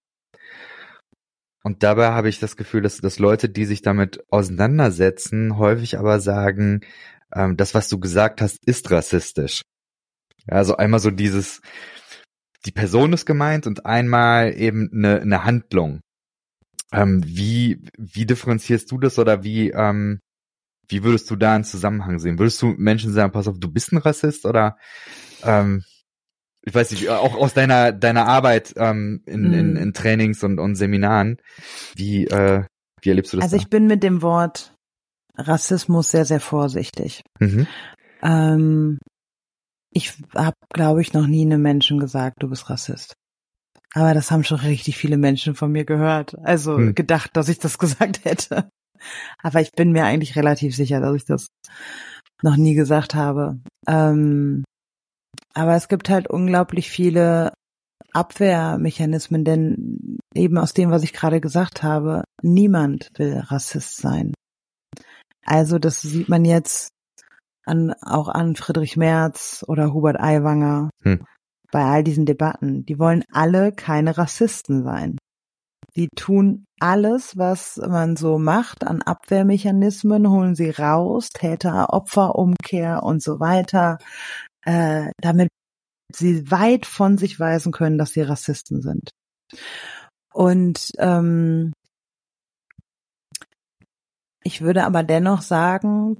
Und 1.63 1.83
dabei 1.83 2.09
habe 2.09 2.29
ich 2.29 2.39
das 2.39 2.55
Gefühl, 2.55 2.81
dass, 2.81 2.97
dass 2.97 3.19
Leute, 3.19 3.49
die 3.49 3.65
sich 3.65 3.81
damit 3.81 4.23
auseinandersetzen, 4.31 5.57
häufig 5.57 5.97
aber 5.97 6.19
sagen, 6.19 6.81
ähm, 7.33 7.57
das, 7.57 7.73
was 7.73 7.89
du 7.89 7.99
gesagt 7.99 8.41
hast, 8.41 8.59
ist 8.65 8.89
rassistisch. 8.91 9.61
Also 10.47 10.77
einmal 10.77 10.99
so 10.99 11.11
dieses, 11.11 11.61
die 12.65 12.71
Person 12.71 13.13
ist 13.13 13.25
gemeint 13.25 13.67
und 13.67 13.85
einmal 13.85 14.53
eben 14.53 14.89
eine, 14.93 15.21
eine 15.21 15.43
Handlung. 15.43 16.01
Ähm, 16.91 17.21
wie, 17.25 17.83
wie 17.97 18.25
differenzierst 18.25 18.89
du 18.91 18.97
das 18.97 19.19
oder 19.19 19.43
wie, 19.43 19.69
ähm, 19.69 20.19
wie 20.87 21.03
würdest 21.03 21.29
du 21.29 21.35
da 21.35 21.53
einen 21.53 21.63
Zusammenhang 21.65 22.19
sehen? 22.19 22.39
Würdest 22.39 22.61
du 22.61 22.73
Menschen 22.77 23.13
sagen, 23.13 23.31
pass 23.31 23.47
auf, 23.47 23.59
du 23.59 23.71
bist 23.71 23.91
ein 23.91 23.97
Rassist 23.97 24.45
oder 24.45 24.77
ähm, 25.43 25.83
ich 26.65 26.73
weiß 26.73 26.91
nicht, 26.91 27.09
auch 27.09 27.35
aus 27.35 27.53
deiner 27.53 27.91
deiner 27.91 28.27
Arbeit 28.27 28.73
ähm, 28.77 29.21
in, 29.25 29.53
in, 29.53 29.75
in 29.75 29.93
Trainings 29.93 30.43
und, 30.43 30.59
und 30.59 30.75
Seminaren, 30.75 31.37
wie, 31.95 32.25
äh, 32.27 32.63
wie 33.01 33.09
erlebst 33.09 33.33
du 33.33 33.37
das? 33.37 33.45
Also 33.45 33.55
ich 33.55 33.69
bin 33.69 33.87
mit 33.87 34.03
dem 34.03 34.21
Wort 34.21 34.75
Rassismus 35.37 36.11
sehr, 36.11 36.25
sehr 36.25 36.41
vorsichtig. 36.41 37.23
Mhm. 37.39 37.67
Ähm, 38.21 38.99
ich 39.91 40.13
habe, 40.35 40.55
glaube 40.73 41.01
ich, 41.01 41.13
noch 41.13 41.27
nie 41.27 41.41
einem 41.41 41.61
Menschen 41.61 41.99
gesagt, 41.99 42.43
du 42.43 42.49
bist 42.49 42.69
Rassist. 42.69 43.13
Aber 43.93 44.13
das 44.13 44.29
haben 44.29 44.43
schon 44.43 44.59
richtig 44.59 44.97
viele 44.97 45.17
Menschen 45.17 45.55
von 45.55 45.71
mir 45.71 45.83
gehört. 45.83 46.37
Also 46.43 46.77
hm. 46.77 46.95
gedacht, 46.95 47.31
dass 47.33 47.49
ich 47.49 47.57
das 47.57 47.77
gesagt 47.79 48.23
hätte. 48.23 48.69
Aber 49.41 49.61
ich 49.61 49.71
bin 49.71 49.91
mir 49.91 50.03
eigentlich 50.03 50.35
relativ 50.35 50.75
sicher, 50.75 50.99
dass 50.99 51.15
ich 51.15 51.25
das 51.25 51.47
noch 52.43 52.57
nie 52.57 52.75
gesagt 52.75 53.15
habe. 53.15 53.59
Ähm, 53.87 54.63
aber 55.53 55.75
es 55.75 55.87
gibt 55.87 56.09
halt 56.09 56.29
unglaublich 56.29 56.89
viele 56.89 57.53
Abwehrmechanismen, 58.13 59.43
denn 59.43 60.19
eben 60.33 60.57
aus 60.57 60.73
dem, 60.73 60.91
was 60.91 61.03
ich 61.03 61.13
gerade 61.13 61.41
gesagt 61.41 61.83
habe, 61.83 62.23
niemand 62.41 63.09
will 63.17 63.39
Rassist 63.39 63.97
sein. 63.97 64.33
Also 65.45 65.79
das 65.79 66.01
sieht 66.01 66.29
man 66.29 66.45
jetzt 66.45 66.89
an, 67.65 67.93
auch 68.01 68.27
an 68.27 68.55
Friedrich 68.55 68.97
Merz 68.97 69.63
oder 69.67 69.93
Hubert 69.93 70.19
Aiwanger 70.19 70.89
hm. 71.03 71.25
bei 71.71 71.83
all 71.83 72.03
diesen 72.03 72.25
Debatten. 72.25 72.85
Die 72.85 72.99
wollen 72.99 73.23
alle 73.31 73.71
keine 73.71 74.17
Rassisten 74.17 74.83
sein. 74.83 75.17
Die 75.95 76.09
tun 76.15 76.65
alles, 76.79 77.37
was 77.37 77.77
man 77.77 78.15
so 78.15 78.37
macht 78.37 78.85
an 78.85 79.01
Abwehrmechanismen, 79.01 80.29
holen 80.29 80.55
sie 80.55 80.69
raus, 80.69 81.29
Täter, 81.29 81.93
Opferumkehr 81.93 83.03
und 83.03 83.21
so 83.21 83.39
weiter, 83.39 83.97
äh, 84.69 85.11
damit 85.19 85.49
sie 86.13 86.51
weit 86.51 86.85
von 86.85 87.17
sich 87.17 87.39
weisen 87.39 87.71
können, 87.71 87.97
dass 87.97 88.11
sie 88.11 88.21
Rassisten 88.21 88.83
sind. 88.83 89.09
Und 90.31 90.91
ähm, 90.99 91.73
ich 94.43 94.61
würde 94.61 94.85
aber 94.85 95.01
dennoch 95.01 95.41
sagen, 95.41 96.19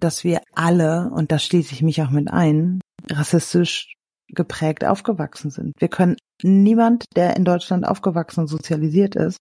dass 0.00 0.24
wir 0.24 0.42
alle, 0.52 1.10
und 1.10 1.30
da 1.30 1.38
schließe 1.38 1.74
ich 1.74 1.82
mich 1.82 2.02
auch 2.02 2.10
mit 2.10 2.28
ein, 2.28 2.80
rassistisch 3.08 3.94
geprägt 4.28 4.84
aufgewachsen 4.84 5.50
sind. 5.50 5.72
Wir 5.78 5.88
können 5.88 6.16
niemand, 6.42 7.04
der 7.14 7.36
in 7.36 7.44
Deutschland 7.44 7.86
aufgewachsen 7.86 8.40
und 8.40 8.48
sozialisiert 8.48 9.14
ist, 9.14 9.38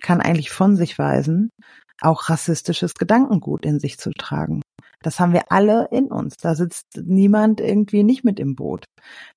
kann 0.00 0.20
eigentlich 0.20 0.50
von 0.50 0.76
sich 0.76 0.96
weisen, 0.98 1.50
auch 2.00 2.28
rassistisches 2.28 2.94
Gedankengut 2.94 3.64
in 3.64 3.80
sich 3.80 3.98
zu 3.98 4.10
tragen. 4.10 4.62
Das 5.00 5.20
haben 5.20 5.32
wir 5.32 5.52
alle 5.52 5.88
in 5.92 6.06
uns. 6.06 6.36
Da 6.36 6.56
sitzt 6.56 7.00
niemand 7.04 7.60
irgendwie 7.60 8.02
nicht 8.02 8.24
mit 8.24 8.40
im 8.40 8.56
Boot. 8.56 8.84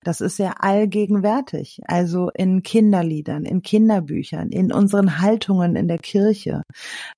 Das 0.03 0.19
ist 0.19 0.39
ja 0.39 0.55
allgegenwärtig. 0.57 1.81
Also 1.85 2.31
in 2.33 2.63
Kinderliedern, 2.63 3.45
in 3.45 3.61
Kinderbüchern, 3.61 4.49
in 4.49 4.73
unseren 4.73 5.21
Haltungen 5.21 5.75
in 5.75 5.87
der 5.87 5.99
Kirche. 5.99 6.63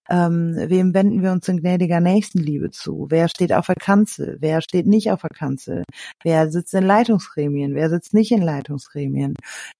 Ähm, 0.10 0.56
wem 0.58 0.94
wenden 0.94 1.22
wir 1.22 1.32
uns 1.32 1.48
in 1.48 1.62
gnädiger 1.62 2.02
Nächstenliebe 2.02 2.70
zu? 2.72 3.08
Wer 3.10 3.30
steht 3.30 3.54
auf 3.54 3.68
der 3.68 3.76
Kanzel? 3.76 4.38
Wer 4.42 4.62
steht 4.62 4.88
nicht 4.88 5.10
auf 5.12 5.22
der 5.22 5.30
Kanzel? 5.30 5.84
Wer 6.22 6.52
sitzt 6.52 6.74
in 6.74 6.86
Leitungsgremien? 6.86 7.76
Wer 7.76 7.90
sitzt 7.90 8.14
nicht 8.14 8.34
in 8.34 8.42
Leitungsgremien? 8.42 9.36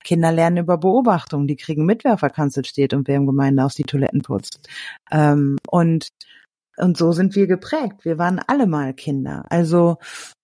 Kinder 0.06 0.32
lernen 0.32 0.58
über 0.58 0.78
Beobachtung. 0.78 1.48
Die 1.48 1.58
kriegen 1.58 1.86
mit, 1.86 2.06
wer 2.06 2.14
auf 2.14 2.22
der 2.22 2.30
Kanzel 2.30 2.64
steht 2.64 2.94
und 2.94 3.10
wer 3.10 3.18
im 3.18 3.28
Gemeindehaus 3.28 3.76
die 3.76 3.84
Toiletten 3.84 4.22
putzt. 4.22 4.70
Ähm, 5.12 5.53
und 5.68 6.10
und 6.78 6.98
so 6.98 7.12
sind 7.12 7.36
wir 7.36 7.46
geprägt. 7.46 8.04
Wir 8.04 8.18
waren 8.18 8.40
alle 8.40 8.66
mal 8.66 8.94
Kinder. 8.96 9.46
Also 9.50 9.98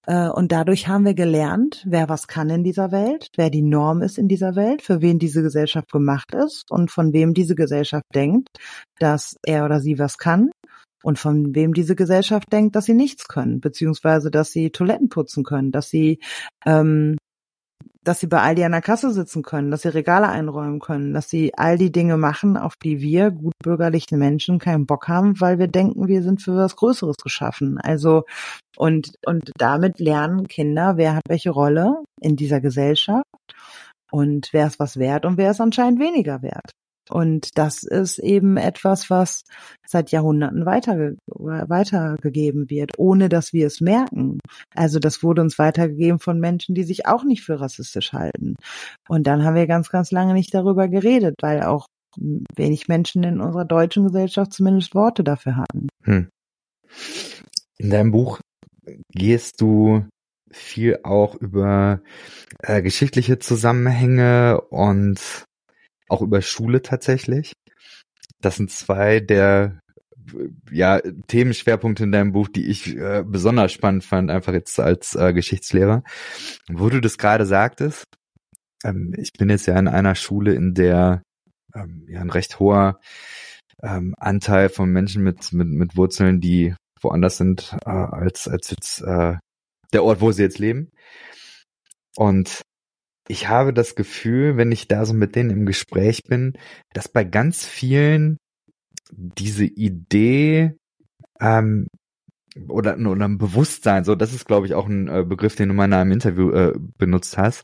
äh, 0.05 0.29
und 0.29 0.51
dadurch 0.51 0.87
haben 0.87 1.05
wir 1.05 1.15
gelernt, 1.15 1.83
wer 1.87 2.07
was 2.07 2.27
kann 2.27 2.49
in 2.49 2.63
dieser 2.63 2.91
Welt, 2.91 3.29
wer 3.35 3.49
die 3.49 3.63
Norm 3.63 4.01
ist 4.01 4.17
in 4.17 4.27
dieser 4.27 4.55
Welt, 4.55 4.81
für 4.81 5.01
wen 5.01 5.17
diese 5.17 5.41
Gesellschaft 5.41 5.91
gemacht 5.91 6.33
ist 6.33 6.69
und 6.69 6.91
von 6.91 7.13
wem 7.13 7.33
diese 7.33 7.55
Gesellschaft 7.55 8.05
denkt, 8.13 8.49
dass 8.99 9.37
er 9.43 9.65
oder 9.65 9.79
sie 9.79 9.97
was 9.97 10.17
kann 10.17 10.51
und 11.03 11.17
von 11.17 11.55
wem 11.55 11.73
diese 11.73 11.95
Gesellschaft 11.95 12.51
denkt, 12.51 12.75
dass 12.75 12.85
sie 12.85 12.93
nichts 12.93 13.27
können, 13.27 13.59
beziehungsweise 13.59 14.29
dass 14.29 14.51
sie 14.51 14.69
Toiletten 14.69 15.09
putzen 15.09 15.43
können, 15.43 15.71
dass 15.71 15.89
sie 15.89 16.19
ähm, 16.65 17.17
dass 18.09 18.19
sie 18.19 18.25
bei 18.25 18.41
Aldi 18.41 18.63
an 18.63 18.71
der 18.71 18.81
Kasse 18.81 19.11
sitzen 19.11 19.43
können, 19.43 19.69
dass 19.69 19.83
sie 19.83 19.89
Regale 19.89 20.27
einräumen 20.27 20.79
können, 20.79 21.13
dass 21.13 21.29
sie 21.29 21.53
all 21.55 21.77
die 21.77 21.91
Dinge 21.91 22.17
machen, 22.17 22.57
auf 22.57 22.75
die 22.75 23.01
wir 23.01 23.29
gutbürgerlichen 23.29 24.17
Menschen 24.17 24.57
keinen 24.57 24.87
Bock 24.87 25.07
haben, 25.07 25.39
weil 25.39 25.59
wir 25.59 25.67
denken, 25.67 26.07
wir 26.07 26.23
sind 26.23 26.41
für 26.41 26.55
was 26.55 26.75
Größeres 26.75 27.17
geschaffen. 27.17 27.77
Also 27.77 28.23
und 28.77 29.13
und 29.27 29.51
damit 29.59 29.99
lernen 29.99 30.47
Kinder, 30.47 30.97
wer 30.97 31.13
hat 31.13 31.21
welche 31.27 31.51
Rolle 31.51 32.03
in 32.19 32.35
dieser 32.35 32.61
Gesellschaft 32.61 33.27
und 34.09 34.49
wer 34.53 34.65
ist 34.65 34.79
was 34.79 34.97
wert 34.97 35.23
und 35.27 35.37
wer 35.37 35.51
ist 35.51 35.61
anscheinend 35.61 35.99
weniger 35.99 36.41
wert. 36.41 36.71
Und 37.09 37.57
das 37.57 37.83
ist 37.83 38.19
eben 38.19 38.57
etwas, 38.57 39.09
was 39.09 39.43
seit 39.85 40.11
Jahrhunderten 40.11 40.65
weiter, 40.65 41.13
weitergegeben 41.27 42.69
wird, 42.69 42.91
ohne 42.97 43.29
dass 43.29 43.53
wir 43.53 43.67
es 43.67 43.81
merken. 43.81 44.39
Also 44.75 44.99
das 44.99 45.23
wurde 45.23 45.41
uns 45.41 45.57
weitergegeben 45.57 46.19
von 46.19 46.39
Menschen, 46.39 46.75
die 46.75 46.83
sich 46.83 47.07
auch 47.07 47.23
nicht 47.23 47.43
für 47.43 47.59
rassistisch 47.59 48.13
halten. 48.13 48.55
Und 49.07 49.27
dann 49.27 49.43
haben 49.43 49.55
wir 49.55 49.67
ganz, 49.67 49.89
ganz 49.89 50.11
lange 50.11 50.33
nicht 50.33 50.53
darüber 50.53 50.87
geredet, 50.87 51.35
weil 51.41 51.63
auch 51.63 51.87
wenig 52.55 52.87
Menschen 52.87 53.23
in 53.23 53.41
unserer 53.41 53.65
deutschen 53.65 54.03
Gesellschaft 54.05 54.53
zumindest 54.53 54.95
Worte 54.95 55.23
dafür 55.23 55.57
hatten. 55.57 55.87
Hm. 56.03 56.29
In 57.77 57.89
deinem 57.89 58.11
Buch 58.11 58.39
gehst 59.11 59.61
du 59.61 60.05
viel 60.51 60.99
auch 61.03 61.35
über 61.35 62.01
äh, 62.59 62.81
geschichtliche 62.81 63.39
Zusammenhänge 63.39 64.61
und 64.69 65.45
auch 66.09 66.21
über 66.21 66.41
Schule 66.41 66.81
tatsächlich. 66.81 67.53
Das 68.41 68.55
sind 68.55 68.71
zwei 68.71 69.19
der 69.19 69.79
ja, 70.71 71.01
Themenschwerpunkte 71.27 72.03
in 72.03 72.11
deinem 72.11 72.31
Buch, 72.31 72.47
die 72.47 72.67
ich 72.67 72.95
äh, 72.95 73.23
besonders 73.25 73.71
spannend 73.71 74.03
fand, 74.03 74.29
einfach 74.29 74.53
jetzt 74.53 74.79
als 74.79 75.15
äh, 75.15 75.33
Geschichtslehrer. 75.33 76.03
Wo 76.69 76.89
du 76.89 77.01
das 77.01 77.17
gerade 77.17 77.45
sagtest, 77.45 78.05
ähm, 78.83 79.13
ich 79.17 79.33
bin 79.33 79.49
jetzt 79.49 79.65
ja 79.65 79.77
in 79.77 79.87
einer 79.87 80.15
Schule, 80.15 80.53
in 80.53 80.73
der 80.73 81.23
ähm, 81.73 82.05
ja 82.07 82.21
ein 82.21 82.29
recht 82.29 82.59
hoher 82.59 82.99
ähm, 83.81 84.13
Anteil 84.17 84.69
von 84.69 84.89
Menschen 84.89 85.23
mit, 85.23 85.51
mit, 85.53 85.67
mit 85.67 85.97
Wurzeln, 85.97 86.39
die 86.39 86.75
woanders 87.01 87.37
sind, 87.37 87.75
äh, 87.85 87.89
als, 87.89 88.47
als 88.47 88.69
jetzt 88.69 89.01
äh, 89.01 89.35
der 89.93 90.03
Ort, 90.03 90.21
wo 90.21 90.31
sie 90.31 90.43
jetzt 90.43 90.59
leben. 90.59 90.91
Und 92.15 92.61
ich 93.29 93.47
habe 93.47 93.73
das 93.73 93.93
Gefühl, 93.93 94.57
wenn 94.57 94.71
ich 94.71 94.87
da 94.87 95.05
so 95.05 95.13
mit 95.13 95.35
denen 95.35 95.51
im 95.51 95.65
Gespräch 95.67 96.23
bin, 96.23 96.53
dass 96.93 97.07
bei 97.07 97.23
ganz 97.23 97.63
vielen 97.63 98.37
diese 99.11 99.65
Idee 99.65 100.75
ähm, 101.39 101.87
oder, 102.67 102.97
oder 102.97 103.25
ein 103.25 103.37
Bewusstsein, 103.37 104.03
so 104.03 104.15
das 104.15 104.33
ist 104.33 104.47
glaube 104.47 104.65
ich 104.65 104.73
auch 104.73 104.87
ein 104.87 105.07
äh, 105.07 105.23
Begriff, 105.23 105.55
den 105.55 105.69
du 105.69 105.75
mal 105.75 105.85
in 105.85 105.93
einem 105.93 106.11
Interview 106.11 106.51
äh, 106.51 106.73
benutzt 106.97 107.37
hast. 107.37 107.63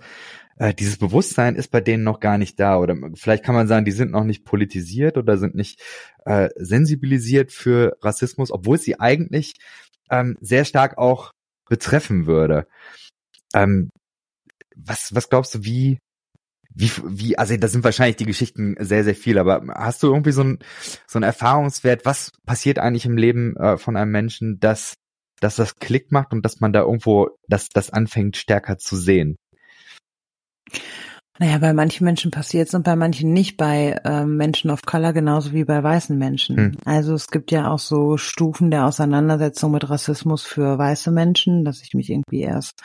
Äh, 0.57 0.75
dieses 0.75 0.97
Bewusstsein 0.97 1.55
ist 1.55 1.71
bei 1.71 1.81
denen 1.81 2.03
noch 2.03 2.19
gar 2.19 2.37
nicht 2.37 2.59
da 2.59 2.77
oder 2.77 2.95
vielleicht 3.15 3.43
kann 3.43 3.55
man 3.55 3.67
sagen, 3.67 3.85
die 3.85 3.91
sind 3.91 4.11
noch 4.11 4.23
nicht 4.23 4.45
politisiert 4.45 5.17
oder 5.17 5.37
sind 5.39 5.55
nicht 5.55 5.81
äh, 6.25 6.49
sensibilisiert 6.57 7.51
für 7.51 7.97
Rassismus, 8.01 8.51
obwohl 8.51 8.77
sie 8.77 8.99
eigentlich 8.99 9.53
ähm, 10.11 10.37
sehr 10.41 10.63
stark 10.63 10.99
auch 10.99 11.31
betreffen 11.67 12.27
würde. 12.27 12.67
Ähm, 13.55 13.89
was, 14.75 15.13
was 15.13 15.29
glaubst 15.29 15.55
du, 15.55 15.63
wie, 15.63 15.99
wie, 16.73 16.91
wie, 17.05 17.37
also 17.37 17.55
da 17.57 17.67
sind 17.67 17.83
wahrscheinlich 17.83 18.17
die 18.17 18.25
Geschichten 18.25 18.75
sehr, 18.79 19.03
sehr 19.03 19.15
viel, 19.15 19.37
aber 19.37 19.63
hast 19.73 20.03
du 20.03 20.07
irgendwie 20.07 20.31
so 20.31 20.43
ein, 20.43 20.59
so 21.07 21.19
ein 21.19 21.23
Erfahrungswert, 21.23 22.05
was 22.05 22.31
passiert 22.45 22.79
eigentlich 22.79 23.05
im 23.05 23.17
Leben 23.17 23.55
äh, 23.57 23.77
von 23.77 23.95
einem 23.95 24.11
Menschen, 24.11 24.59
dass, 24.59 24.95
dass 25.39 25.55
das 25.55 25.75
Klick 25.75 26.11
macht 26.11 26.33
und 26.33 26.43
dass 26.43 26.59
man 26.59 26.73
da 26.73 26.81
irgendwo, 26.81 27.29
dass 27.47 27.69
das 27.69 27.91
anfängt 27.91 28.37
stärker 28.37 28.77
zu 28.77 28.97
sehen? 28.97 29.37
Naja, 31.37 31.57
bei 31.57 31.73
manchen 31.73 32.05
Menschen 32.05 32.31
passiert 32.31 32.69
es 32.69 32.73
und 32.73 32.83
bei 32.83 32.95
manchen 32.95 33.33
nicht, 33.33 33.57
bei 33.57 33.99
äh, 34.05 34.25
Menschen 34.25 34.69
of 34.71 34.83
Color 34.83 35.11
genauso 35.11 35.51
wie 35.51 35.65
bei 35.65 35.83
weißen 35.83 36.17
Menschen. 36.17 36.57
Hm. 36.57 36.77
Also 36.85 37.13
es 37.13 37.27
gibt 37.27 37.51
ja 37.51 37.69
auch 37.69 37.79
so 37.79 38.15
Stufen 38.15 38.71
der 38.71 38.85
Auseinandersetzung 38.85 39.71
mit 39.71 39.89
Rassismus 39.89 40.43
für 40.43 40.77
weiße 40.77 41.11
Menschen, 41.11 41.65
dass 41.65 41.81
ich 41.81 41.93
mich 41.93 42.09
irgendwie 42.09 42.41
erst 42.41 42.81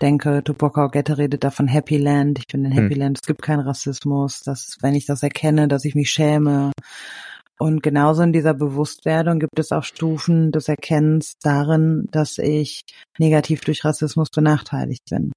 denke, 0.00 0.42
Tupac 0.44 0.90
Gette 0.92 1.18
redet 1.18 1.44
da 1.44 1.50
von 1.50 1.68
Happy 1.68 1.96
Land. 1.96 2.38
Ich 2.38 2.46
bin 2.46 2.64
in 2.64 2.72
Happy 2.72 2.94
hm. 2.94 3.00
Land, 3.00 3.18
es 3.22 3.26
gibt 3.26 3.42
keinen 3.42 3.60
Rassismus. 3.60 4.40
dass 4.40 4.76
wenn 4.80 4.94
ich 4.94 5.06
das 5.06 5.22
erkenne, 5.22 5.68
dass 5.68 5.84
ich 5.84 5.94
mich 5.94 6.10
schäme. 6.10 6.72
Und 7.60 7.82
genauso 7.82 8.22
in 8.22 8.32
dieser 8.32 8.54
Bewusstwerdung 8.54 9.40
gibt 9.40 9.58
es 9.58 9.72
auch 9.72 9.82
Stufen 9.82 10.52
des 10.52 10.68
Erkennens 10.68 11.34
darin, 11.42 12.06
dass 12.12 12.38
ich 12.38 12.82
negativ 13.18 13.62
durch 13.62 13.84
Rassismus 13.84 14.28
benachteiligt 14.30 15.02
bin. 15.10 15.32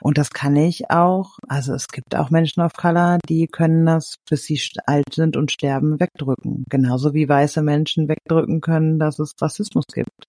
Und 0.00 0.16
das 0.16 0.30
kann 0.30 0.56
ich 0.56 0.90
auch, 0.90 1.36
also 1.48 1.74
es 1.74 1.88
gibt 1.88 2.16
auch 2.16 2.30
Menschen 2.30 2.62
of 2.62 2.72
Color, 2.72 3.18
die 3.28 3.46
können 3.46 3.84
das, 3.84 4.14
bis 4.28 4.44
sie 4.44 4.58
alt 4.86 5.12
sind 5.12 5.36
und 5.36 5.52
sterben, 5.52 6.00
wegdrücken. 6.00 6.64
Genauso 6.70 7.12
wie 7.12 7.28
weiße 7.28 7.60
Menschen 7.60 8.08
wegdrücken 8.08 8.62
können, 8.62 8.98
dass 8.98 9.18
es 9.18 9.32
Rassismus 9.38 9.84
gibt. 9.92 10.24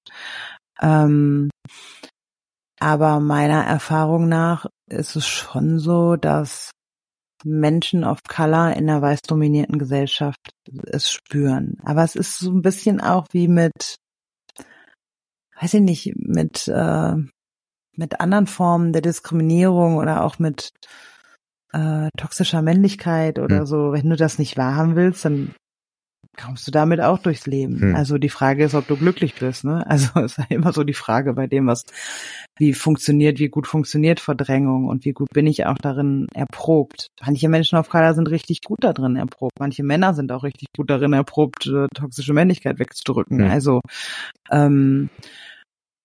Ähm, 0.82 1.50
aber 2.82 3.20
meiner 3.20 3.64
Erfahrung 3.64 4.28
nach 4.28 4.66
ist 4.90 5.16
es 5.16 5.28
schon 5.28 5.78
so, 5.78 6.16
dass 6.16 6.72
Menschen 7.44 8.04
of 8.04 8.24
Color 8.28 8.76
in 8.76 8.90
einer 8.90 9.04
weiß 9.04 9.22
dominierten 9.22 9.78
Gesellschaft 9.78 10.40
es 10.88 11.12
spüren. 11.12 11.78
Aber 11.84 12.04
es 12.04 12.16
ist 12.16 12.40
so 12.40 12.52
ein 12.52 12.64
bisschen 12.64 13.00
auch 13.00 13.28
wie 13.34 13.48
mit, 13.48 13.98
weiß 15.60 15.76
ich 15.76 15.82
nicht, 15.82 16.14
mit, 16.16 16.68
äh, 16.68 17.14
mit 17.96 18.20
anderen 18.20 18.48
Formen 18.48 18.94
der 18.94 19.04
Diskriminierung 19.04 19.98
oder 19.98 20.24
auch 20.24 20.40
mit 20.40 20.72
äh, 21.74 22.10
toxischer 22.18 22.64
Männlichkeit 22.64 23.38
oder 23.38 23.60
Hm. 23.60 23.66
so, 23.68 23.92
wenn 23.92 24.10
du 24.10 24.16
das 24.16 24.40
nicht 24.40 24.58
wahrhaben 24.58 24.96
willst, 24.96 25.24
dann 25.24 25.54
kommst 26.44 26.68
du 26.68 26.72
damit 26.72 27.02
auch 27.02 27.20
durchs 27.20 27.46
Leben. 27.46 27.80
Hm. 27.80 27.96
Also 27.96 28.18
die 28.18 28.30
Frage 28.30 28.64
ist, 28.64 28.76
ob 28.76 28.88
du 28.88 28.98
glücklich 28.98 29.36
bist. 29.36 29.64
Ne? 29.64 29.86
Also 29.88 30.20
ist 30.20 30.38
ja 30.38 30.46
immer 30.50 30.74
so 30.74 30.84
die 30.84 30.94
Frage 30.94 31.34
bei 31.34 31.48
dem, 31.48 31.68
was 31.68 31.84
wie 32.58 32.74
funktioniert, 32.74 33.40
wie 33.40 33.50
gut 33.50 33.68
funktioniert 33.68 34.20
Verdrängung 34.20 34.88
und 34.88 35.06
wie 35.06 35.14
gut 35.14 35.30
bin 35.34 35.48
ich 35.48 35.66
auch 35.66 35.78
darin 35.78 36.28
erprobt. 36.34 37.08
Manche 37.26 37.50
Menschen 37.50 37.78
auf 37.78 37.90
Color 37.90 38.14
sind 38.14 38.30
richtig 38.30 38.62
gut 38.62 38.80
darin 38.82 39.16
erprobt. 39.16 39.60
Manche 39.60 39.84
Männer 39.84 40.14
sind 40.14 40.32
auch 40.32 40.44
richtig 40.44 40.68
gut 40.76 40.90
darin 40.90 41.14
erprobt, 41.14 41.68
äh, 41.68 41.88
toxische 41.94 42.34
Männlichkeit 42.34 42.80
wegzudrücken. 42.80 43.40
Hm. 43.40 43.52
Also 43.52 43.82
ähm, 44.52 45.10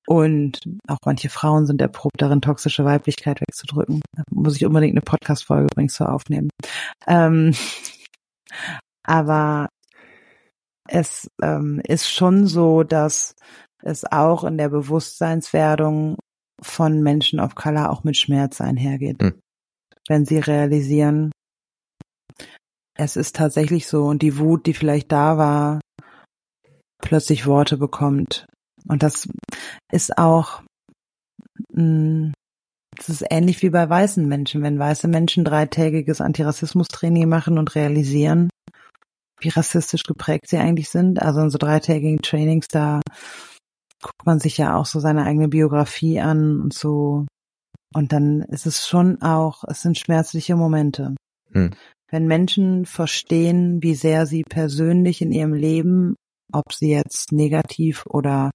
und 0.06 0.60
auch 0.86 0.98
manche 1.04 1.28
Frauen 1.28 1.66
sind 1.66 1.80
erprobt 1.80 2.22
darin, 2.22 2.40
toxische 2.40 2.84
Weiblichkeit 2.84 3.40
wegzudrücken. 3.40 4.02
Da 4.14 4.22
muss 4.30 4.56
ich 4.56 4.64
unbedingt 4.64 4.92
eine 4.92 5.00
Podcast-Folge 5.00 5.66
übrigens 5.72 5.94
zu 5.94 6.08
aufnehmen. 6.08 6.48
Ähm, 7.08 7.52
aber 9.02 9.68
es 10.88 11.30
ähm, 11.42 11.80
ist 11.84 12.08
schon 12.08 12.46
so, 12.46 12.82
dass 12.82 13.34
es 13.82 14.04
auch 14.04 14.44
in 14.44 14.58
der 14.58 14.68
Bewusstseinswerdung 14.68 16.16
von 16.60 17.02
Menschen 17.02 17.40
of 17.40 17.54
Color 17.54 17.90
auch 17.90 18.04
mit 18.04 18.16
Schmerz 18.16 18.60
einhergeht. 18.60 19.22
Hm. 19.22 19.40
Wenn 20.08 20.24
sie 20.24 20.38
realisieren, 20.38 21.32
es 22.96 23.16
ist 23.16 23.36
tatsächlich 23.36 23.86
so 23.86 24.06
und 24.06 24.22
die 24.22 24.38
Wut, 24.38 24.66
die 24.66 24.74
vielleicht 24.74 25.12
da 25.12 25.36
war, 25.36 25.80
plötzlich 27.02 27.46
Worte 27.46 27.76
bekommt. 27.76 28.46
Und 28.88 29.02
das 29.02 29.28
ist 29.92 30.16
auch, 30.16 30.62
mh, 31.72 32.32
das 32.96 33.08
ist 33.10 33.24
ähnlich 33.30 33.62
wie 33.62 33.70
bei 33.70 33.88
weißen 33.88 34.26
Menschen. 34.26 34.62
Wenn 34.62 34.78
weiße 34.78 35.08
Menschen 35.08 35.44
dreitägiges 35.44 36.20
Antirassismus-Training 36.20 37.28
machen 37.28 37.58
und 37.58 37.74
realisieren, 37.74 38.48
wie 39.40 39.48
rassistisch 39.48 40.04
geprägt 40.04 40.48
sie 40.48 40.58
eigentlich 40.58 40.88
sind. 40.88 41.20
Also 41.20 41.40
in 41.40 41.50
so 41.50 41.58
dreitägigen 41.58 42.22
Trainings, 42.22 42.68
da 42.68 43.00
guckt 44.02 44.26
man 44.26 44.38
sich 44.38 44.58
ja 44.58 44.76
auch 44.76 44.86
so 44.86 45.00
seine 45.00 45.24
eigene 45.24 45.48
Biografie 45.48 46.20
an 46.20 46.60
und 46.60 46.72
so. 46.72 47.26
Und 47.94 48.12
dann 48.12 48.42
ist 48.42 48.66
es 48.66 48.86
schon 48.86 49.22
auch, 49.22 49.64
es 49.68 49.82
sind 49.82 49.98
schmerzliche 49.98 50.56
Momente. 50.56 51.14
Hm. 51.52 51.70
Wenn 52.10 52.26
Menschen 52.26 52.86
verstehen, 52.86 53.82
wie 53.82 53.94
sehr 53.94 54.26
sie 54.26 54.42
persönlich 54.42 55.22
in 55.22 55.32
ihrem 55.32 55.54
Leben, 55.54 56.14
ob 56.52 56.72
sie 56.72 56.90
jetzt 56.90 57.32
negativ 57.32 58.06
oder 58.06 58.50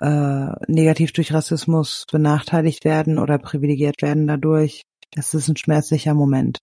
äh, 0.00 0.50
negativ 0.68 1.12
durch 1.12 1.32
Rassismus 1.32 2.04
benachteiligt 2.10 2.84
werden 2.84 3.18
oder 3.18 3.38
privilegiert 3.38 4.02
werden 4.02 4.26
dadurch, 4.26 4.82
es 5.16 5.34
ist 5.34 5.48
ein 5.48 5.56
schmerzlicher 5.56 6.14
Moment 6.14 6.58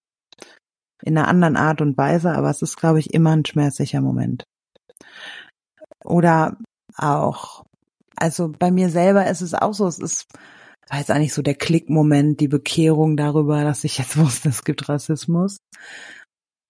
in 1.03 1.17
einer 1.17 1.27
anderen 1.27 1.55
Art 1.55 1.81
und 1.81 1.97
Weise, 1.97 2.31
aber 2.31 2.49
es 2.49 2.61
ist, 2.61 2.77
glaube 2.77 2.99
ich, 2.99 3.13
immer 3.13 3.31
ein 3.31 3.45
schmerzlicher 3.45 4.01
Moment. 4.01 4.43
Oder 6.03 6.57
auch, 6.95 7.65
also 8.15 8.49
bei 8.49 8.71
mir 8.71 8.89
selber 8.89 9.27
ist 9.27 9.41
es 9.41 9.53
auch 9.53 9.73
so, 9.73 9.87
es 9.87 9.99
ist, 9.99 10.27
war 10.89 10.99
jetzt 10.99 11.11
eigentlich 11.11 11.33
so 11.33 11.41
der 11.41 11.55
Klickmoment, 11.55 12.39
die 12.39 12.47
Bekehrung 12.47 13.17
darüber, 13.17 13.63
dass 13.63 13.83
ich 13.83 13.97
jetzt 13.97 14.17
wusste, 14.17 14.49
es 14.49 14.63
gibt 14.63 14.87
Rassismus. 14.89 15.57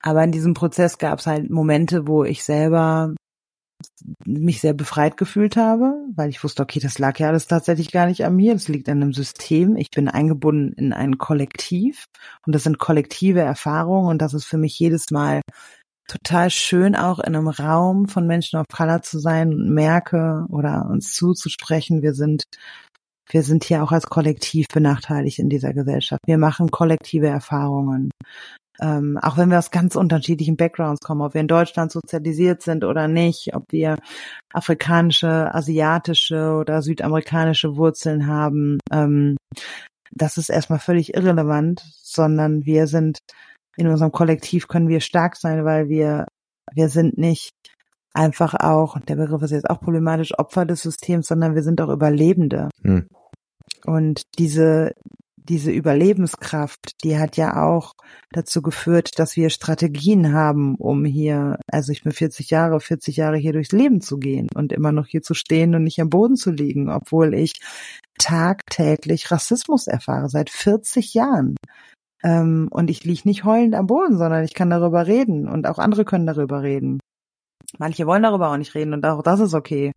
Aber 0.01 0.23
in 0.23 0.31
diesem 0.31 0.53
Prozess 0.53 0.97
gab 0.97 1.19
es 1.19 1.27
halt 1.27 1.49
Momente, 1.49 2.07
wo 2.07 2.23
ich 2.23 2.43
selber 2.43 3.13
mich 4.25 4.61
sehr 4.61 4.73
befreit 4.73 5.17
gefühlt 5.17 5.57
habe, 5.57 5.93
weil 6.15 6.29
ich 6.29 6.43
wusste, 6.43 6.63
okay, 6.63 6.79
das 6.79 6.99
lag 6.99 7.19
ja 7.19 7.27
alles 7.27 7.47
tatsächlich 7.47 7.91
gar 7.91 8.07
nicht 8.07 8.25
an 8.25 8.35
mir, 8.35 8.53
das 8.53 8.67
liegt 8.67 8.89
an 8.89 9.01
einem 9.01 9.13
System. 9.13 9.75
Ich 9.75 9.89
bin 9.91 10.07
eingebunden 10.07 10.73
in 10.73 10.93
ein 10.93 11.17
Kollektiv 11.17 12.05
und 12.45 12.53
das 12.53 12.63
sind 12.63 12.79
kollektive 12.79 13.41
Erfahrungen 13.41 14.09
und 14.09 14.21
das 14.21 14.33
ist 14.33 14.45
für 14.45 14.57
mich 14.57 14.77
jedes 14.79 15.11
Mal 15.11 15.41
total 16.07 16.49
schön, 16.49 16.95
auch 16.95 17.19
in 17.19 17.35
einem 17.35 17.49
Raum 17.49 18.07
von 18.07 18.27
Menschen 18.27 18.59
of 18.59 18.65
Color 18.71 19.01
zu 19.01 19.19
sein 19.19 19.49
und 19.49 19.73
merke 19.73 20.45
oder 20.49 20.87
uns 20.89 21.13
zuzusprechen, 21.13 22.01
wir 22.01 22.13
sind 22.13 22.43
wir 23.29 23.43
sind 23.43 23.65
hier 23.65 23.83
auch 23.83 23.91
als 23.91 24.07
Kollektiv 24.07 24.67
benachteiligt 24.73 25.39
in 25.39 25.49
dieser 25.49 25.73
Gesellschaft. 25.73 26.21
Wir 26.25 26.37
machen 26.37 26.71
kollektive 26.71 27.27
Erfahrungen. 27.27 28.09
Ähm, 28.81 29.17
auch 29.21 29.37
wenn 29.37 29.49
wir 29.49 29.57
aus 29.57 29.71
ganz 29.71 29.95
unterschiedlichen 29.95 30.57
Backgrounds 30.57 31.01
kommen, 31.01 31.21
ob 31.21 31.33
wir 31.33 31.41
in 31.41 31.47
Deutschland 31.47 31.91
sozialisiert 31.91 32.61
sind 32.61 32.83
oder 32.83 33.07
nicht, 33.07 33.55
ob 33.55 33.63
wir 33.71 33.97
afrikanische, 34.53 35.53
asiatische 35.53 36.53
oder 36.53 36.81
südamerikanische 36.81 37.75
Wurzeln 37.75 38.27
haben, 38.27 38.77
ähm, 38.91 39.37
das 40.11 40.37
ist 40.37 40.49
erstmal 40.49 40.79
völlig 40.79 41.15
irrelevant, 41.15 41.83
sondern 42.01 42.65
wir 42.65 42.87
sind 42.87 43.19
in 43.75 43.87
unserem 43.87 44.11
Kollektiv 44.11 44.67
können 44.67 44.87
wir 44.87 45.01
stark 45.01 45.35
sein, 45.35 45.65
weil 45.65 45.89
wir 45.89 46.25
wir 46.73 46.89
sind 46.89 47.17
nicht 47.17 47.51
einfach 48.13 48.55
auch, 48.55 48.99
der 48.99 49.15
Begriff 49.15 49.41
ist 49.43 49.51
jetzt 49.51 49.69
auch 49.69 49.79
problematisch, 49.79 50.37
Opfer 50.37 50.65
des 50.65 50.81
Systems, 50.81 51.27
sondern 51.27 51.55
wir 51.55 51.63
sind 51.63 51.79
auch 51.81 51.89
Überlebende. 51.89 52.69
Hm. 52.81 53.07
Und 53.85 54.23
diese, 54.39 54.93
diese 55.47 55.71
Überlebenskraft, 55.71 57.03
die 57.03 57.17
hat 57.17 57.37
ja 57.37 57.63
auch 57.63 57.93
dazu 58.31 58.61
geführt, 58.61 59.19
dass 59.19 59.35
wir 59.35 59.49
Strategien 59.49 60.33
haben, 60.33 60.75
um 60.75 61.05
hier, 61.05 61.59
also 61.71 61.91
ich 61.91 62.03
bin 62.03 62.11
40 62.11 62.49
Jahre, 62.49 62.79
40 62.79 63.17
Jahre 63.17 63.37
hier 63.37 63.53
durchs 63.53 63.71
Leben 63.71 64.01
zu 64.01 64.17
gehen 64.17 64.47
und 64.55 64.73
immer 64.73 64.91
noch 64.91 65.07
hier 65.07 65.21
zu 65.21 65.33
stehen 65.33 65.75
und 65.75 65.83
nicht 65.83 65.99
am 66.01 66.09
Boden 66.09 66.35
zu 66.35 66.51
liegen, 66.51 66.89
obwohl 66.89 67.33
ich 67.33 67.59
tagtäglich 68.19 69.31
Rassismus 69.31 69.87
erfahre, 69.87 70.29
seit 70.29 70.49
40 70.49 71.13
Jahren. 71.13 71.55
Ähm, 72.23 72.67
und 72.71 72.89
ich 72.89 73.03
liege 73.03 73.21
nicht 73.25 73.43
heulend 73.43 73.75
am 73.75 73.87
Boden, 73.87 74.17
sondern 74.17 74.43
ich 74.43 74.53
kann 74.53 74.69
darüber 74.69 75.07
reden 75.07 75.47
und 75.47 75.67
auch 75.67 75.77
andere 75.77 76.03
können 76.03 76.25
darüber 76.25 76.63
reden. 76.63 76.99
Manche 77.79 78.07
wollen 78.07 78.23
darüber 78.23 78.49
auch 78.49 78.57
nicht 78.57 78.75
reden 78.75 78.93
und 78.93 79.05
auch 79.05 79.21
das 79.21 79.39
ist 79.39 79.53
okay. 79.53 79.91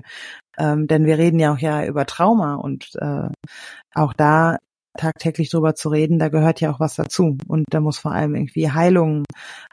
Ähm, 0.58 0.86
denn 0.86 1.06
wir 1.06 1.18
reden 1.18 1.38
ja 1.38 1.52
auch 1.52 1.58
ja 1.58 1.84
über 1.86 2.04
Trauma 2.04 2.56
und 2.56 2.90
äh, 2.96 3.28
auch 3.94 4.12
da 4.12 4.58
tagtäglich 4.98 5.50
drüber 5.50 5.74
zu 5.74 5.88
reden, 5.88 6.18
da 6.18 6.28
gehört 6.28 6.60
ja 6.60 6.72
auch 6.72 6.80
was 6.80 6.96
dazu. 6.96 7.38
Und 7.46 7.64
da 7.70 7.80
muss 7.80 7.98
vor 7.98 8.12
allem 8.12 8.34
irgendwie 8.34 8.70
Heilung, 8.70 9.24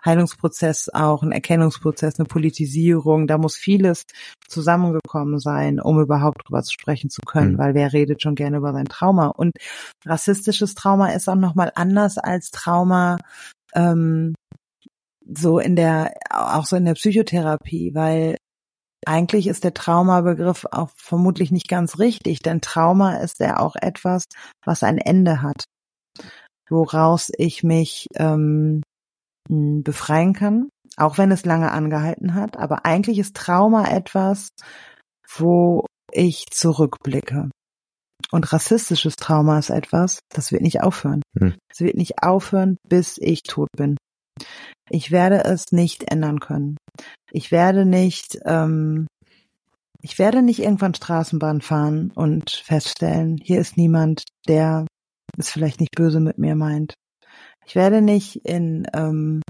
Heilungsprozess 0.06 0.89
auch, 0.93 1.23
ein 1.23 1.32
Erkennungsprozess, 1.32 2.19
eine 2.19 2.27
Politisierung, 2.27 3.27
da 3.27 3.38
muss 3.38 3.56
vieles 3.56 4.03
zusammengekommen 4.47 5.39
sein, 5.39 5.80
um 5.80 5.99
überhaupt 5.99 6.47
drüber 6.47 6.63
zu 6.63 6.71
sprechen 6.73 7.10
zu 7.10 7.21
können, 7.25 7.53
Mhm. 7.53 7.58
weil 7.58 7.73
wer 7.73 7.93
redet 7.93 8.21
schon 8.21 8.36
gerne 8.36 8.58
über 8.58 8.73
sein 8.73 8.86
Trauma? 8.86 9.27
Und 9.27 9.53
rassistisches 10.06 10.75
Trauma 10.75 11.10
ist 11.10 11.27
auch 11.27 11.36
nochmal 11.36 11.71
anders 11.75 12.17
als 12.17 12.51
Trauma, 12.51 13.17
ähm, 13.73 14.36
so 15.30 15.60
in 15.60 15.75
der, 15.75 16.13
auch 16.30 16.65
so 16.65 16.75
in 16.75 16.86
der 16.86 16.93
Psychotherapie, 16.93 17.93
weil 17.93 18.38
eigentlich 19.05 19.47
ist 19.47 19.63
der 19.63 19.73
Traumabegriff 19.73 20.65
auch 20.71 20.89
vermutlich 20.95 21.51
nicht 21.51 21.67
ganz 21.67 21.99
richtig, 21.99 22.39
denn 22.39 22.62
Trauma 22.62 23.17
ist 23.17 23.39
ja 23.39 23.60
auch 23.60 23.75
etwas, 23.75 24.25
was 24.65 24.83
ein 24.83 24.97
Ende 24.97 25.41
hat, 25.41 25.65
woraus 26.69 27.31
ich 27.38 27.63
mich 27.63 28.07
ähm, 28.15 28.81
mh, 29.49 29.81
befreien 29.83 30.33
kann, 30.33 30.69
auch 30.97 31.17
wenn 31.17 31.31
es 31.31 31.45
lange 31.45 31.71
angehalten 31.71 32.33
hat. 32.33 32.57
Aber 32.57 32.86
eigentlich 32.86 33.19
ist 33.19 33.36
Trauma 33.36 33.88
etwas, 33.88 34.49
wo 35.36 35.86
ich 36.12 36.45
zurückblicke. 36.51 37.49
Und 38.31 38.51
rassistisches 38.51 39.15
Trauma 39.15 39.60
ist 39.60 39.69
etwas, 39.69 40.19
das 40.29 40.51
wird 40.51 40.62
nicht 40.62 40.81
aufhören. 40.81 41.21
Hm. 41.39 41.55
Es 41.71 41.79
wird 41.79 41.95
nicht 41.95 42.23
aufhören, 42.23 42.77
bis 42.88 43.17
ich 43.19 43.43
tot 43.43 43.69
bin. 43.77 43.95
Ich 44.89 45.12
werde 45.12 45.43
es 45.43 45.71
nicht 45.71 46.12
ändern 46.12 46.39
können. 46.39 46.78
Ich 47.32 47.52
werde 47.52 47.86
nicht, 47.86 48.39
ähm, 48.45 49.08
ich 50.02 50.17
werde 50.19 50.41
nicht 50.41 50.60
irgendwann 50.60 50.93
Straßenbahn 50.93 51.62
fahren 51.62 52.12
und 52.15 52.52
feststellen, 52.52 53.38
hier 53.41 53.60
ist 53.60 53.78
niemand, 53.78 54.23
der 54.47 54.86
es 55.38 55.50
vielleicht 55.50 55.80
nicht 55.80 55.95
böse 55.95 56.19
mit 56.19 56.38
mir 56.38 56.56
meint. 56.56 56.93
Ich 57.65 57.76
werde 57.76 58.02
nicht 58.02 58.38
in 58.45 58.88
ähm, 58.93 59.41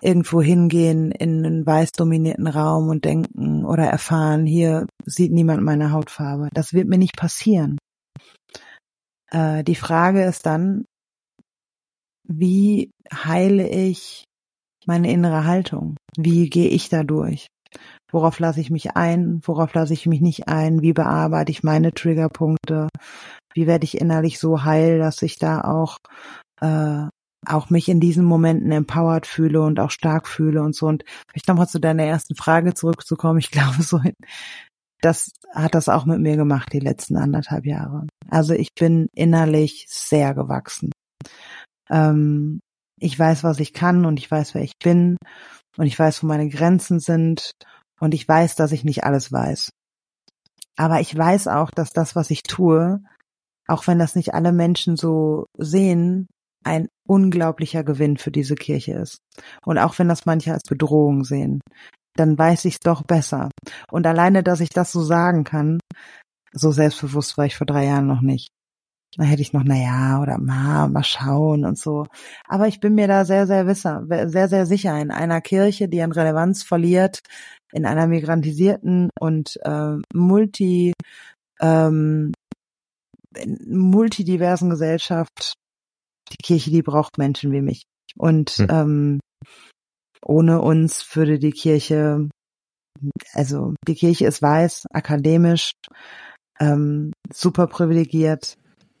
irgendwo 0.00 0.42
hingehen 0.42 1.10
in 1.10 1.44
einen 1.44 1.66
weiß 1.66 1.92
dominierten 1.92 2.46
Raum 2.46 2.88
und 2.88 3.04
denken 3.04 3.64
oder 3.64 3.84
erfahren, 3.84 4.46
hier 4.46 4.86
sieht 5.04 5.32
niemand 5.32 5.62
meine 5.62 5.92
Hautfarbe. 5.92 6.48
Das 6.52 6.72
wird 6.72 6.88
mir 6.88 6.98
nicht 6.98 7.16
passieren. 7.16 7.78
Äh, 9.30 9.64
die 9.64 9.74
Frage 9.74 10.24
ist 10.24 10.46
dann, 10.46 10.84
wie 12.24 12.90
heile 13.12 13.68
ich 13.68 14.24
meine 14.86 15.10
innere 15.10 15.44
Haltung? 15.44 15.96
Wie 16.16 16.48
gehe 16.48 16.68
ich 16.68 16.88
da 16.88 17.02
durch? 17.02 17.48
Worauf 18.10 18.38
lasse 18.38 18.60
ich 18.60 18.70
mich 18.70 18.96
ein? 18.96 19.40
Worauf 19.44 19.74
lasse 19.74 19.92
ich 19.92 20.06
mich 20.06 20.20
nicht 20.20 20.48
ein? 20.48 20.80
Wie 20.80 20.92
bearbeite 20.92 21.50
ich 21.50 21.62
meine 21.62 21.92
Triggerpunkte? 21.92 22.88
Wie 23.54 23.66
werde 23.66 23.84
ich 23.84 24.00
innerlich 24.00 24.38
so 24.38 24.64
heil, 24.64 24.98
dass 24.98 25.20
ich 25.22 25.38
da 25.38 25.60
auch 25.60 25.98
äh, 26.60 27.08
auch 27.46 27.70
mich 27.70 27.88
in 27.88 28.00
diesen 28.00 28.24
Momenten 28.24 28.72
empowered 28.72 29.26
fühle 29.26 29.62
und 29.62 29.78
auch 29.80 29.90
stark 29.90 30.28
fühle 30.28 30.62
und 30.62 30.74
so. 30.74 30.86
Und 30.86 31.04
vielleicht 31.30 31.48
nochmal 31.48 31.68
zu 31.68 31.78
deiner 31.78 32.04
ersten 32.04 32.34
Frage 32.34 32.74
zurückzukommen. 32.74 33.38
Ich 33.38 33.50
glaube, 33.52 33.82
so 33.82 34.00
das 35.00 35.30
hat 35.54 35.74
das 35.74 35.88
auch 35.88 36.06
mit 36.06 36.20
mir 36.20 36.36
gemacht 36.36 36.72
die 36.72 36.80
letzten 36.80 37.16
anderthalb 37.16 37.66
Jahre. 37.66 38.06
Also 38.28 38.54
ich 38.54 38.74
bin 38.74 39.08
innerlich 39.14 39.86
sehr 39.88 40.34
gewachsen. 40.34 40.90
Ähm, 41.88 42.60
ich 43.00 43.18
weiß, 43.18 43.44
was 43.44 43.60
ich 43.60 43.72
kann 43.72 44.04
und 44.04 44.18
ich 44.18 44.30
weiß, 44.30 44.54
wer 44.54 44.62
ich 44.62 44.72
bin 44.82 45.16
und 45.76 45.86
ich 45.86 45.98
weiß, 45.98 46.22
wo 46.22 46.26
meine 46.26 46.48
Grenzen 46.48 47.00
sind 47.00 47.52
und 48.00 48.14
ich 48.14 48.26
weiß, 48.26 48.54
dass 48.56 48.72
ich 48.72 48.84
nicht 48.84 49.04
alles 49.04 49.32
weiß. 49.32 49.70
Aber 50.76 51.00
ich 51.00 51.16
weiß 51.16 51.48
auch, 51.48 51.70
dass 51.70 51.90
das, 51.90 52.14
was 52.14 52.30
ich 52.30 52.42
tue, 52.42 53.02
auch 53.66 53.86
wenn 53.86 53.98
das 53.98 54.14
nicht 54.14 54.34
alle 54.34 54.52
Menschen 54.52 54.96
so 54.96 55.46
sehen, 55.56 56.28
ein 56.64 56.88
unglaublicher 57.06 57.84
Gewinn 57.84 58.16
für 58.16 58.30
diese 58.30 58.54
Kirche 58.54 58.94
ist. 58.94 59.18
Und 59.64 59.78
auch 59.78 59.98
wenn 59.98 60.08
das 60.08 60.26
manche 60.26 60.52
als 60.52 60.62
Bedrohung 60.68 61.24
sehen, 61.24 61.60
dann 62.16 62.36
weiß 62.36 62.64
ich 62.64 62.74
es 62.74 62.80
doch 62.80 63.02
besser. 63.02 63.50
Und 63.90 64.06
alleine, 64.06 64.42
dass 64.42 64.60
ich 64.60 64.70
das 64.70 64.92
so 64.92 65.02
sagen 65.02 65.44
kann, 65.44 65.78
so 66.52 66.72
selbstbewusst 66.72 67.38
war 67.38 67.46
ich 67.46 67.56
vor 67.56 67.66
drei 67.66 67.86
Jahren 67.86 68.06
noch 68.06 68.20
nicht. 68.20 68.48
Da 69.16 69.24
hätte 69.24 69.42
ich 69.42 69.52
noch, 69.52 69.62
na 69.64 69.76
ja, 69.76 70.20
oder 70.20 70.38
mal, 70.38 70.88
mal 70.88 71.02
schauen 71.02 71.64
und 71.64 71.78
so. 71.78 72.06
Aber 72.46 72.68
ich 72.68 72.80
bin 72.80 72.94
mir 72.94 73.08
da 73.08 73.24
sehr, 73.24 73.46
sehr 73.46 73.66
wisser, 73.66 74.04
sehr, 74.06 74.48
sehr 74.48 74.66
sicher 74.66 75.00
in 75.00 75.10
einer 75.10 75.40
Kirche, 75.40 75.88
die 75.88 76.02
an 76.02 76.12
Relevanz 76.12 76.62
verliert, 76.62 77.20
in 77.72 77.86
einer 77.86 78.06
migrantisierten 78.06 79.10
und 79.18 79.58
äh, 79.62 79.96
multi, 80.14 80.92
ähm, 81.60 82.32
multidiversen 83.66 84.70
Gesellschaft. 84.70 85.54
Die 86.32 86.42
Kirche, 86.42 86.70
die 86.70 86.82
braucht 86.82 87.18
Menschen 87.18 87.52
wie 87.52 87.62
mich. 87.62 87.84
Und 88.16 88.50
hm. 88.50 88.66
ähm, 88.70 89.20
ohne 90.22 90.60
uns 90.60 91.16
würde 91.16 91.38
die 91.38 91.52
Kirche, 91.52 92.28
also 93.32 93.74
die 93.86 93.94
Kirche 93.94 94.26
ist 94.26 94.42
weiß, 94.42 94.86
akademisch, 94.92 95.72
ähm, 96.60 97.12
super 97.32 97.66
privilegiert. 97.66 98.58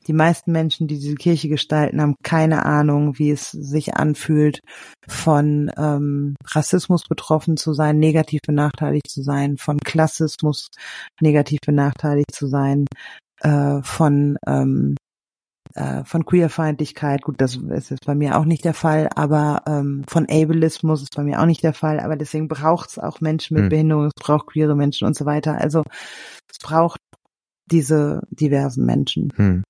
Die 0.08 0.14
meisten 0.14 0.52
Menschen, 0.52 0.88
die 0.88 0.98
diese 0.98 1.14
Kirche 1.14 1.48
gestalten, 1.48 2.00
haben 2.00 2.14
keine 2.22 2.64
Ahnung, 2.64 3.18
wie 3.18 3.30
es 3.30 3.50
sich 3.50 3.94
anfühlt, 3.94 4.60
von 5.06 5.70
ähm, 5.76 6.34
Rassismus 6.46 7.04
betroffen 7.04 7.58
zu 7.58 7.74
sein, 7.74 7.98
negativ 7.98 8.40
benachteiligt 8.46 9.08
zu 9.08 9.22
sein, 9.22 9.58
von 9.58 9.78
Klassismus 9.78 10.68
negativ 11.20 11.60
benachteiligt 11.64 12.32
zu 12.32 12.46
sein, 12.46 12.86
äh, 13.40 13.82
von 13.82 14.38
ähm, 14.46 14.96
äh, 15.74 16.04
von 16.04 16.24
Queerfeindlichkeit, 16.24 17.22
gut, 17.22 17.36
das 17.38 17.56
ist 17.56 17.90
jetzt 17.90 18.06
bei 18.06 18.14
mir 18.14 18.38
auch 18.38 18.46
nicht 18.46 18.64
der 18.64 18.72
Fall, 18.72 19.10
aber 19.14 19.62
ähm, 19.66 20.04
von 20.08 20.26
Ableismus 20.28 21.02
ist 21.02 21.14
bei 21.14 21.22
mir 21.22 21.40
auch 21.40 21.46
nicht 21.46 21.62
der 21.62 21.74
Fall, 21.74 22.00
aber 22.00 22.16
deswegen 22.16 22.48
braucht 22.48 22.90
es 22.90 22.98
auch 22.98 23.20
Menschen 23.20 23.54
mit 23.54 23.64
hm. 23.64 23.68
Behinderung, 23.68 24.04
es 24.06 24.14
braucht 24.14 24.46
queere 24.46 24.74
Menschen 24.74 25.06
und 25.06 25.14
so 25.14 25.26
weiter. 25.26 25.58
Also 25.58 25.82
es 26.50 26.56
braucht 26.58 26.98
diese 27.70 28.22
diversen 28.30 28.86
Menschen. 28.86 29.30
Hm. 29.36 29.62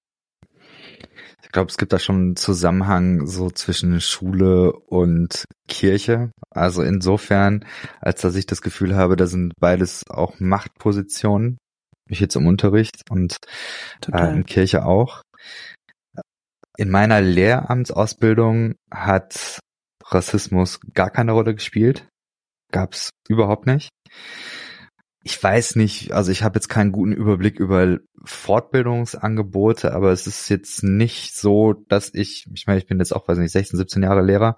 Ich 1.49 1.53
glaube, 1.53 1.71
es 1.71 1.79
gibt 1.79 1.95
da 1.95 1.99
schon 1.99 2.17
einen 2.17 2.37
Zusammenhang 2.37 3.27
so 3.27 3.51
zwischen 3.51 4.03
Schule 4.03 4.71
und 4.71 5.45
Kirche. 5.67 6.31
Also 6.51 6.83
insofern, 6.83 7.65
als 8.01 8.21
dass 8.21 8.37
ich 8.37 8.45
das 8.45 8.61
Gefühl 8.61 8.95
habe, 8.95 9.17
da 9.17 9.27
sind 9.27 9.55
beides 9.59 10.05
auch 10.11 10.39
Machtpositionen. 10.41 11.57
Ich 12.11 12.21
jetzt 12.21 12.37
im 12.37 12.47
Unterricht 12.47 13.01
und 13.09 13.39
äh, 14.13 14.31
in 14.35 14.45
Kirche 14.45 14.85
auch. 14.85 15.23
In 16.77 16.91
meiner 16.91 17.23
Lehramtsausbildung 17.23 18.75
hat 18.91 19.59
Rassismus 20.05 20.81
gar 20.93 21.09
keine 21.09 21.33
Rolle 21.33 21.55
gespielt. 21.55 22.07
Gab's 22.73 23.09
überhaupt 23.27 23.67
nicht 23.67 23.89
ich 25.29 25.43
weiß 25.43 25.77
nicht, 25.77 26.13
also 26.13 26.33
ich 26.33 26.43
habe 26.43 26.57
jetzt 26.57 26.69
keinen 26.69 26.91
guten 26.91 27.13
Überblick 27.13 27.61
über 27.61 27.99
Fortbildungsangebote, 28.25 29.93
aber 29.93 30.11
es 30.11 30.27
ist 30.27 30.49
jetzt 30.49 30.83
nicht 30.83 31.37
so, 31.37 31.75
dass 31.75 32.15
ich, 32.15 32.47
ich 32.55 32.67
meine, 32.67 32.79
ich 32.79 32.87
bin 32.87 32.99
jetzt 32.99 33.15
auch, 33.15 33.29
weiß 33.29 33.37
nicht, 33.37 33.53
16, 33.53 33.77
17 33.77 34.03
Jahre 34.05 34.23
Lehrer, 34.23 34.57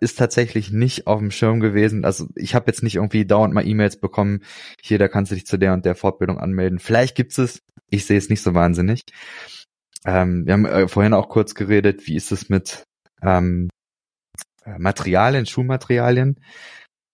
ist 0.00 0.18
tatsächlich 0.18 0.72
nicht 0.72 1.06
auf 1.06 1.18
dem 1.18 1.30
Schirm 1.30 1.60
gewesen. 1.60 2.06
Also 2.06 2.28
ich 2.34 2.54
habe 2.54 2.64
jetzt 2.68 2.82
nicht 2.82 2.94
irgendwie 2.94 3.26
dauernd 3.26 3.52
mal 3.52 3.66
E-Mails 3.66 4.00
bekommen, 4.00 4.40
hier, 4.80 4.98
da 4.98 5.06
kannst 5.06 5.32
du 5.32 5.34
dich 5.34 5.44
zu 5.44 5.58
der 5.58 5.74
und 5.74 5.84
der 5.84 5.96
Fortbildung 5.96 6.38
anmelden. 6.38 6.78
Vielleicht 6.78 7.14
gibt's 7.14 7.36
es, 7.36 7.60
ich 7.90 8.06
sehe 8.06 8.16
es 8.16 8.30
nicht 8.30 8.42
so 8.42 8.54
wahnsinnig. 8.54 9.02
Ähm, 10.06 10.46
wir 10.46 10.54
haben 10.54 10.64
äh, 10.64 10.88
vorhin 10.88 11.12
auch 11.12 11.28
kurz 11.28 11.54
geredet, 11.54 12.06
wie 12.06 12.16
ist 12.16 12.32
es 12.32 12.48
mit 12.48 12.84
ähm, 13.20 13.68
Materialien, 14.64 15.44
Schulmaterialien? 15.44 16.40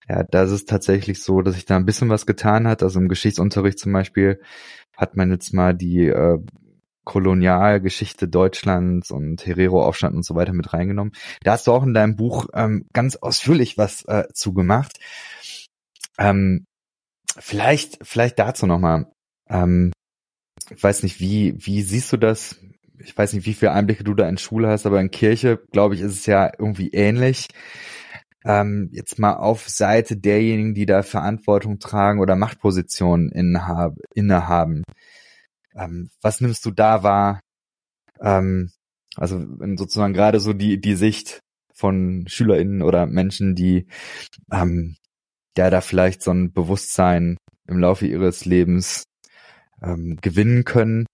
Ja, 0.07 0.23
da 0.23 0.43
ist 0.43 0.69
tatsächlich 0.69 1.23
so, 1.23 1.41
dass 1.41 1.55
sich 1.55 1.65
da 1.65 1.75
ein 1.75 1.85
bisschen 1.85 2.09
was 2.09 2.25
getan 2.25 2.67
hat. 2.67 2.83
Also 2.83 2.99
im 2.99 3.09
Geschichtsunterricht 3.09 3.79
zum 3.79 3.91
Beispiel 3.91 4.39
hat 4.95 5.15
man 5.15 5.31
jetzt 5.31 5.53
mal 5.53 5.73
die 5.73 6.07
äh, 6.07 6.39
Kolonialgeschichte 7.05 8.27
Deutschlands 8.27 9.11
und 9.11 9.45
Herero-Aufstand 9.45 10.15
und 10.15 10.25
so 10.25 10.35
weiter 10.35 10.53
mit 10.53 10.73
reingenommen. 10.73 11.13
Da 11.43 11.53
hast 11.53 11.67
du 11.67 11.71
auch 11.71 11.83
in 11.83 11.93
deinem 11.93 12.15
Buch 12.15 12.47
ähm, 12.53 12.87
ganz 12.93 13.15
ausführlich 13.15 13.77
was 13.77 14.03
äh, 14.05 14.25
zugemacht. 14.33 14.99
Ähm, 16.17 16.65
vielleicht, 17.37 17.99
vielleicht 18.01 18.37
dazu 18.39 18.67
nochmal. 18.67 19.07
Ähm, 19.49 19.91
ich 20.75 20.83
weiß 20.83 21.03
nicht, 21.03 21.19
wie, 21.19 21.55
wie 21.57 21.81
siehst 21.81 22.11
du 22.11 22.17
das? 22.17 22.57
Ich 22.99 23.15
weiß 23.17 23.33
nicht, 23.33 23.45
wie 23.45 23.53
viele 23.53 23.71
Einblicke 23.71 24.03
du 24.03 24.13
da 24.13 24.27
in 24.27 24.37
Schule 24.37 24.67
hast, 24.67 24.85
aber 24.85 24.99
in 24.99 25.11
Kirche, 25.11 25.59
glaube 25.71 25.95
ich, 25.95 26.01
ist 26.01 26.13
es 26.13 26.25
ja 26.25 26.51
irgendwie 26.57 26.89
ähnlich 26.89 27.47
ähm, 28.45 28.89
jetzt 28.91 29.17
mal 29.17 29.33
auf 29.33 29.67
Seite 29.67 30.17
derjenigen, 30.17 30.75
die 30.75 30.85
da 30.85 31.01
Verantwortung 31.01 31.79
tragen 31.79 32.19
oder 32.19 32.35
Machtpositionen 32.35 33.31
innehaben. 33.31 33.97
innehaben. 34.13 34.83
Ähm, 35.75 36.09
was 36.21 36.41
nimmst 36.41 36.65
du 36.65 36.71
da 36.71 37.03
wahr? 37.03 37.41
Ähm, 38.21 38.71
also 39.15 39.45
sozusagen 39.75 40.13
gerade 40.13 40.39
so 40.39 40.53
die, 40.53 40.79
die 40.79 40.95
Sicht 40.95 41.39
von 41.73 42.25
SchülerInnen 42.27 42.81
oder 42.81 43.05
Menschen, 43.07 43.55
die 43.55 43.87
ähm, 44.51 44.95
ja 45.57 45.69
da 45.69 45.81
vielleicht 45.81 46.21
so 46.21 46.31
ein 46.31 46.53
Bewusstsein 46.53 47.37
im 47.67 47.79
Laufe 47.79 48.05
ihres 48.05 48.45
Lebens 48.45 49.03
ähm, 49.81 50.17
gewinnen 50.21 50.65
können. 50.65 51.05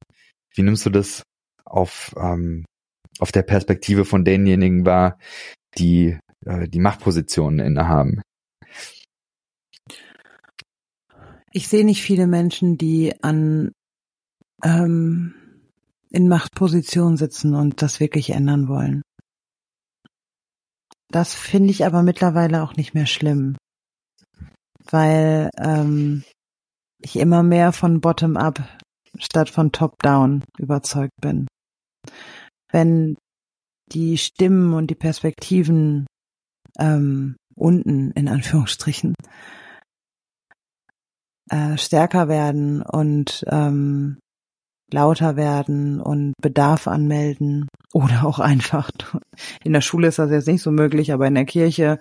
Wie 0.54 0.64
nimmst 0.64 0.86
du 0.86 0.90
das 0.90 1.24
auf, 1.66 2.14
ähm, 2.18 2.66
auf 3.20 3.32
der 3.32 3.44
Perspektive 3.44 4.04
von 4.04 4.26
denjenigen 4.26 4.86
wahr, 4.86 5.18
die 5.78 6.20
äh, 6.46 6.68
die 6.68 6.80
Machtpositionen 6.80 7.60
innehaben. 7.60 8.22
Ich 11.54 11.68
sehe 11.68 11.86
nicht 11.86 12.02
viele 12.02 12.28
Menschen, 12.28 12.78
die 12.78 13.14
an 13.22 13.72
ähm, 14.64 15.34
in 16.10 16.28
Machtpositionen 16.28 17.18
sitzen 17.18 17.56
und 17.56 17.82
das 17.82 18.00
wirklich 18.00 18.32
ändern 18.32 18.68
wollen. 18.68 19.02
Das 21.10 21.34
finde 21.34 21.72
ich 21.72 21.86
aber 21.86 22.04
mittlerweile 22.04 22.64
auch 22.64 22.76
nicht 22.76 22.94
mehr 22.94 23.06
schlimm, 23.06 23.58
weil 24.90 25.50
ähm, 25.58 26.24
ich 27.02 27.18
immer 27.18 27.44
mehr 27.44 27.74
von 27.74 28.00
Bottom-up 28.00 28.62
statt 29.18 29.50
von 29.50 29.72
Top-down 29.72 30.44
überzeugt 30.58 31.20
bin. 31.22 31.48
Wenn 32.72 33.18
die 33.92 34.18
Stimmen 34.18 34.74
und 34.74 34.88
die 34.88 34.96
Perspektiven 34.96 36.06
ähm, 36.80 37.36
unten 37.56 38.12
in 38.12 38.28
Anführungsstrichen 38.28 39.14
äh, 41.50 41.78
stärker 41.78 42.28
werden 42.28 42.82
und 42.82 43.44
ähm, 43.48 44.20
lauter 44.92 45.36
werden 45.36 46.02
und 46.02 46.34
Bedarf 46.42 46.88
anmelden 46.88 47.68
oder 47.94 48.26
auch 48.26 48.40
einfach 48.40 48.90
in 49.64 49.74
der 49.74 49.82
Schule 49.82 50.08
ist 50.08 50.20
das 50.20 50.32
jetzt 50.32 50.48
nicht 50.48 50.62
so 50.62 50.72
möglich, 50.72 51.14
aber 51.14 51.28
in 51.28 51.36
der 51.36 51.46
Kirche 51.46 52.00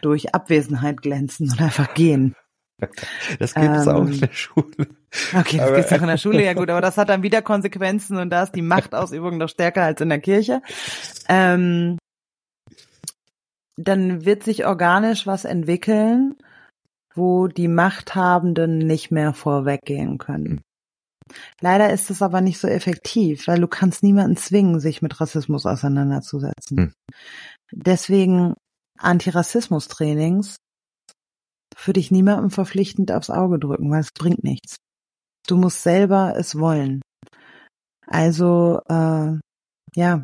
durch 0.00 0.34
Abwesenheit 0.34 1.02
glänzen 1.02 1.50
und 1.50 1.60
einfach 1.60 1.94
gehen. 1.94 2.34
Das 3.38 3.54
gibt 3.54 3.76
es 3.76 3.86
ähm, 3.86 3.92
auch 3.92 4.06
in 4.06 4.20
der 4.20 4.32
Schule. 4.32 4.88
Okay, 5.36 5.58
das 5.58 5.74
gibt 5.74 5.86
es 5.86 5.92
auch 5.92 6.02
in 6.02 6.08
der 6.08 6.16
Schule, 6.16 6.44
ja 6.44 6.54
gut, 6.54 6.70
aber 6.70 6.80
das 6.80 6.96
hat 6.96 7.10
dann 7.10 7.22
wieder 7.22 7.42
Konsequenzen 7.42 8.16
und 8.16 8.30
da 8.30 8.42
ist 8.42 8.54
die 8.54 8.62
Machtausübung 8.62 9.38
noch 9.38 9.48
stärker 9.48 9.82
als 9.82 10.00
in 10.00 10.08
der 10.08 10.20
Kirche. 10.20 10.62
Ähm, 11.28 11.98
dann 13.76 14.24
wird 14.24 14.42
sich 14.42 14.66
organisch 14.66 15.26
was 15.26 15.44
entwickeln, 15.44 16.36
wo 17.14 17.48
die 17.48 17.68
Machthabenden 17.68 18.78
nicht 18.78 19.10
mehr 19.10 19.32
vorweggehen 19.32 20.18
können. 20.18 20.60
Leider 21.60 21.92
ist 21.92 22.10
es 22.10 22.22
aber 22.22 22.40
nicht 22.40 22.58
so 22.58 22.68
effektiv, 22.68 23.46
weil 23.46 23.60
du 23.60 23.68
kannst 23.68 24.02
niemanden 24.02 24.36
zwingen, 24.36 24.80
sich 24.80 25.00
mit 25.00 25.20
Rassismus 25.20 25.66
auseinanderzusetzen. 25.66 26.76
Hm. 26.76 26.92
Deswegen 27.72 28.54
Antirassismus-Trainings 28.98 30.56
würde 31.84 32.00
ich 32.00 32.10
niemandem 32.10 32.50
verpflichtend 32.50 33.12
aufs 33.12 33.30
Auge 33.30 33.58
drücken, 33.58 33.90
weil 33.90 34.00
es 34.00 34.12
bringt 34.12 34.44
nichts. 34.44 34.76
Du 35.46 35.56
musst 35.56 35.82
selber 35.82 36.34
es 36.36 36.58
wollen. 36.58 37.00
Also 38.06 38.80
äh, 38.88 39.38
ja, 39.94 40.22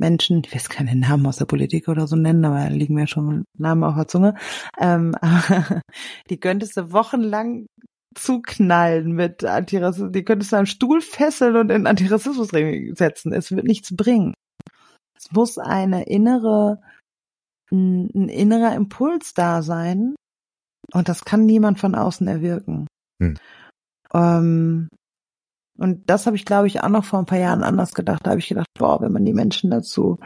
Menschen, 0.00 0.42
ich 0.44 0.54
weiß 0.54 0.68
keine 0.68 0.94
Namen 0.96 1.26
aus 1.26 1.36
der 1.36 1.44
Politik 1.44 1.88
oder 1.88 2.06
so 2.06 2.16
nennen, 2.16 2.44
aber 2.44 2.56
da 2.56 2.68
liegen 2.68 2.94
mir 2.94 3.06
schon 3.06 3.44
Namen 3.56 3.84
auf 3.84 3.94
der 3.94 4.08
Zunge, 4.08 4.34
ähm, 4.78 5.14
die 6.30 6.38
könntest 6.38 6.76
du 6.76 6.92
wochenlang 6.92 7.66
zuknallen 8.14 9.12
mit 9.12 9.44
Antirassismus, 9.44 10.12
die 10.12 10.24
könntest 10.24 10.52
du 10.52 10.56
am 10.56 10.66
Stuhl 10.66 11.00
fesseln 11.00 11.56
und 11.56 11.70
in 11.70 11.86
Antirassismus 11.86 12.48
setzen. 12.48 13.32
Es 13.32 13.50
wird 13.50 13.66
nichts 13.66 13.94
bringen. 13.94 14.34
Es 15.16 15.32
muss 15.32 15.58
eine 15.58 16.04
innere, 16.04 16.80
ein, 17.70 18.10
ein 18.14 18.28
innerer 18.28 18.74
Impuls 18.74 19.34
da 19.34 19.62
sein. 19.62 20.14
Und 20.92 21.08
das 21.08 21.24
kann 21.24 21.44
niemand 21.44 21.78
von 21.78 21.94
außen 21.94 22.26
erwirken. 22.26 22.86
Hm. 23.22 23.36
Ähm, 24.14 24.88
und 25.78 26.10
das 26.10 26.26
habe 26.26 26.36
ich, 26.36 26.44
glaube 26.44 26.66
ich, 26.66 26.82
auch 26.82 26.88
noch 26.88 27.04
vor 27.04 27.20
ein 27.20 27.26
paar 27.26 27.38
Jahren 27.38 27.62
anders 27.62 27.94
gedacht. 27.94 28.20
Da 28.24 28.30
habe 28.30 28.40
ich 28.40 28.48
gedacht, 28.48 28.66
boah, 28.76 29.00
wenn 29.00 29.12
man 29.12 29.24
die 29.24 29.32
Menschen 29.32 29.70
dazu 29.70 30.18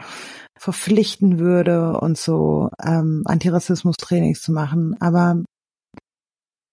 verpflichten 0.57 1.39
würde 1.39 1.99
und 1.99 2.17
so 2.17 2.69
ähm, 2.83 3.23
Antirassismus-Trainings 3.25 4.41
zu 4.41 4.51
machen. 4.51 4.95
Aber 4.99 5.43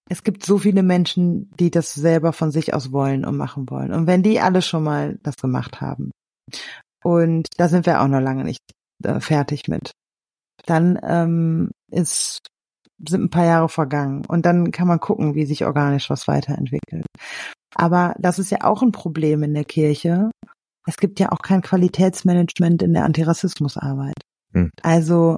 es 0.09 0.24
gibt 0.24 0.45
so 0.45 0.59
viele 0.59 0.83
Menschen, 0.83 1.51
die 1.59 1.70
das 1.70 1.95
selber 1.95 2.33
von 2.33 2.51
sich 2.51 2.72
aus 2.72 2.91
wollen 2.91 3.24
und 3.24 3.37
machen 3.37 3.68
wollen. 3.68 3.93
Und 3.93 4.07
wenn 4.07 4.22
die 4.22 4.41
alle 4.41 4.62
schon 4.62 4.83
mal 4.83 5.18
das 5.22 5.37
gemacht 5.37 5.81
haben, 5.81 6.11
und 7.05 7.47
da 7.57 7.68
sind 7.68 7.87
wir 7.87 8.01
auch 8.01 8.09
noch 8.09 8.20
lange 8.20 8.45
nicht 8.45 8.61
äh, 9.05 9.20
fertig 9.20 9.68
mit, 9.68 9.93
dann 10.66 10.99
ähm, 11.03 11.70
ist 11.91 12.39
sind 13.09 13.24
ein 13.24 13.31
paar 13.31 13.47
Jahre 13.47 13.68
vergangen 13.68 14.26
und 14.26 14.45
dann 14.45 14.72
kann 14.72 14.87
man 14.87 15.01
gucken, 15.01 15.35
wie 15.35 15.47
sich 15.47 15.64
organisch 15.64 16.11
was 16.11 16.28
weiterentwickelt. 16.28 17.07
Aber 17.75 18.14
das 18.18 18.39
ist 18.39 18.51
ja 18.51 18.59
auch 18.62 18.83
ein 18.83 18.93
Problem 18.93 19.43
in 19.43 19.55
der 19.55 19.64
Kirche. 19.64 20.31
Es 20.87 20.97
gibt 20.97 21.21
ja 21.21 21.31
auch 21.33 21.39
kein 21.43 21.62
Qualitätsmanagement 21.62 22.83
in 22.83 22.95
der 22.95 23.05
Antirassismusarbeit. 23.05 24.14
Hm. 24.53 24.71
Also 24.83 25.37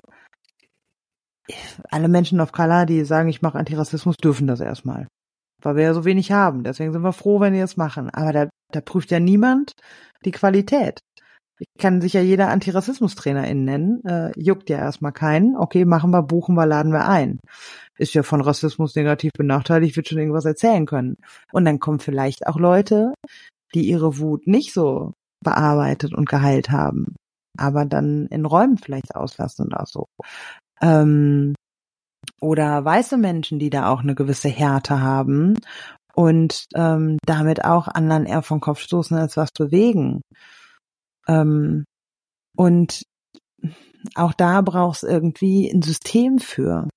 alle 1.91 2.09
Menschen 2.09 2.41
auf 2.41 2.53
Kala, 2.53 2.87
die 2.87 3.05
sagen, 3.05 3.29
ich 3.29 3.43
mache 3.43 3.59
Antirassismus, 3.59 4.17
dürfen 4.17 4.47
das 4.47 4.61
erstmal. 4.61 5.09
Weil 5.61 5.77
wir 5.77 5.85
ja 5.85 5.95
so 5.95 6.05
wenig 6.05 6.33
haben. 6.33 6.65
Deswegen 6.65 6.93
sind 6.93 7.03
wir 7.03 7.13
froh, 7.13 7.41
wenn 7.41 7.53
die 7.53 7.61
das 7.61 7.77
machen. 7.77 8.11
Aber 8.11 8.33
da, 8.33 8.49
da 8.73 8.81
prüft 8.81 9.11
ja 9.11 9.21
niemand 9.21 9.73
die 10.25 10.31
Qualität. 10.31 11.01
Ich 11.63 11.81
kann 11.81 12.01
sich 12.01 12.13
ja 12.13 12.21
jeder 12.21 12.49
Antirassismus-Trainerin 12.49 13.65
nennen. 13.65 14.05
Äh, 14.05 14.33
juckt 14.37 14.69
ja 14.69 14.79
erstmal 14.79 15.13
keinen. 15.13 15.57
Okay, 15.57 15.85
machen 15.85 16.11
wir, 16.11 16.23
buchen 16.23 16.55
wir, 16.55 16.67
laden 16.67 16.93
wir 16.93 17.09
ein. 17.09 17.39
Ist 17.99 18.15
ja 18.15 18.23
von 18.23 18.41
Rassismus 18.41 18.97
negativ 18.97 19.31
benachteiligt, 19.37 19.97
wird 19.97 20.09
schon 20.09 20.19
irgendwas 20.19 20.45
erzählen 20.45 20.87
können. 20.87 21.17
Und 21.53 21.65
dann 21.65 21.79
kommen 21.79 22.01
vielleicht 22.01 22.47
auch 22.47 22.59
Leute, 22.59 23.15
die 23.75 23.89
ihre 23.89 24.19
Wut 24.19 24.47
nicht 24.47 24.73
so 24.73 25.13
bearbeitet 25.45 26.15
und 26.15 26.29
geheilt 26.29 26.71
haben, 26.71 27.15
aber 27.59 27.85
dann 27.85 28.27
in 28.27 28.45
Räumen 28.45 28.79
vielleicht 28.79 29.15
auslassen 29.15 29.73
auch 29.73 29.87
so. 29.87 30.07
Ähm, 30.81 31.55
oder 32.41 32.85
weiße 32.85 33.17
Menschen, 33.17 33.59
die 33.59 33.71
da 33.71 33.89
auch 33.89 34.01
eine 34.01 34.15
gewisse 34.15 34.49
Härte 34.49 35.01
haben 35.01 35.57
und 36.15 36.67
ähm, 36.75 37.19
damit 37.25 37.65
auch 37.65 37.89
anderen 37.89 38.27
eher 38.27 38.43
vom 38.43 38.61
Kopf 38.61 38.81
stoßen 38.81 39.17
als 39.17 39.37
was 39.37 39.51
bewegen. 39.57 40.23
Ähm, 41.29 41.85
und 42.57 43.03
auch 44.15 44.33
da 44.33 44.61
braucht 44.61 44.97
es 44.97 45.03
irgendwie 45.03 45.71
ein 45.71 45.83
System 45.83 46.39
für. 46.39 46.89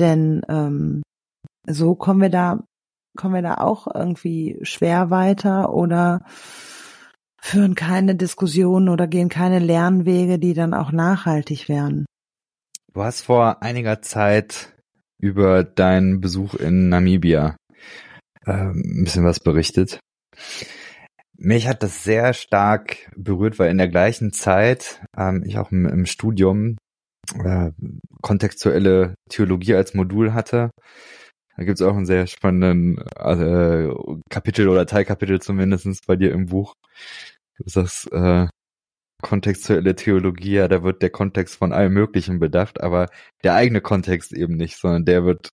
Denn 0.00 0.42
ähm, 0.48 1.02
so 1.66 1.94
kommen 1.94 2.20
wir 2.20 2.30
da, 2.30 2.64
kommen 3.16 3.34
wir 3.34 3.42
da 3.42 3.54
auch 3.56 3.86
irgendwie 3.92 4.58
schwer 4.62 5.10
weiter 5.10 5.72
oder 5.72 6.24
führen 7.40 7.74
keine 7.74 8.14
Diskussionen 8.14 8.88
oder 8.88 9.06
gehen 9.06 9.28
keine 9.28 9.58
Lernwege, 9.58 10.38
die 10.38 10.54
dann 10.54 10.74
auch 10.74 10.92
nachhaltig 10.92 11.68
wären. 11.68 12.06
Du 12.94 13.02
hast 13.02 13.22
vor 13.22 13.62
einiger 13.62 14.00
Zeit 14.02 14.72
über 15.18 15.64
deinen 15.64 16.20
Besuch 16.20 16.54
in 16.54 16.88
Namibia 16.88 17.56
äh, 18.44 18.52
ein 18.52 19.04
bisschen 19.04 19.24
was 19.24 19.40
berichtet. 19.40 19.98
Mich 21.44 21.66
hat 21.66 21.82
das 21.82 22.04
sehr 22.04 22.34
stark 22.34 23.10
berührt, 23.16 23.58
weil 23.58 23.68
in 23.72 23.78
der 23.78 23.88
gleichen 23.88 24.32
Zeit 24.32 25.02
ähm, 25.16 25.42
ich 25.44 25.58
auch 25.58 25.72
im, 25.72 25.86
im 25.86 26.06
Studium 26.06 26.76
äh, 27.34 27.72
kontextuelle 28.22 29.16
Theologie 29.28 29.74
als 29.74 29.92
Modul 29.92 30.34
hatte. 30.34 30.70
Da 31.56 31.64
gibt's 31.64 31.82
auch 31.82 31.96
einen 31.96 32.06
sehr 32.06 32.28
spannenden 32.28 32.98
äh, 33.16 33.88
Kapitel 34.30 34.68
oder 34.68 34.86
Teilkapitel 34.86 35.40
zumindestens 35.40 35.98
bei 36.06 36.14
dir 36.14 36.30
im 36.30 36.46
Buch. 36.46 36.74
Du 37.58 37.68
sagst, 37.68 38.12
äh, 38.12 38.46
kontextuelle 39.20 39.96
Theologie, 39.96 40.54
ja, 40.54 40.68
da 40.68 40.84
wird 40.84 41.02
der 41.02 41.10
Kontext 41.10 41.56
von 41.56 41.72
allem 41.72 41.92
Möglichen 41.92 42.38
bedacht, 42.38 42.80
aber 42.80 43.08
der 43.42 43.54
eigene 43.54 43.80
Kontext 43.80 44.32
eben 44.32 44.56
nicht, 44.56 44.76
sondern 44.76 45.04
der 45.06 45.24
wird 45.24 45.50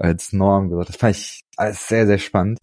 als 0.00 0.32
Norm 0.32 0.68
gesagt. 0.68 0.88
Das 0.88 0.96
fand 0.96 1.16
ich 1.16 1.40
alles 1.56 1.86
sehr, 1.86 2.08
sehr 2.08 2.18
spannend. 2.18 2.58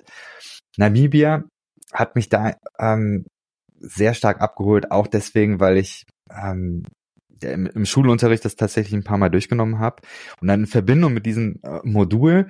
Namibia 0.78 1.46
hat 1.94 2.16
mich 2.16 2.30
da 2.30 2.56
ähm, 2.80 3.26
sehr 3.80 4.14
stark 4.14 4.42
abgeholt, 4.42 4.92
auch 4.92 5.08
deswegen, 5.08 5.60
weil 5.60 5.78
ich 5.78 6.06
ähm, 6.32 6.84
im, 7.42 7.68
im 7.68 7.86
Schulunterricht 7.86 8.46
das 8.46 8.56
tatsächlich 8.56 8.94
ein 8.94 9.04
paar 9.04 9.18
Mal 9.18 9.30
durchgenommen 9.30 9.80
habe. 9.80 10.02
Und 10.42 10.48
dann 10.48 10.62
in 10.62 10.68
Verbindung 10.68 11.14
mit 11.14 11.26
diesem 11.26 11.60
äh, 11.64 11.80
Modul 11.84 12.48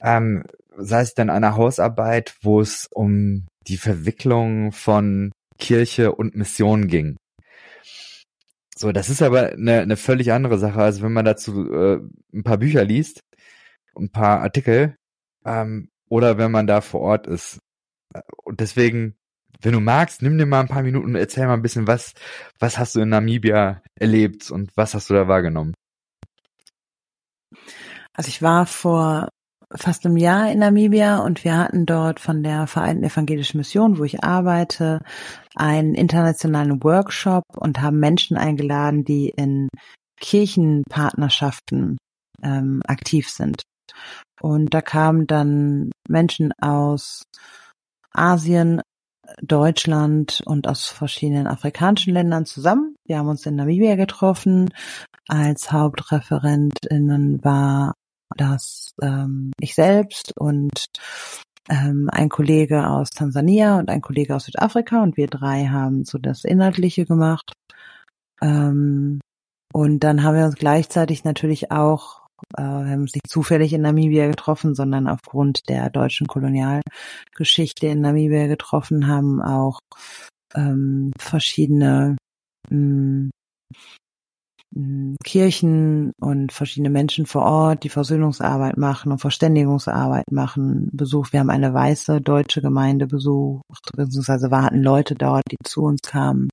ähm, 0.00 0.44
saß 0.76 1.08
ich 1.08 1.14
dann 1.14 1.30
an 1.30 1.44
einer 1.44 1.56
Hausarbeit, 1.56 2.36
wo 2.42 2.60
es 2.60 2.88
um 2.92 3.46
die 3.66 3.76
Verwicklung 3.76 4.72
von 4.72 5.32
Kirche 5.58 6.12
und 6.12 6.34
Mission 6.34 6.88
ging. 6.88 7.16
So, 8.76 8.92
das 8.92 9.10
ist 9.10 9.20
aber 9.20 9.50
eine, 9.50 9.80
eine 9.80 9.96
völlig 9.96 10.32
andere 10.32 10.58
Sache. 10.58 10.80
Also 10.80 11.02
wenn 11.02 11.12
man 11.12 11.24
dazu 11.24 11.70
äh, 11.70 12.00
ein 12.32 12.44
paar 12.44 12.56
Bücher 12.58 12.84
liest, 12.84 13.20
ein 13.94 14.10
paar 14.10 14.40
Artikel, 14.40 14.96
ähm, 15.44 15.88
oder 16.08 16.38
wenn 16.38 16.50
man 16.50 16.66
da 16.66 16.80
vor 16.80 17.00
Ort 17.00 17.26
ist. 17.26 17.58
Und 18.44 18.60
deswegen, 18.60 19.16
wenn 19.60 19.72
du 19.72 19.80
magst, 19.80 20.22
nimm 20.22 20.38
dir 20.38 20.46
mal 20.46 20.60
ein 20.60 20.68
paar 20.68 20.82
Minuten 20.82 21.06
und 21.06 21.14
erzähl 21.16 21.46
mal 21.46 21.54
ein 21.54 21.62
bisschen, 21.62 21.86
was, 21.86 22.14
was 22.58 22.78
hast 22.78 22.94
du 22.94 23.00
in 23.00 23.10
Namibia 23.10 23.82
erlebt 23.94 24.50
und 24.50 24.70
was 24.76 24.94
hast 24.94 25.10
du 25.10 25.14
da 25.14 25.28
wahrgenommen? 25.28 25.74
Also 28.14 28.28
ich 28.28 28.42
war 28.42 28.66
vor 28.66 29.28
fast 29.72 30.04
einem 30.04 30.16
Jahr 30.16 30.50
in 30.50 30.58
Namibia 30.58 31.18
und 31.18 31.44
wir 31.44 31.56
hatten 31.56 31.86
dort 31.86 32.18
von 32.18 32.42
der 32.42 32.66
Vereinten 32.66 33.04
Evangelischen 33.04 33.58
Mission, 33.58 33.98
wo 33.98 34.04
ich 34.04 34.24
arbeite, 34.24 35.00
einen 35.54 35.94
internationalen 35.94 36.82
Workshop 36.82 37.44
und 37.56 37.80
haben 37.80 38.00
Menschen 38.00 38.36
eingeladen, 38.36 39.04
die 39.04 39.28
in 39.28 39.68
Kirchenpartnerschaften 40.20 41.98
ähm, 42.42 42.82
aktiv 42.86 43.28
sind. 43.28 43.62
Und 44.40 44.74
da 44.74 44.80
kamen 44.80 45.26
dann 45.26 45.90
Menschen 46.08 46.52
aus 46.60 47.22
Asien, 48.12 48.82
Deutschland 49.42 50.42
und 50.44 50.66
aus 50.66 50.86
verschiedenen 50.86 51.46
afrikanischen 51.46 52.14
Ländern 52.14 52.46
zusammen. 52.46 52.96
Wir 53.06 53.18
haben 53.18 53.28
uns 53.28 53.46
in 53.46 53.56
Namibia 53.56 53.96
getroffen. 53.96 54.70
Als 55.28 55.70
Hauptreferentinnen 55.70 57.44
war 57.44 57.94
das 58.36 58.92
ähm, 59.02 59.52
ich 59.60 59.74
selbst 59.74 60.32
und 60.36 60.86
ähm, 61.68 62.08
ein 62.10 62.28
Kollege 62.28 62.88
aus 62.88 63.10
Tansania 63.10 63.78
und 63.78 63.90
ein 63.90 64.00
Kollege 64.00 64.34
aus 64.34 64.44
Südafrika 64.44 65.02
und 65.02 65.16
wir 65.16 65.26
drei 65.26 65.66
haben 65.66 66.04
so 66.04 66.18
das 66.18 66.44
Inhaltliche 66.44 67.06
gemacht. 67.06 67.52
Ähm, 68.40 69.20
und 69.72 70.00
dann 70.00 70.22
haben 70.22 70.36
wir 70.36 70.46
uns 70.46 70.56
gleichzeitig 70.56 71.24
natürlich 71.24 71.70
auch, 71.70 72.19
äh, 72.56 72.62
wir 72.62 72.90
haben 72.90 73.02
uns 73.02 73.14
nicht 73.14 73.28
zufällig 73.28 73.72
in 73.72 73.82
Namibia 73.82 74.28
getroffen, 74.28 74.74
sondern 74.74 75.08
aufgrund 75.08 75.68
der 75.68 75.90
deutschen 75.90 76.26
Kolonialgeschichte 76.26 77.86
in 77.86 78.00
Namibia 78.00 78.46
getroffen, 78.46 79.06
haben 79.06 79.40
auch 79.42 79.80
ähm, 80.54 81.12
verschiedene 81.18 82.16
mh, 82.68 83.30
hm, 84.74 85.16
Kirchen 85.24 86.12
und 86.20 86.52
verschiedene 86.52 86.90
Menschen 86.90 87.26
vor 87.26 87.42
Ort, 87.42 87.82
die 87.82 87.88
Versöhnungsarbeit 87.88 88.76
machen 88.76 89.10
und 89.10 89.18
Verständigungsarbeit 89.18 90.30
machen, 90.30 90.88
besucht. 90.92 91.32
Wir 91.32 91.40
haben 91.40 91.50
eine 91.50 91.74
weiße 91.74 92.20
deutsche 92.20 92.62
Gemeinde 92.62 93.08
besucht, 93.08 93.90
beziehungsweise 93.96 94.52
warten 94.52 94.80
Leute 94.82 95.16
dort, 95.16 95.42
die 95.50 95.56
zu 95.64 95.82
uns 95.82 96.02
kamen 96.02 96.50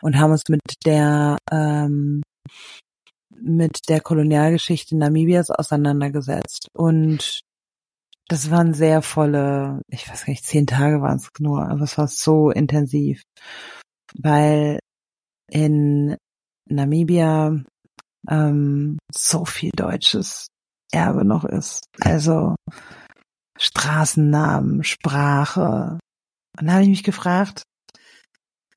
und 0.00 0.16
haben 0.16 0.32
uns 0.32 0.44
mit 0.48 0.62
der 0.86 1.36
ähm, 1.50 2.22
mit 3.40 3.88
der 3.88 4.00
Kolonialgeschichte 4.00 4.96
Namibias 4.96 5.50
auseinandergesetzt. 5.50 6.68
Und 6.72 7.40
das 8.28 8.50
waren 8.50 8.74
sehr 8.74 9.02
volle, 9.02 9.82
ich 9.88 10.08
weiß 10.08 10.24
gar 10.24 10.30
nicht, 10.30 10.44
zehn 10.44 10.66
Tage 10.66 11.00
waren 11.00 11.18
es 11.18 11.28
nur, 11.38 11.68
aber 11.68 11.82
es 11.82 11.96
war 11.96 12.08
so 12.08 12.50
intensiv, 12.50 13.22
weil 14.18 14.80
in 15.48 16.16
Namibia 16.68 17.62
ähm, 18.28 18.98
so 19.14 19.44
viel 19.44 19.70
deutsches 19.74 20.48
Erbe 20.92 21.24
noch 21.24 21.44
ist. 21.44 21.84
Also 22.00 22.56
Straßennamen, 23.58 24.82
Sprache. 24.82 25.98
Und 26.58 26.66
da 26.66 26.74
habe 26.74 26.82
ich 26.82 26.88
mich 26.88 27.04
gefragt, 27.04 27.62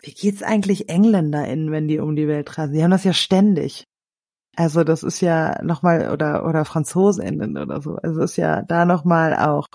wie 0.01 0.13
geht's 0.13 0.43
eigentlich 0.43 0.89
EngländerInnen, 0.89 1.71
wenn 1.71 1.87
die 1.87 1.99
um 1.99 2.15
die 2.15 2.27
Welt 2.27 2.57
reisen? 2.57 2.73
Die 2.73 2.83
haben 2.83 2.91
das 2.91 3.03
ja 3.03 3.13
ständig. 3.13 3.83
Also 4.59 4.83
das 4.83 5.03
ist 5.03 5.21
ja 5.21 5.57
nochmal, 5.63 6.11
oder, 6.11 6.45
oder 6.45 6.65
FranzosInnen 6.65 7.57
oder 7.57 7.81
so. 7.81 7.95
Also 7.95 8.23
ist 8.23 8.35
ja 8.35 8.61
da 8.63 8.83
nochmal 8.83 9.33
auch 9.33 9.67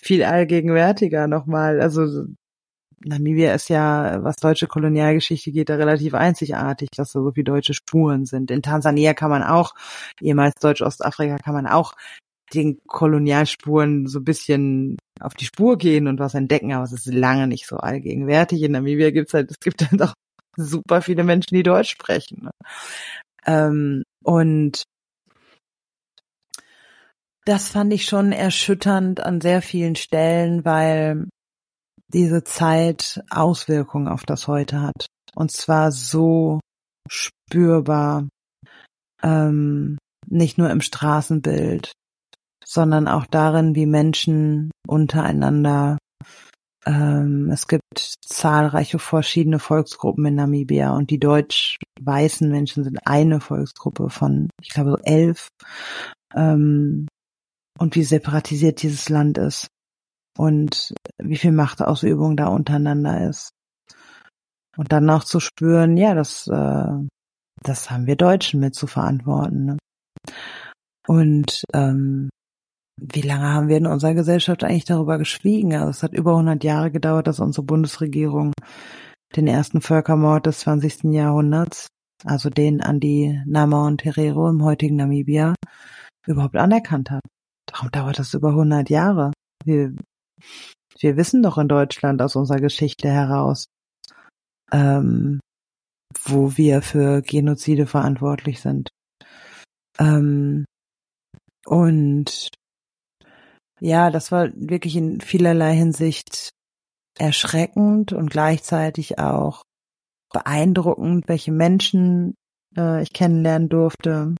viel 0.00 0.22
allgegenwärtiger 0.22 1.26
nochmal. 1.26 1.80
Also 1.80 2.26
Namibia 3.04 3.52
ist 3.54 3.68
ja, 3.70 4.22
was 4.22 4.36
deutsche 4.36 4.68
Kolonialgeschichte 4.68 5.50
geht, 5.50 5.68
da 5.68 5.74
relativ 5.74 6.14
einzigartig, 6.14 6.90
dass 6.94 7.10
da 7.10 7.22
so 7.22 7.32
viele 7.32 7.42
deutsche 7.42 7.74
Spuren 7.74 8.24
sind. 8.24 8.52
In 8.52 8.62
Tansania 8.62 9.14
kann 9.14 9.30
man 9.30 9.42
auch, 9.42 9.74
ehemals 10.20 10.54
Deutsch-Ostafrika, 10.60 11.38
kann 11.38 11.54
man 11.54 11.66
auch 11.66 11.94
den 12.54 12.78
Kolonialspuren 12.86 14.06
so 14.06 14.20
ein 14.20 14.24
bisschen 14.24 14.96
auf 15.18 15.34
die 15.34 15.46
Spur 15.46 15.76
gehen 15.76 16.06
und 16.06 16.20
was 16.20 16.34
entdecken, 16.34 16.72
aber 16.72 16.84
es 16.84 16.92
ist 16.92 17.06
lange 17.06 17.48
nicht 17.48 17.66
so 17.66 17.78
allgegenwärtig. 17.78 18.62
In 18.62 18.72
Namibia 18.72 19.10
gibt's 19.10 19.34
halt, 19.34 19.50
es 19.50 19.58
gibt 19.58 19.90
halt 19.90 20.00
auch 20.02 20.14
super 20.56 21.02
viele 21.02 21.24
Menschen, 21.24 21.56
die 21.56 21.64
Deutsch 21.64 21.90
sprechen. 21.90 22.48
Ähm, 23.46 24.02
und 24.22 24.84
das 27.44 27.70
fand 27.70 27.92
ich 27.92 28.04
schon 28.04 28.32
erschütternd 28.32 29.20
an 29.20 29.40
sehr 29.40 29.62
vielen 29.62 29.96
Stellen, 29.96 30.64
weil 30.64 31.28
diese 32.12 32.44
Zeit 32.44 33.22
Auswirkungen 33.30 34.08
auf 34.08 34.24
das 34.24 34.46
Heute 34.46 34.82
hat. 34.82 35.06
Und 35.34 35.50
zwar 35.50 35.92
so 35.92 36.60
spürbar, 37.08 38.28
ähm, 39.22 39.98
nicht 40.26 40.58
nur 40.58 40.70
im 40.70 40.80
Straßenbild, 40.80 41.92
sondern 42.64 43.08
auch 43.08 43.26
darin, 43.26 43.74
wie 43.74 43.86
Menschen 43.86 44.70
untereinander 44.86 45.98
es 46.84 47.68
gibt 47.68 48.14
zahlreiche 48.24 48.98
verschiedene 48.98 49.58
Volksgruppen 49.58 50.24
in 50.24 50.36
Namibia 50.36 50.96
und 50.96 51.10
die 51.10 51.18
deutsch-weißen 51.18 52.50
Menschen 52.50 52.84
sind 52.84 52.98
eine 53.06 53.40
Volksgruppe 53.40 54.08
von, 54.08 54.48
ich 54.62 54.70
glaube, 54.70 54.98
elf. 55.04 55.48
Ähm, 56.34 57.06
und 57.78 57.96
wie 57.96 58.04
separatisiert 58.04 58.82
dieses 58.82 59.08
Land 59.08 59.38
ist 59.38 59.68
und 60.38 60.94
wie 61.18 61.36
viel 61.36 61.52
Machtausübung 61.52 62.36
da 62.36 62.48
untereinander 62.48 63.28
ist. 63.28 63.50
Und 64.76 64.92
dann 64.92 65.10
auch 65.10 65.24
zu 65.24 65.40
spüren, 65.40 65.96
ja, 65.96 66.14
das, 66.14 66.46
äh, 66.46 67.08
das 67.62 67.90
haben 67.90 68.06
wir 68.06 68.16
Deutschen 68.16 68.60
mit 68.60 68.74
zu 68.74 68.86
verantworten. 68.86 69.64
Ne? 69.64 69.78
Und 71.06 71.64
ähm, 71.74 72.30
wie 73.00 73.22
lange 73.22 73.48
haben 73.48 73.68
wir 73.68 73.78
in 73.78 73.86
unserer 73.86 74.14
Gesellschaft 74.14 74.62
eigentlich 74.62 74.84
darüber 74.84 75.18
geschwiegen? 75.18 75.74
Also 75.74 75.90
es 75.90 76.02
hat 76.02 76.12
über 76.12 76.32
100 76.32 76.62
Jahre 76.62 76.90
gedauert, 76.90 77.26
dass 77.26 77.40
unsere 77.40 77.64
Bundesregierung 77.64 78.52
den 79.36 79.46
ersten 79.46 79.80
Völkermord 79.80 80.46
des 80.46 80.60
20. 80.60 81.04
Jahrhunderts, 81.04 81.86
also 82.24 82.50
den 82.50 82.80
an 82.82 83.00
die 83.00 83.40
Nama 83.46 83.86
und 83.86 84.04
Herero 84.04 84.48
im 84.48 84.62
heutigen 84.62 84.96
Namibia, 84.96 85.54
überhaupt 86.26 86.56
anerkannt 86.56 87.10
hat. 87.10 87.22
Darum 87.66 87.90
dauert 87.90 88.18
das 88.18 88.34
über 88.34 88.50
100 88.50 88.90
Jahre. 88.90 89.32
Wir, 89.64 89.94
wir 90.98 91.16
wissen 91.16 91.42
doch 91.42 91.58
in 91.58 91.68
Deutschland 91.68 92.20
aus 92.20 92.36
unserer 92.36 92.60
Geschichte 92.60 93.08
heraus, 93.08 93.66
ähm, 94.72 95.40
wo 96.24 96.56
wir 96.56 96.82
für 96.82 97.22
Genozide 97.22 97.86
verantwortlich 97.86 98.60
sind. 98.60 98.90
Ähm, 99.98 100.64
und 101.64 102.50
ja, 103.80 104.10
das 104.10 104.30
war 104.30 104.48
wirklich 104.54 104.96
in 104.96 105.20
vielerlei 105.20 105.74
Hinsicht 105.74 106.50
erschreckend 107.18 108.12
und 108.12 108.30
gleichzeitig 108.30 109.18
auch 109.18 109.62
beeindruckend, 110.32 111.28
welche 111.28 111.52
Menschen 111.52 112.34
äh, 112.76 113.02
ich 113.02 113.12
kennenlernen 113.12 113.68
durfte. 113.68 114.34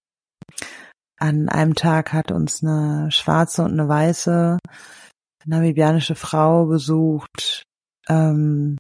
An 1.19 1.49
einem 1.49 1.75
Tag 1.75 2.13
hat 2.13 2.31
uns 2.31 2.63
eine 2.63 3.11
schwarze 3.11 3.63
und 3.63 3.73
eine 3.73 3.89
weiße 3.89 4.59
namibianische 5.45 6.15
Frau 6.15 6.67
besucht. 6.67 7.65
Ähm, 8.09 8.79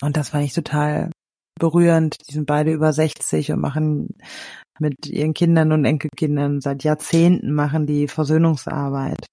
und 0.00 0.16
das 0.16 0.30
fand 0.30 0.44
ich 0.44 0.54
total 0.54 1.10
berührend. 1.58 2.28
Die 2.28 2.34
sind 2.34 2.46
beide 2.46 2.72
über 2.72 2.92
60 2.92 3.52
und 3.52 3.60
machen 3.60 4.16
mit 4.78 5.06
ihren 5.06 5.34
Kindern 5.34 5.72
und 5.72 5.84
Enkelkindern 5.84 6.60
seit 6.60 6.84
Jahrzehnten 6.84 7.52
machen 7.52 7.86
die 7.86 8.08
Versöhnungsarbeit. 8.08 9.26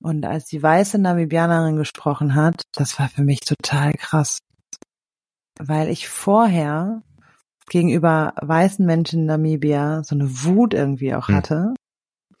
Und 0.00 0.26
als 0.26 0.46
die 0.46 0.62
weiße 0.62 0.98
Namibianerin 0.98 1.76
gesprochen 1.76 2.34
hat, 2.34 2.62
das 2.72 2.98
war 2.98 3.08
für 3.08 3.22
mich 3.22 3.40
total 3.40 3.92
krass. 3.94 4.38
Weil 5.58 5.88
ich 5.88 6.08
vorher 6.08 7.02
gegenüber 7.70 8.34
weißen 8.40 8.84
Menschen 8.84 9.20
in 9.20 9.26
Namibia 9.26 10.02
so 10.04 10.14
eine 10.14 10.44
Wut 10.44 10.74
irgendwie 10.74 11.14
auch 11.14 11.28
hm. 11.28 11.34
hatte. 11.34 11.74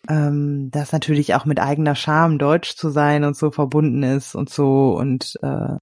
Ähm, 0.08 0.70
das 0.70 0.92
natürlich 0.92 1.34
auch 1.34 1.46
mit 1.46 1.60
eigener 1.60 1.94
Scham, 1.94 2.38
deutsch 2.38 2.76
zu 2.76 2.90
sein 2.90 3.24
und 3.24 3.36
so 3.36 3.50
verbunden 3.50 4.02
ist 4.02 4.34
und 4.34 4.50
so 4.50 4.96
und 4.98 5.38
äh, 5.42 5.76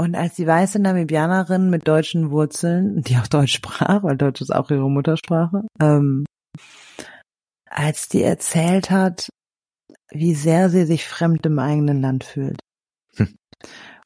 und 0.00 0.16
als 0.16 0.36
die 0.36 0.46
weiße 0.46 0.78
Namibianerin 0.78 1.68
mit 1.68 1.86
deutschen 1.86 2.30
Wurzeln, 2.30 3.02
die 3.02 3.18
auch 3.18 3.26
Deutsch 3.26 3.52
sprach, 3.52 4.02
weil 4.02 4.16
Deutsch 4.16 4.40
ist 4.40 4.50
auch 4.50 4.70
ihre 4.70 4.90
Muttersprache, 4.90 5.66
ähm, 5.78 6.24
als 7.68 8.08
die 8.08 8.22
erzählt 8.22 8.90
hat, 8.90 9.28
wie 10.10 10.34
sehr 10.34 10.70
sie 10.70 10.86
sich 10.86 11.06
fremd 11.06 11.44
im 11.44 11.58
eigenen 11.58 12.00
Land 12.00 12.24
fühlt. 12.24 12.60
Hm. 13.16 13.36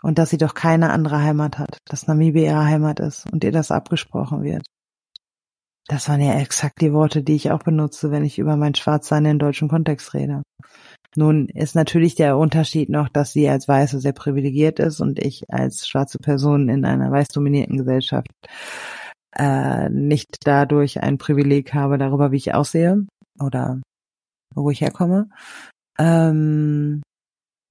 Und 0.03 0.19
dass 0.19 0.31
sie 0.31 0.37
doch 0.37 0.55
keine 0.55 0.91
andere 0.91 1.23
Heimat 1.23 1.61
hat, 1.61 1.79
dass 1.85 2.09
Namibia 2.09 2.43
ihre 2.43 2.65
Heimat 2.65 2.99
ist 2.99 3.33
und 3.33 3.45
ihr 3.45 3.53
das 3.53 3.71
abgesprochen 3.71 4.43
wird. 4.43 4.67
Das 5.87 6.09
waren 6.09 6.21
ja 6.21 6.35
exakt 6.41 6.81
die 6.81 6.93
Worte, 6.93 7.23
die 7.23 7.37
ich 7.37 7.53
auch 7.53 7.63
benutze, 7.63 8.11
wenn 8.11 8.25
ich 8.25 8.41
über 8.41 8.57
mein 8.57 8.75
Schwarzsein 8.75 9.27
in 9.27 9.39
deutschen 9.39 9.69
Kontext 9.69 10.13
rede. 10.13 10.43
Nun 11.17 11.49
ist 11.49 11.75
natürlich 11.75 12.15
der 12.15 12.37
Unterschied 12.37 12.89
noch, 12.89 13.09
dass 13.09 13.33
sie 13.33 13.49
als 13.49 13.69
Weiße 13.69 14.01
sehr 14.01 14.13
privilegiert 14.13 14.81
ist 14.81 15.01
und 15.01 15.19
ich 15.19 15.45
als 15.49 15.87
schwarze 15.87 16.19
Person 16.19 16.69
in 16.69 16.85
einer 16.85 17.11
weiß 17.11 17.29
dominierten 17.29 17.79
Gesellschaft 17.79 18.29
äh, 19.37 19.89
nicht 19.91 20.39
dadurch 20.45 21.03
ein 21.03 21.19
Privileg 21.19 21.73
habe 21.75 21.99
darüber, 21.99 22.33
wie 22.33 22.37
ich 22.37 22.55
aussehe 22.55 23.07
oder 23.41 23.81
wo 24.55 24.71
ich 24.71 24.81
herkomme. 24.81 25.29
Ähm, 25.99 27.03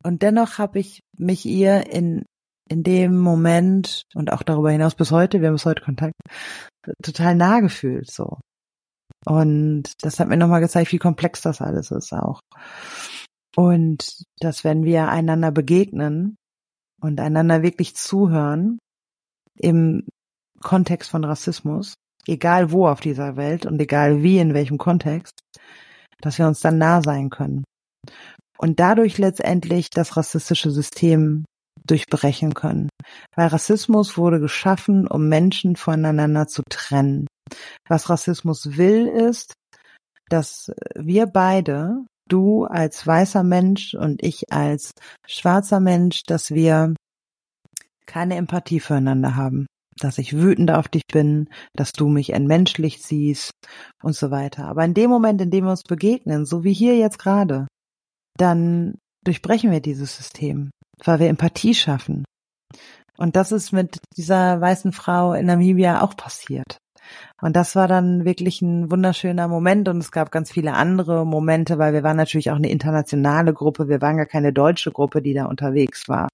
und 0.03 0.21
dennoch 0.21 0.57
habe 0.57 0.79
ich 0.79 0.99
mich 1.17 1.45
ihr 1.45 1.91
in 1.91 2.23
in 2.69 2.83
dem 2.83 3.17
Moment 3.17 4.03
und 4.15 4.31
auch 4.31 4.41
darüber 4.41 4.71
hinaus 4.71 4.95
bis 4.95 5.11
heute, 5.11 5.41
wir 5.41 5.49
haben 5.49 5.55
bis 5.55 5.65
heute 5.65 5.83
Kontakt, 5.83 6.13
total 7.03 7.35
nah 7.35 7.59
gefühlt 7.59 8.09
so. 8.09 8.39
Und 9.25 9.83
das 10.01 10.19
hat 10.19 10.27
mir 10.27 10.37
nochmal 10.37 10.61
gezeigt, 10.61 10.91
wie 10.91 10.97
komplex 10.97 11.41
das 11.41 11.61
alles 11.61 11.91
ist 11.91 12.13
auch. 12.13 12.39
Und 13.55 14.23
dass 14.39 14.63
wenn 14.63 14.83
wir 14.83 15.09
einander 15.09 15.51
begegnen 15.51 16.37
und 17.01 17.19
einander 17.19 17.61
wirklich 17.61 17.95
zuhören 17.95 18.79
im 19.59 20.07
Kontext 20.61 21.09
von 21.09 21.23
Rassismus, 21.23 21.93
egal 22.27 22.71
wo 22.71 22.87
auf 22.87 22.99
dieser 22.99 23.35
Welt 23.35 23.65
und 23.65 23.79
egal 23.79 24.23
wie 24.23 24.39
in 24.39 24.53
welchem 24.53 24.77
Kontext, 24.77 25.39
dass 26.21 26.37
wir 26.39 26.47
uns 26.47 26.61
dann 26.61 26.77
nah 26.77 27.01
sein 27.01 27.29
können. 27.29 27.63
Und 28.57 28.79
dadurch 28.79 29.17
letztendlich 29.17 29.89
das 29.89 30.15
rassistische 30.15 30.71
System 30.71 31.43
durchbrechen 31.85 32.53
können. 32.53 32.89
Weil 33.35 33.47
Rassismus 33.47 34.17
wurde 34.17 34.39
geschaffen, 34.39 35.05
um 35.07 35.27
Menschen 35.27 35.75
voneinander 35.75 36.47
zu 36.47 36.63
trennen. 36.69 37.27
Was 37.89 38.09
Rassismus 38.09 38.77
will, 38.77 39.07
ist, 39.07 39.53
dass 40.29 40.71
wir 40.95 41.25
beide 41.25 42.05
du 42.29 42.65
als 42.65 43.05
weißer 43.05 43.43
Mensch 43.43 43.93
und 43.93 44.23
ich 44.23 44.51
als 44.51 44.93
schwarzer 45.27 45.79
Mensch, 45.79 46.23
dass 46.23 46.51
wir 46.51 46.93
keine 48.05 48.35
Empathie 48.35 48.79
füreinander 48.79 49.35
haben, 49.35 49.65
dass 49.97 50.17
ich 50.17 50.33
wütend 50.37 50.71
auf 50.71 50.87
dich 50.87 51.03
bin, 51.11 51.49
dass 51.75 51.91
du 51.91 52.07
mich 52.07 52.31
entmenschlicht 52.31 53.03
siehst 53.03 53.51
und 54.01 54.15
so 54.15 54.31
weiter. 54.31 54.65
Aber 54.65 54.83
in 54.83 54.93
dem 54.93 55.09
Moment, 55.09 55.41
in 55.41 55.51
dem 55.51 55.65
wir 55.65 55.71
uns 55.71 55.83
begegnen, 55.83 56.45
so 56.45 56.63
wie 56.63 56.73
hier 56.73 56.97
jetzt 56.97 57.19
gerade, 57.19 57.67
dann 58.37 58.95
durchbrechen 59.23 59.71
wir 59.71 59.79
dieses 59.79 60.17
System, 60.17 60.71
weil 61.03 61.19
wir 61.19 61.29
Empathie 61.29 61.75
schaffen. 61.75 62.25
Und 63.17 63.35
das 63.35 63.51
ist 63.51 63.71
mit 63.71 63.99
dieser 64.17 64.59
weißen 64.59 64.91
Frau 64.91 65.33
in 65.33 65.45
Namibia 65.45 66.01
auch 66.01 66.17
passiert. 66.17 66.77
Und 67.41 67.55
das 67.55 67.75
war 67.75 67.87
dann 67.87 68.25
wirklich 68.25 68.61
ein 68.61 68.91
wunderschöner 68.91 69.47
Moment 69.47 69.89
und 69.89 69.97
es 69.97 70.11
gab 70.11 70.31
ganz 70.31 70.51
viele 70.51 70.73
andere 70.73 71.25
Momente, 71.25 71.77
weil 71.77 71.93
wir 71.93 72.03
waren 72.03 72.17
natürlich 72.17 72.51
auch 72.51 72.55
eine 72.55 72.69
internationale 72.69 73.53
Gruppe. 73.53 73.89
Wir 73.89 74.01
waren 74.01 74.17
gar 74.17 74.25
keine 74.25 74.53
deutsche 74.53 74.91
Gruppe, 74.91 75.21
die 75.21 75.33
da 75.33 75.45
unterwegs 75.45 76.07
war. 76.07 76.29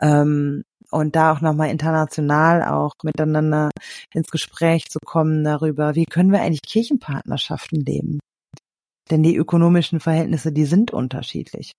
Ähm, 0.00 0.62
und 0.90 1.16
da 1.16 1.32
auch 1.32 1.40
nochmal 1.40 1.70
international 1.70 2.62
auch 2.64 2.92
miteinander 3.02 3.70
ins 4.12 4.30
Gespräch 4.30 4.90
zu 4.90 4.98
kommen 5.04 5.42
darüber, 5.42 5.94
wie 5.94 6.04
können 6.04 6.32
wir 6.32 6.42
eigentlich 6.42 6.60
Kirchenpartnerschaften 6.62 7.80
leben? 7.80 8.20
Denn 9.10 9.22
die 9.22 9.36
ökonomischen 9.36 10.00
Verhältnisse, 10.00 10.52
die 10.52 10.66
sind 10.66 10.90
unterschiedlich. 10.92 11.72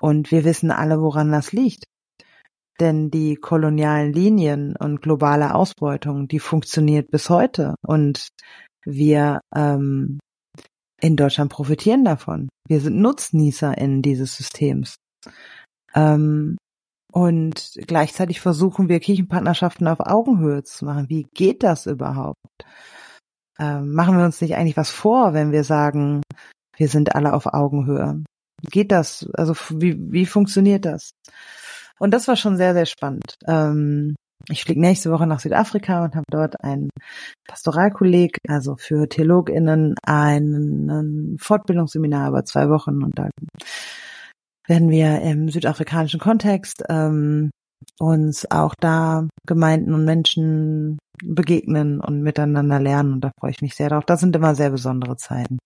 Und 0.00 0.30
wir 0.30 0.44
wissen 0.44 0.70
alle, 0.70 1.00
woran 1.00 1.32
das 1.32 1.52
liegt. 1.52 1.84
Denn 2.80 3.10
die 3.10 3.36
kolonialen 3.36 4.12
Linien 4.12 4.76
und 4.76 5.00
globale 5.00 5.54
Ausbeutung, 5.54 6.26
die 6.26 6.40
funktioniert 6.40 7.10
bis 7.10 7.30
heute. 7.30 7.76
Und 7.86 8.28
wir 8.84 9.40
ähm, 9.54 10.18
in 11.00 11.16
Deutschland 11.16 11.52
profitieren 11.52 12.04
davon. 12.04 12.48
Wir 12.66 12.80
sind 12.80 12.96
Nutznießer 12.96 13.76
in 13.78 14.02
dieses 14.02 14.36
Systems. 14.36 14.96
Ähm, 15.94 16.56
und 17.12 17.78
gleichzeitig 17.86 18.40
versuchen 18.40 18.88
wir 18.88 18.98
Kirchenpartnerschaften 18.98 19.86
auf 19.86 20.00
Augenhöhe 20.00 20.64
zu 20.64 20.84
machen. 20.84 21.08
Wie 21.08 21.28
geht 21.34 21.62
das 21.62 21.86
überhaupt? 21.86 22.40
Ähm, 23.58 23.92
machen 23.92 24.18
wir 24.18 24.24
uns 24.24 24.40
nicht 24.40 24.56
eigentlich 24.56 24.76
was 24.76 24.90
vor, 24.90 25.32
wenn 25.32 25.52
wir 25.52 25.62
sagen, 25.62 26.22
wir 26.76 26.88
sind 26.88 27.14
alle 27.14 27.34
auf 27.34 27.46
Augenhöhe? 27.46 28.24
Geht 28.62 28.90
das? 28.90 29.28
Also 29.34 29.54
wie, 29.70 29.96
wie 30.10 30.26
funktioniert 30.26 30.84
das? 30.84 31.12
Und 31.98 32.12
das 32.12 32.28
war 32.28 32.36
schon 32.36 32.56
sehr, 32.56 32.74
sehr 32.74 32.86
spannend. 32.86 33.36
Ähm, 33.46 34.14
ich 34.48 34.64
fliege 34.64 34.80
nächste 34.80 35.10
Woche 35.10 35.26
nach 35.26 35.40
Südafrika 35.40 36.04
und 36.04 36.14
habe 36.14 36.26
dort 36.30 36.62
einen 36.62 36.90
Pastoralkolleg, 37.48 38.38
also 38.46 38.76
für 38.76 39.08
TheologInnen, 39.08 39.94
ein 40.04 41.36
Fortbildungsseminar 41.40 42.28
über 42.28 42.44
zwei 42.44 42.68
Wochen 42.68 43.02
und 43.02 43.18
da 43.18 43.30
werden 44.66 44.90
wir 44.90 45.20
im 45.22 45.48
südafrikanischen 45.48 46.20
Kontext 46.20 46.84
ähm, 46.88 47.50
uns 47.98 48.50
auch 48.50 48.74
da 48.74 49.28
Gemeinden 49.46 49.94
und 49.94 50.04
Menschen 50.04 50.98
begegnen 51.22 52.00
und 52.00 52.22
miteinander 52.22 52.80
lernen 52.80 53.14
und 53.14 53.20
da 53.22 53.30
freue 53.38 53.50
ich 53.50 53.62
mich 53.62 53.74
sehr 53.74 53.88
drauf. 53.88 54.04
Das 54.04 54.20
sind 54.20 54.34
immer 54.36 54.54
sehr 54.54 54.70
besondere 54.70 55.16
Zeiten. 55.16 55.58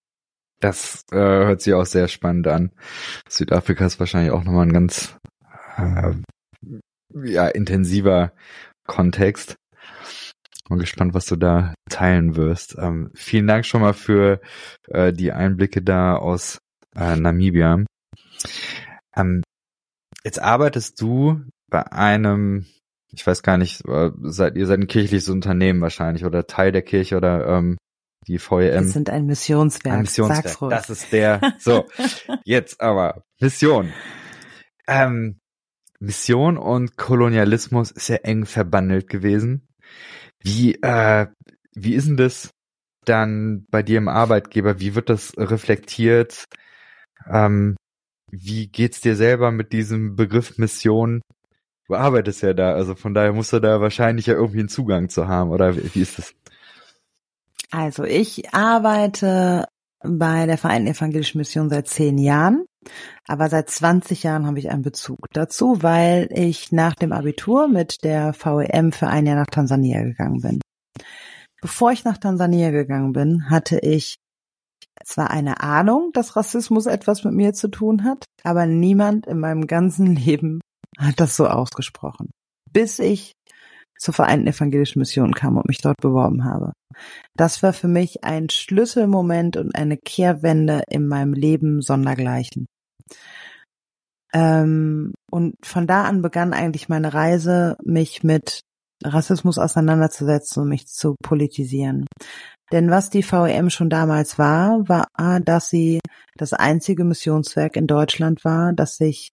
Das 0.61 1.05
äh, 1.12 1.16
hört 1.16 1.62
sich 1.62 1.74
auch 1.74 1.87
sehr 1.87 2.09
spannend 2.09 2.49
an. 2.49 2.72
Südafrika 3.29 3.87
ist 3.87 4.01
wahrscheinlich 4.01 4.33
auch 4.33 4.43
nochmal 4.43 4.66
ein 4.66 4.72
ganz 4.72 5.16
äh, 5.79 6.14
ja, 7.24 7.49
intensiver 7.49 8.33
Kontext. 8.87 9.57
Mal 10.68 10.79
gespannt, 10.79 11.14
was 11.14 11.26
du 11.26 11.37
da 11.37 11.74
teilen 11.89 12.37
wirst. 12.37 12.76
Ähm, 12.79 13.11
vielen 13.14 13.47
Dank 13.47 13.64
schon 13.64 13.81
mal 13.81 13.95
für 13.95 14.41
äh, 14.89 15.12
die 15.12 15.33
Einblicke 15.33 15.81
da 15.81 16.16
aus 16.16 16.59
äh, 16.95 17.16
Namibia. 17.16 17.85
Ähm, 19.16 19.43
jetzt 20.24 20.41
arbeitest 20.41 21.01
du 21.01 21.41
bei 21.70 21.91
einem, 21.91 22.66
ich 23.12 23.26
weiß 23.26 23.43
gar 23.43 23.57
nicht, 23.57 23.83
äh, 23.87 24.11
seid 24.22 24.57
ihr 24.57 24.66
seid 24.66 24.81
ein 24.81 24.89
kirchliches 24.89 25.31
Unternehmen 25.31 25.81
wahrscheinlich 25.81 26.26
oder 26.26 26.47
Teil 26.47 26.70
der 26.70 26.83
Kirche 26.83 27.16
oder 27.16 27.47
ähm, 27.47 27.79
die 28.26 28.39
VEM. 28.39 28.85
Wir 28.85 28.85
sind 28.85 29.09
ein 29.09 29.24
Missionswerk. 29.24 29.95
Ein 29.95 30.03
Missionswerk. 30.03 30.70
Das 30.70 30.91
ist 30.91 31.12
der. 31.12 31.41
So, 31.59 31.87
jetzt 32.45 32.81
aber 32.81 33.22
Mission. 33.41 33.93
Ähm, 34.87 35.39
Mission 36.01 36.57
und 36.57 36.96
Kolonialismus 36.96 37.90
ist 37.90 38.09
ja 38.09 38.16
eng 38.16 38.46
verbandelt 38.46 39.09
gewesen. 39.09 39.68
Wie, 40.40 40.74
äh, 40.82 41.26
wie 41.74 41.94
ist 41.94 42.09
denn 42.09 42.16
das 42.16 42.51
dann 43.05 43.66
bei 43.70 43.82
dir 43.82 43.99
im 43.99 44.09
Arbeitgeber? 44.09 44.80
Wie 44.80 44.94
wird 44.94 45.09
das 45.09 45.32
reflektiert? 45.36 46.44
Ähm, 47.28 47.76
wie 48.30 48.68
geht's 48.68 49.01
dir 49.01 49.16
selber 49.16 49.51
mit 49.51 49.72
diesem 49.72 50.14
Begriff 50.14 50.59
Mission? 50.59 51.22
Du 51.86 51.94
arbeitest 51.94 52.42
ja 52.42 52.53
da, 52.53 52.74
also 52.74 52.94
von 52.94 53.14
daher 53.14 53.32
musst 53.32 53.53
du 53.53 53.61
da 53.61 53.80
wahrscheinlich 53.80 54.26
ja 54.26 54.34
irgendwie 54.34 54.61
einen 54.61 54.68
Zugang 54.68 55.09
zu 55.09 55.26
haben, 55.26 55.51
oder 55.51 55.74
wie, 55.74 56.03
ist 56.03 56.18
das? 56.18 56.34
Also 57.70 58.05
ich 58.05 58.55
arbeite 58.55 59.64
bei 60.03 60.46
der 60.46 60.59
Vereinten 60.59 60.88
Evangelischen 60.88 61.38
Mission 61.38 61.70
seit 61.70 61.88
zehn 61.88 62.18
Jahren. 62.18 62.66
Aber 63.26 63.49
seit 63.49 63.70
20 63.70 64.22
Jahren 64.22 64.47
habe 64.47 64.59
ich 64.59 64.70
einen 64.70 64.82
Bezug 64.82 65.26
dazu, 65.32 65.82
weil 65.82 66.28
ich 66.32 66.72
nach 66.72 66.95
dem 66.95 67.12
Abitur 67.12 67.68
mit 67.68 68.05
der 68.05 68.34
VEM 68.34 68.93
für 68.93 69.09
ein 69.09 69.26
Jahr 69.26 69.36
nach 69.36 69.47
Tansania 69.47 70.03
gegangen 70.03 70.41
bin. 70.41 70.61
Bevor 71.61 71.91
ich 71.91 72.05
nach 72.05 72.18
Tansania 72.18 72.70
gegangen 72.70 73.12
bin, 73.12 73.51
hatte 73.51 73.78
ich 73.80 74.16
zwar 75.05 75.30
eine 75.30 75.61
Ahnung, 75.61 76.11
dass 76.12 76.36
Rassismus 76.36 76.86
etwas 76.86 77.24
mit 77.24 77.34
mir 77.34 77.53
zu 77.53 77.68
tun 77.68 78.05
hat, 78.05 78.24
aber 78.43 78.66
niemand 78.66 79.26
in 79.26 79.39
meinem 79.39 79.66
ganzen 79.66 80.07
Leben 80.16 80.61
hat 80.99 81.20
das 81.20 81.36
so 81.36 81.47
ausgesprochen. 81.47 82.30
Bis 82.70 82.99
ich 82.99 83.32
zur 83.99 84.14
Vereinten 84.14 84.47
Evangelischen 84.47 85.01
Mission 85.01 85.32
kam 85.32 85.57
und 85.57 85.66
mich 85.66 85.78
dort 85.78 85.97
beworben 86.01 86.45
habe. 86.45 86.72
Das 87.36 87.62
war 87.62 87.72
für 87.72 87.89
mich 87.89 88.24
ein 88.24 88.49
Schlüsselmoment 88.49 89.57
und 89.57 89.74
eine 89.74 89.97
Kehrwende 89.97 90.82
in 90.89 91.07
meinem 91.07 91.32
Leben 91.32 91.82
sondergleichen. 91.82 92.66
Ähm, 94.33 95.13
und 95.31 95.55
von 95.65 95.87
da 95.87 96.05
an 96.05 96.23
begann 96.23 96.53
eigentlich 96.53 96.89
meine 96.89 97.15
Reise, 97.15 97.77
mich 97.83 98.23
mit 98.23 98.61
Rassismus 99.05 99.59
auseinanderzusetzen 99.59 100.63
und 100.63 100.69
mich 100.69 100.87
zu 100.87 101.15
politisieren. 101.23 102.07
Denn 102.73 102.91
was 102.91 103.11
die 103.11 103.23
VEM 103.23 103.71
schon 103.71 103.89
damals 103.89 104.39
war, 104.39 104.89
war, 104.89 105.07
dass 105.41 105.71
sie 105.71 106.01
das 106.37 106.53
einzige 106.53 107.05
Missionswerk 107.05 107.77
in 107.77 107.87
Deutschland 107.87 108.45
war, 108.45 108.73
das 108.73 108.97
sich 108.97 109.29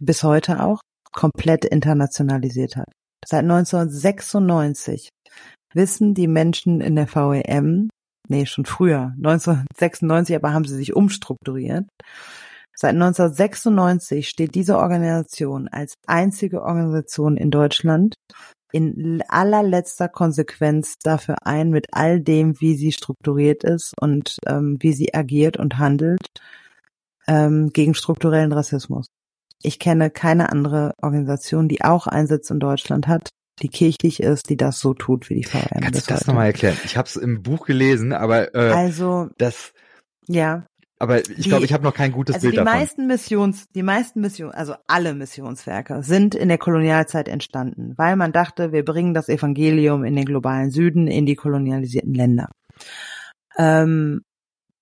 bis 0.00 0.22
heute 0.22 0.62
auch 0.62 0.80
komplett 1.12 1.64
internationalisiert 1.64 2.76
hat. 2.76 2.88
Seit 3.26 3.42
1996 3.42 5.08
wissen 5.74 6.14
die 6.14 6.28
Menschen 6.28 6.80
in 6.80 6.96
der 6.96 7.08
VEM, 7.08 7.88
nee, 8.28 8.46
schon 8.46 8.66
früher, 8.66 9.12
1996, 9.16 10.36
aber 10.36 10.52
haben 10.52 10.64
sie 10.64 10.76
sich 10.76 10.94
umstrukturiert. 10.94 11.86
Seit 12.80 12.94
1996 12.94 14.28
steht 14.28 14.54
diese 14.54 14.78
Organisation 14.78 15.66
als 15.66 15.94
einzige 16.06 16.62
Organisation 16.62 17.36
in 17.36 17.50
Deutschland 17.50 18.14
in 18.70 19.20
allerletzter 19.28 20.08
Konsequenz 20.08 20.94
dafür 21.02 21.36
ein, 21.44 21.70
mit 21.70 21.86
all 21.90 22.20
dem, 22.20 22.60
wie 22.60 22.76
sie 22.76 22.92
strukturiert 22.92 23.64
ist 23.64 23.94
und 24.00 24.36
ähm, 24.46 24.76
wie 24.78 24.92
sie 24.92 25.12
agiert 25.12 25.56
und 25.56 25.78
handelt, 25.78 26.20
ähm, 27.26 27.70
gegen 27.72 27.94
strukturellen 27.94 28.52
Rassismus. 28.52 29.06
Ich 29.60 29.80
kenne 29.80 30.10
keine 30.10 30.52
andere 30.52 30.92
Organisation, 31.02 31.66
die 31.66 31.82
auch 31.82 32.06
Einsitz 32.06 32.48
in 32.50 32.60
Deutschland 32.60 33.08
hat, 33.08 33.30
die 33.60 33.68
kirchlich 33.68 34.20
ist, 34.20 34.50
die 34.50 34.56
das 34.56 34.78
so 34.78 34.94
tut 34.94 35.30
wie 35.30 35.34
die 35.34 35.44
VM. 35.44 35.80
Kannst 35.80 36.08
du 36.08 36.14
das 36.14 36.26
nochmal 36.28 36.46
erklären? 36.46 36.76
Ich 36.84 36.96
habe 36.96 37.08
es 37.08 37.16
im 37.16 37.42
Buch 37.42 37.66
gelesen, 37.66 38.12
aber 38.12 38.54
äh, 38.54 38.70
also 38.70 39.30
das 39.36 39.72
ja. 40.28 40.64
Aber 40.98 41.28
ich 41.28 41.48
glaube, 41.48 41.64
ich 41.64 41.72
habe 41.72 41.84
noch 41.84 41.94
kein 41.94 42.10
gutes 42.10 42.34
also 42.34 42.46
Bild 42.46 42.54
die 42.54 42.56
davon. 42.56 42.72
meisten 42.72 43.06
Missions, 43.06 43.68
die 43.70 43.84
meisten 43.84 44.20
Missions, 44.20 44.52
also 44.52 44.74
alle 44.88 45.14
Missionswerke 45.14 46.02
sind 46.02 46.34
in 46.34 46.48
der 46.48 46.58
Kolonialzeit 46.58 47.28
entstanden, 47.28 47.94
weil 47.96 48.16
man 48.16 48.32
dachte, 48.32 48.72
wir 48.72 48.84
bringen 48.84 49.14
das 49.14 49.28
Evangelium 49.28 50.04
in 50.04 50.16
den 50.16 50.24
globalen 50.24 50.70
Süden, 50.70 51.06
in 51.06 51.24
die 51.24 51.36
kolonialisierten 51.36 52.14
Länder. 52.14 52.50
Ähm, 53.56 54.22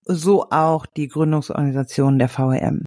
so 0.04 0.48
auch 0.50 0.86
die 0.86 1.08
Gründungsorganisation 1.08 2.18
der 2.18 2.28
VEM. 2.28 2.84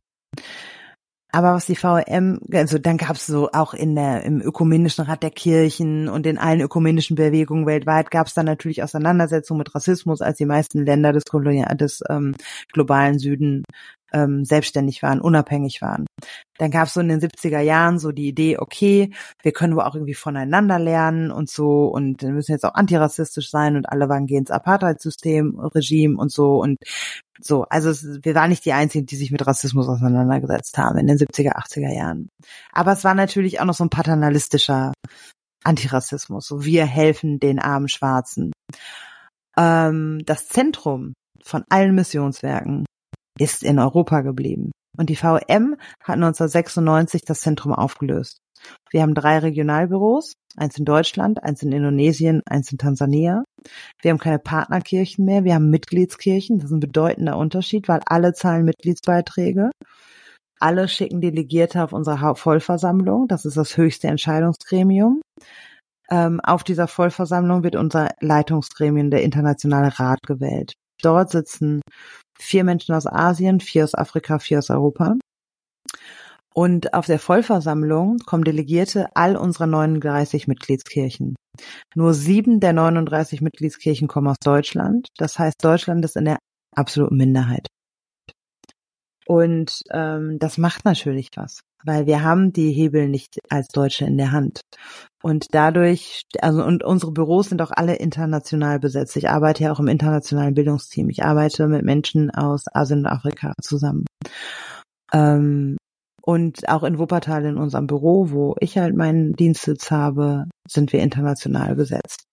Aber 1.31 1.53
was 1.53 1.67
die 1.67 1.75
VEM, 1.75 2.39
also 2.51 2.79
dann 2.79 2.97
gab 2.97 3.15
es 3.15 3.27
so 3.27 3.51
auch 3.51 3.75
in 3.75 3.95
der 3.95 4.23
im 4.23 4.41
ökumenischen 4.41 5.05
Rat 5.05 5.21
der 5.21 5.29
Kirchen 5.29 6.09
und 6.09 6.25
in 6.25 6.39
allen 6.39 6.61
ökumenischen 6.61 7.15
Bewegungen 7.15 7.67
weltweit 7.67 8.09
gab 8.09 8.25
es 8.25 8.33
dann 8.33 8.47
natürlich 8.47 8.81
Auseinandersetzungen 8.81 9.59
mit 9.59 9.75
Rassismus, 9.75 10.21
als 10.21 10.37
die 10.37 10.45
meisten 10.45 10.85
Länder 10.85 11.13
des, 11.13 11.25
Kolonial 11.25 11.77
des 11.77 12.01
ähm, 12.09 12.35
globalen 12.73 13.19
Süden 13.19 13.63
ähm, 14.13 14.45
selbstständig 14.45 15.03
waren, 15.03 15.21
unabhängig 15.21 15.81
waren. 15.81 16.05
Dann 16.57 16.71
gab 16.71 16.87
es 16.87 16.93
so 16.93 16.99
in 16.99 17.07
den 17.09 17.21
70er 17.21 17.59
Jahren 17.59 17.99
so 17.99 18.11
die 18.11 18.27
Idee, 18.27 18.57
okay, 18.57 19.11
wir 19.41 19.51
können 19.51 19.75
wohl 19.75 19.83
auch 19.83 19.95
irgendwie 19.95 20.13
voneinander 20.13 20.79
lernen 20.79 21.31
und 21.31 21.49
so 21.49 21.85
und 21.85 22.21
wir 22.21 22.31
müssen 22.31 22.51
jetzt 22.51 22.65
auch 22.65 22.73
antirassistisch 22.73 23.49
sein 23.49 23.75
und 23.75 23.89
alle 23.89 24.09
waren 24.09 24.25
gehen 24.25 24.39
ins 24.39 24.51
Apartheid-System, 24.51 25.59
Regime 25.59 26.17
und 26.17 26.31
so 26.31 26.61
und 26.61 26.77
so. 27.39 27.63
Also 27.69 27.89
es, 27.89 28.19
wir 28.23 28.35
waren 28.35 28.49
nicht 28.49 28.65
die 28.65 28.73
Einzigen, 28.73 29.05
die 29.05 29.15
sich 29.15 29.31
mit 29.31 29.45
Rassismus 29.45 29.87
auseinandergesetzt 29.87 30.77
haben 30.77 30.97
in 30.97 31.07
den 31.07 31.17
70er, 31.17 31.55
80er 31.55 31.93
Jahren. 31.93 32.29
Aber 32.71 32.91
es 32.91 33.03
war 33.03 33.15
natürlich 33.15 33.59
auch 33.61 33.65
noch 33.65 33.73
so 33.73 33.85
ein 33.85 33.89
paternalistischer 33.89 34.93
Antirassismus. 35.63 36.47
So 36.47 36.65
wir 36.65 36.85
helfen 36.85 37.39
den 37.39 37.59
armen 37.59 37.89
Schwarzen. 37.89 38.51
Ähm, 39.57 40.21
das 40.25 40.47
Zentrum 40.47 41.13
von 41.43 41.63
allen 41.69 41.95
Missionswerken 41.95 42.85
ist 43.39 43.63
in 43.63 43.79
Europa 43.79 44.21
geblieben. 44.21 44.71
Und 44.97 45.09
die 45.09 45.15
VM 45.15 45.77
hat 46.03 46.15
1996 46.15 47.21
das 47.25 47.41
Zentrum 47.41 47.73
aufgelöst. 47.73 48.39
Wir 48.91 49.01
haben 49.01 49.13
drei 49.13 49.39
Regionalbüros, 49.39 50.33
eins 50.57 50.77
in 50.77 50.83
Deutschland, 50.83 51.41
eins 51.41 51.63
in 51.63 51.71
Indonesien, 51.71 52.41
eins 52.45 52.71
in 52.71 52.77
Tansania. 52.77 53.43
Wir 54.01 54.11
haben 54.11 54.17
keine 54.19 54.39
Partnerkirchen 54.39 55.23
mehr, 55.23 55.45
wir 55.45 55.55
haben 55.55 55.69
Mitgliedskirchen. 55.69 56.57
Das 56.57 56.65
ist 56.65 56.75
ein 56.75 56.81
bedeutender 56.81 57.37
Unterschied, 57.37 57.87
weil 57.87 58.01
alle 58.05 58.33
zahlen 58.33 58.65
Mitgliedsbeiträge. 58.65 59.71
Alle 60.59 60.89
schicken 60.89 61.21
Delegierte 61.21 61.81
auf 61.81 61.93
unsere 61.93 62.35
Vollversammlung. 62.35 63.29
Das 63.29 63.45
ist 63.45 63.55
das 63.55 63.77
höchste 63.77 64.09
Entscheidungsgremium. 64.09 65.21
Ähm, 66.11 66.41
auf 66.41 66.65
dieser 66.65 66.87
Vollversammlung 66.87 67.63
wird 67.63 67.77
unser 67.77 68.09
Leitungsgremium, 68.19 69.11
der 69.11 69.23
Internationale 69.23 69.97
Rat, 69.97 70.19
gewählt. 70.23 70.73
Dort 71.01 71.31
sitzen 71.31 71.81
vier 72.39 72.63
Menschen 72.63 72.95
aus 72.95 73.07
Asien, 73.07 73.59
vier 73.59 73.83
aus 73.83 73.95
Afrika, 73.95 74.39
vier 74.39 74.59
aus 74.59 74.69
Europa. 74.69 75.15
Und 76.53 76.93
auf 76.93 77.05
der 77.05 77.19
Vollversammlung 77.19 78.17
kommen 78.25 78.43
Delegierte 78.43 79.07
all 79.15 79.37
unserer 79.37 79.67
39 79.67 80.47
Mitgliedskirchen. 80.47 81.35
Nur 81.95 82.13
sieben 82.13 82.59
der 82.59 82.73
39 82.73 83.41
Mitgliedskirchen 83.41 84.07
kommen 84.07 84.27
aus 84.27 84.37
Deutschland. 84.43 85.07
Das 85.17 85.37
heißt, 85.37 85.55
Deutschland 85.61 86.03
ist 86.05 86.15
in 86.15 86.25
der 86.25 86.37
absoluten 86.75 87.17
Minderheit. 87.17 87.67
Und 89.25 89.83
ähm, 89.91 90.39
das 90.39 90.57
macht 90.57 90.85
natürlich 90.85 91.29
was. 91.35 91.61
Weil 91.83 92.05
wir 92.05 92.23
haben 92.23 92.51
die 92.51 92.71
Hebel 92.71 93.07
nicht 93.07 93.39
als 93.49 93.67
Deutsche 93.67 94.05
in 94.05 94.17
der 94.17 94.31
Hand. 94.31 94.61
Und 95.21 95.47
dadurch, 95.51 96.23
also 96.41 96.63
und 96.63 96.83
unsere 96.83 97.11
Büros 97.11 97.49
sind 97.49 97.61
auch 97.61 97.71
alle 97.71 97.95
international 97.95 98.79
besetzt. 98.79 99.17
Ich 99.17 99.29
arbeite 99.29 99.63
ja 99.63 99.71
auch 99.71 99.79
im 99.79 99.87
internationalen 99.87 100.53
Bildungsteam. 100.53 101.09
Ich 101.09 101.23
arbeite 101.23 101.67
mit 101.67 101.83
Menschen 101.83 102.31
aus 102.31 102.65
Asien 102.73 102.99
und 102.99 103.07
Afrika 103.07 103.53
zusammen. 103.61 104.05
Ähm, 105.11 105.77
und 106.21 106.69
auch 106.69 106.83
in 106.83 106.99
Wuppertal 106.99 107.45
in 107.45 107.57
unserem 107.57 107.87
Büro, 107.87 108.29
wo 108.29 108.55
ich 108.59 108.77
halt 108.77 108.95
meinen 108.95 109.33
Dienstsitz 109.33 109.91
habe, 109.91 110.45
sind 110.67 110.93
wir 110.93 111.01
international 111.01 111.75
besetzt. 111.75 112.23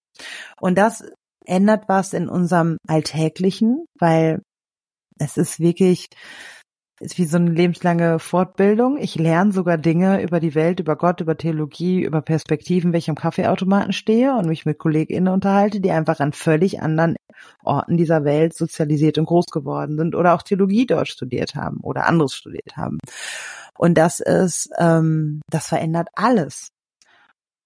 Und 0.60 0.76
das 0.76 1.04
ändert 1.44 1.88
was 1.88 2.12
in 2.12 2.28
unserem 2.28 2.76
Alltäglichen, 2.86 3.86
weil 3.98 4.42
es 5.18 5.36
ist 5.36 5.60
wirklich, 5.60 6.08
ist 7.00 7.18
wie 7.18 7.26
so 7.26 7.36
eine 7.36 7.50
lebenslange 7.50 8.18
Fortbildung. 8.18 8.96
Ich 8.96 9.16
lerne 9.16 9.52
sogar 9.52 9.76
Dinge 9.76 10.22
über 10.22 10.40
die 10.40 10.54
Welt, 10.54 10.80
über 10.80 10.96
Gott, 10.96 11.20
über 11.20 11.36
Theologie, 11.36 12.02
über 12.02 12.22
Perspektiven, 12.22 12.94
ich 12.94 13.10
am 13.10 13.16
Kaffeeautomaten 13.16 13.92
stehe 13.92 14.34
und 14.34 14.46
mich 14.46 14.64
mit 14.64 14.78
KollegInnen 14.78 15.32
unterhalte, 15.32 15.80
die 15.80 15.90
einfach 15.90 16.20
an 16.20 16.32
völlig 16.32 16.80
anderen 16.80 17.16
Orten 17.62 17.96
dieser 17.96 18.24
Welt 18.24 18.54
sozialisiert 18.54 19.18
und 19.18 19.26
groß 19.26 19.46
geworden 19.46 19.98
sind 19.98 20.14
oder 20.14 20.34
auch 20.34 20.42
Theologie 20.42 20.86
dort 20.86 21.08
studiert 21.08 21.54
haben 21.54 21.80
oder 21.82 22.06
anderes 22.06 22.34
studiert 22.34 22.76
haben. 22.76 22.98
Und 23.76 23.98
das 23.98 24.20
ist, 24.20 24.70
ähm, 24.78 25.42
das 25.50 25.66
verändert 25.66 26.08
alles. 26.14 26.68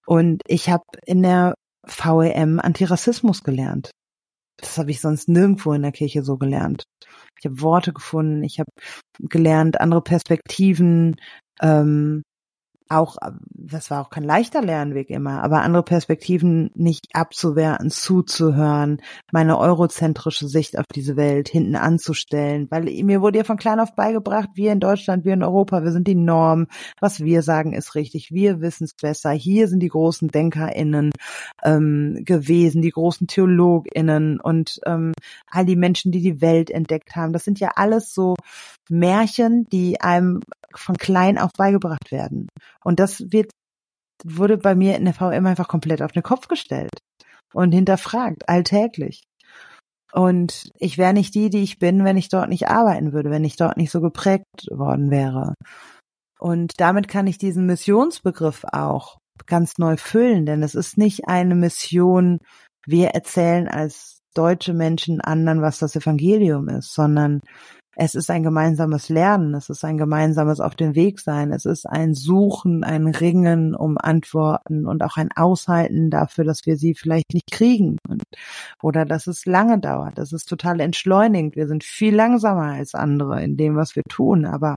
Und 0.07 0.43
ich 0.49 0.69
habe 0.69 0.85
in 1.07 1.23
der 1.23 1.55
VEM 1.87 2.59
Antirassismus 2.59 3.45
gelernt. 3.45 3.91
Das 4.61 4.79
habe 4.79 4.91
ich 4.91 5.01
sonst 5.01 5.29
nirgendwo 5.29 5.73
in 5.73 5.83
der 5.83 5.93
Kirche 5.93 6.23
so 6.23 6.37
gelernt. 6.37 6.85
Ich 7.39 7.47
habe 7.47 7.61
Worte 7.61 7.93
gefunden, 7.93 8.45
ich 8.45 8.61
habe 8.61 8.71
gelernt, 9.19 9.81
andere 9.81 10.03
Perspektiven, 10.03 11.17
ähm, 11.63 12.23
auch, 12.91 13.17
das 13.55 13.91
war 13.91 14.03
auch 14.03 14.11
kein 14.11 14.25
leichter 14.25 14.63
Lernweg 14.63 15.11
immer, 15.11 15.43
aber 15.43 15.63
andere 15.63 15.83
Perspektiven 15.83 16.71
nicht 16.75 17.07
abzuwerten, 17.13 17.91
zuzuhören, 17.91 19.01
meine 19.33 19.59
eurozentrische 19.59 20.49
Sicht 20.49 20.79
auf 20.79 20.87
diese 20.95 21.17
Welt 21.17 21.49
hinten 21.49 21.77
anzustellen, 21.77 22.67
weil 22.71 22.85
mir 23.05 23.23
wurde 23.23 23.39
ja 23.39 23.45
von 23.45 23.57
klein 23.57 23.81
auf 23.81 23.95
beigebracht, 23.95 24.51
wir 24.55 24.73
in 24.73 24.81
Deutschland, 24.81 25.25
wir 25.25 25.35
in 25.35 25.45
Europa, 25.45 25.85
wir 25.85 25.93
sind 25.93 26.09
die 26.09 26.15
Norm, 26.15 26.67
was 27.01 27.21
wir 27.21 27.43
sagen 27.43 27.73
ist 27.73 27.95
richtig, 27.95 28.33
wir 28.33 28.61
wissen 28.61 28.85
es 28.85 28.95
besser, 28.95 29.31
hier 29.31 29.69
sind 29.69 29.81
die 29.81 29.89
großen 29.89 30.29
DenkerInnen 30.29 31.13
ähm, 31.63 32.23
gewesen, 32.25 32.83
die 32.83 32.91
großen 32.91 33.29
TheologInnen 33.29 34.41
und 34.41 34.81
ähm, 34.85 35.13
all 35.49 35.65
die 35.65 35.77
Menschen, 35.77 36.13
die 36.13 36.23
die 36.23 36.41
Welt 36.41 36.71
entdeckt 36.71 37.15
haben, 37.15 37.33
das 37.33 37.45
sind 37.45 37.61
ja 37.61 37.71
alles 37.77 38.13
so 38.13 38.35
Märchen, 38.89 39.67
die 39.71 40.01
einem 40.01 40.41
von 40.75 40.97
klein 40.97 41.39
auf 41.39 41.53
beigebracht 41.57 42.13
werden. 42.13 42.49
Und 42.85 43.01
das 43.01 43.21
wird, 43.31 43.51
wurde 44.25 44.57
bei 44.57 44.75
mir 44.75 44.97
in 44.97 45.05
der 45.05 45.15
VM 45.15 45.47
einfach 45.47 45.69
komplett 45.69 46.03
auf 46.03 46.13
den 46.13 46.23
Kopf 46.23 46.49
gestellt 46.49 46.91
und 47.53 47.73
hinterfragt, 47.73 48.49
alltäglich. 48.49 49.23
Und 50.13 50.71
ich 50.79 50.99
wäre 50.99 51.13
nicht 51.13 51.35
die, 51.35 51.51
die 51.51 51.63
ich 51.63 51.79
bin, 51.79 52.05
wenn 52.05 52.17
ich 52.17 52.29
dort 52.29 52.49
nicht 52.49 52.69
arbeiten 52.69 53.13
würde, 53.13 53.31
wenn 53.31 53.45
ich 53.45 53.57
dort 53.57 53.77
nicht 53.77 53.91
so 53.91 54.01
geprägt 54.01 54.67
worden 54.71 55.11
wäre. 55.11 55.55
Und 56.39 56.81
damit 56.81 57.07
kann 57.07 57.27
ich 57.27 57.39
diesen 57.39 57.67
Missionsbegriff 57.67 58.65
auch 58.73 59.19
ganz 59.47 59.79
neu 59.79 59.97
füllen, 59.97 60.47
denn 60.47 60.63
es 60.63 60.75
ist 60.75 60.99
nicht 60.99 61.29
eine 61.29 61.55
Mission, 61.55 62.39
wir 62.87 63.09
erzählen 63.09 63.69
als 63.69 64.21
deutsche 64.35 64.75
Menschen 64.75 65.21
anderen, 65.21 65.61
was 65.61 65.79
das 65.79 65.97
Evangelium 65.97 66.69
ist, 66.69 66.95
sondern 66.95 67.41
es 68.03 68.15
ist 68.15 68.31
ein 68.31 68.43
gemeinsames 68.43 69.11
Lernen, 69.11 69.53
es 69.53 69.69
ist 69.69 69.85
ein 69.85 69.99
gemeinsames 69.99 70.59
Auf 70.59 70.75
den 70.75 70.95
Weg 70.95 71.21
sein, 71.21 71.53
es 71.53 71.67
ist 71.67 71.85
ein 71.85 72.15
Suchen, 72.15 72.83
ein 72.83 73.07
Ringen 73.09 73.75
um 73.75 73.99
Antworten 73.99 74.87
und 74.87 75.03
auch 75.03 75.19
ein 75.19 75.29
Aushalten 75.37 76.09
dafür, 76.09 76.45
dass 76.45 76.65
wir 76.65 76.79
sie 76.79 76.95
vielleicht 76.95 77.35
nicht 77.35 77.51
kriegen 77.53 77.99
und, 78.09 78.23
oder 78.83 79.05
dass 79.05 79.27
es 79.27 79.45
lange 79.45 79.79
dauert. 79.81 80.17
Das 80.17 80.33
ist 80.33 80.47
total 80.47 80.81
entschleunigend. 80.81 81.57
Wir 81.57 81.69
sind 81.69 81.85
viel 81.85 82.15
langsamer 82.15 82.73
als 82.73 82.95
andere 82.95 83.43
in 83.43 83.59
dem, 83.59 83.77
was 83.77 83.95
wir 83.95 84.03
tun, 84.09 84.47
aber 84.47 84.77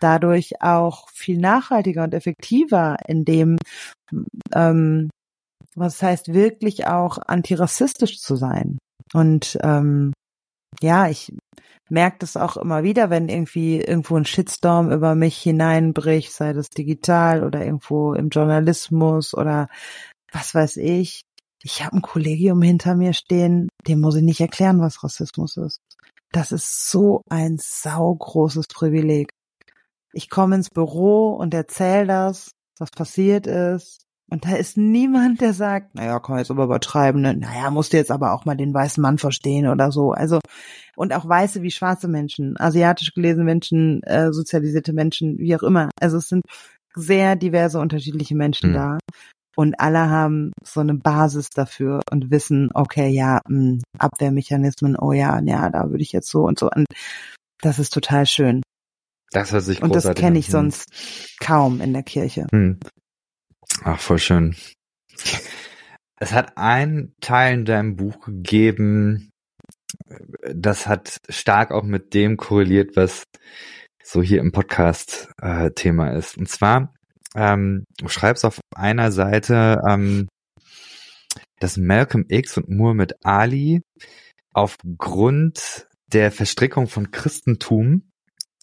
dadurch 0.00 0.60
auch 0.60 1.08
viel 1.10 1.38
nachhaltiger 1.38 2.02
und 2.02 2.12
effektiver 2.12 2.96
in 3.06 3.24
dem, 3.24 3.58
ähm, 4.52 5.10
was 5.76 6.02
heißt 6.02 6.34
wirklich 6.34 6.88
auch 6.88 7.18
antirassistisch 7.18 8.18
zu 8.18 8.34
sein. 8.34 8.78
Und 9.14 9.56
ähm, 9.62 10.12
ja, 10.82 11.08
ich 11.08 11.32
merke 11.90 12.18
das 12.20 12.36
auch 12.36 12.56
immer 12.56 12.82
wieder, 12.82 13.10
wenn 13.10 13.28
irgendwie 13.28 13.80
irgendwo 13.80 14.16
ein 14.16 14.24
Shitstorm 14.24 14.90
über 14.90 15.14
mich 15.14 15.38
hineinbricht, 15.38 16.32
sei 16.32 16.52
das 16.52 16.70
digital 16.70 17.44
oder 17.44 17.64
irgendwo 17.64 18.14
im 18.14 18.28
Journalismus 18.28 19.34
oder 19.34 19.68
was 20.32 20.54
weiß 20.54 20.76
ich. 20.78 21.22
Ich 21.62 21.84
habe 21.84 21.96
ein 21.96 22.02
Kollegium 22.02 22.62
hinter 22.62 22.94
mir 22.94 23.12
stehen, 23.12 23.68
dem 23.86 24.00
muss 24.00 24.16
ich 24.16 24.22
nicht 24.22 24.40
erklären, 24.40 24.80
was 24.80 25.02
Rassismus 25.02 25.56
ist. 25.56 25.80
Das 26.30 26.52
ist 26.52 26.90
so 26.90 27.22
ein 27.28 27.58
saugroßes 27.58 28.66
Privileg. 28.68 29.30
Ich 30.12 30.30
komme 30.30 30.56
ins 30.56 30.70
Büro 30.70 31.34
und 31.34 31.54
erzähle 31.54 32.06
das, 32.06 32.52
was 32.78 32.90
passiert 32.90 33.46
ist, 33.46 34.07
und 34.30 34.44
da 34.44 34.56
ist 34.56 34.76
niemand, 34.76 35.40
der 35.40 35.54
sagt, 35.54 35.94
naja, 35.94 36.18
kann 36.20 36.34
man 36.34 36.40
jetzt 36.40 36.50
aber 36.50 36.64
übertreiben, 36.64 37.22
ne? 37.22 37.34
naja, 37.34 37.70
musst 37.70 37.92
du 37.92 37.96
jetzt 37.96 38.10
aber 38.10 38.32
auch 38.34 38.44
mal 38.44 38.56
den 38.56 38.74
weißen 38.74 39.00
Mann 39.00 39.16
verstehen 39.16 39.66
oder 39.66 39.90
so. 39.90 40.12
Also, 40.12 40.38
und 40.96 41.14
auch 41.14 41.26
weiße 41.26 41.62
wie 41.62 41.70
schwarze 41.70 42.08
Menschen, 42.08 42.56
asiatisch 42.58 43.14
gelesene 43.14 43.44
Menschen, 43.44 44.02
äh, 44.02 44.32
sozialisierte 44.32 44.92
Menschen, 44.92 45.38
wie 45.38 45.56
auch 45.56 45.62
immer. 45.62 45.88
Also 45.98 46.18
es 46.18 46.28
sind 46.28 46.42
sehr 46.94 47.36
diverse 47.36 47.78
unterschiedliche 47.78 48.34
Menschen 48.34 48.70
mhm. 48.70 48.74
da. 48.74 48.98
Und 49.56 49.80
alle 49.80 50.08
haben 50.10 50.52
so 50.62 50.80
eine 50.80 50.94
Basis 50.94 51.50
dafür 51.50 52.00
und 52.12 52.30
wissen, 52.30 52.70
okay, 52.74 53.08
ja, 53.08 53.40
mh, 53.48 53.58
hm, 53.58 53.82
Abwehrmechanismen, 53.98 54.96
oh 54.96 55.12
ja, 55.12 55.40
ja, 55.40 55.70
da 55.70 55.90
würde 55.90 56.02
ich 56.02 56.12
jetzt 56.12 56.30
so 56.30 56.42
und 56.42 56.58
so. 56.58 56.70
Und 56.70 56.86
das 57.60 57.78
ist 57.78 57.92
total 57.92 58.26
schön. 58.26 58.62
Das 59.32 59.52
hört 59.52 59.64
sich 59.64 59.82
Und 59.82 59.94
das 59.94 60.14
kenne 60.14 60.38
ich 60.38 60.48
sonst 60.48 60.86
kaum 61.40 61.80
in 61.80 61.92
der 61.92 62.02
Kirche. 62.02 62.46
Hm. 62.52 62.78
Ach, 63.84 64.00
voll 64.00 64.18
schön. 64.18 64.56
Es 66.20 66.32
hat 66.32 66.56
einen 66.56 67.14
Teil 67.20 67.54
in 67.54 67.64
deinem 67.64 67.96
Buch 67.96 68.20
gegeben, 68.20 69.30
das 70.40 70.86
hat 70.86 71.18
stark 71.28 71.70
auch 71.70 71.84
mit 71.84 72.14
dem 72.14 72.36
korreliert, 72.36 72.96
was 72.96 73.24
so 74.02 74.22
hier 74.22 74.40
im 74.40 74.52
Podcast 74.52 75.30
äh, 75.40 75.70
Thema 75.70 76.10
ist. 76.10 76.36
Und 76.36 76.48
zwar, 76.48 76.94
ähm, 77.34 77.84
du 77.98 78.08
schreibst 78.08 78.44
auf 78.44 78.60
einer 78.74 79.12
Seite, 79.12 79.80
ähm, 79.88 80.28
dass 81.60 81.76
Malcolm 81.76 82.24
X 82.28 82.56
und 82.56 82.68
Muhammad 82.68 83.12
Ali 83.22 83.82
aufgrund 84.54 85.86
der 86.12 86.32
Verstrickung 86.32 86.88
von 86.88 87.10
Christentum 87.10 88.10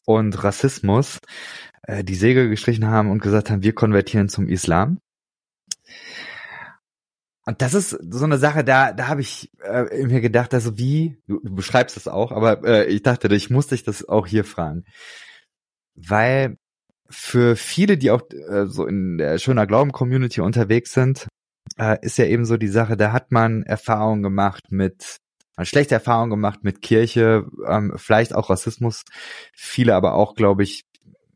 und 0.06 0.44
Rassismus 0.44 1.20
äh, 1.84 2.04
die 2.04 2.16
Segel 2.16 2.50
gestrichen 2.50 2.88
haben 2.88 3.12
und 3.12 3.22
gesagt 3.22 3.50
haben, 3.50 3.64
wir 3.64 3.74
konvertieren 3.74 4.30
zum 4.30 4.48
Islam. 4.48 4.98
Und 7.46 7.62
das 7.62 7.76
ist 7.76 7.92
so 7.92 8.26
eine 8.26 8.40
Sache, 8.40 8.64
da, 8.64 8.92
da 8.92 9.08
habe 9.08 9.22
ich 9.22 9.52
äh, 9.62 10.06
mir 10.06 10.20
gedacht, 10.20 10.54
also 10.54 10.78
wie, 10.80 11.22
du, 11.28 11.40
du 11.44 11.54
beschreibst 11.54 11.96
es 11.96 12.08
auch, 12.08 12.32
aber 12.32 12.64
äh, 12.64 12.86
ich 12.88 13.04
dachte, 13.04 13.34
ich 13.36 13.52
muss 13.52 13.68
dich 13.68 13.84
das 13.84 14.08
auch 14.08 14.26
hier 14.26 14.44
fragen. 14.44 14.84
Weil 15.94 16.58
für 17.10 17.56
viele, 17.56 17.98
die 17.98 18.10
auch 18.10 18.24
äh, 18.32 18.66
so 18.66 18.88
in 18.88 19.20
der 19.20 19.38
schöner 19.38 19.68
Glauben-Community 19.68 20.42
unterwegs 20.42 20.94
sind, 20.94 21.28
äh, 21.78 21.98
ist 22.02 22.18
ja 22.18 22.26
eben 22.26 22.46
so 22.46 22.58
die 22.58 22.68
Sache, 22.68 22.98
da 22.98 23.12
hat 23.12 23.32
man 23.32 23.62
Erfahrungen 23.64 24.24
gemacht 24.24 24.72
mit, 24.72 25.18
man 25.56 25.68
schlechte 25.68 25.94
Erfahrungen 25.94 26.32
gemacht 26.32 26.64
mit 26.64 26.82
Kirche, 26.82 27.46
ähm, 27.68 27.94
vielleicht 27.96 28.34
auch 28.34 28.50
Rassismus, 28.50 29.04
viele 29.54 29.94
aber 29.96 30.16
auch, 30.16 30.34
glaube 30.34 30.64
ich, 30.64 30.84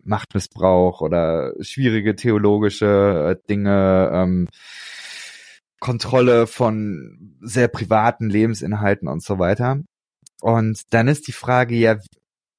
Machtmissbrauch 0.10 1.02
oder 1.02 1.54
schwierige 1.62 2.16
theologische 2.16 3.38
äh, 3.38 3.48
Dinge, 3.48 4.12
ähm, 4.14 4.48
Kontrolle 5.80 6.48
von 6.48 7.38
sehr 7.42 7.70
privaten 7.70 8.30
Lebensinhalten 8.30 9.08
und 9.08 9.24
so 9.24 9.40
weiter. 9.40 9.80
Und 10.42 10.82
dann 10.94 11.08
ist 11.08 11.28
die 11.28 11.34
Frage 11.34 11.76
ja, 11.76 11.98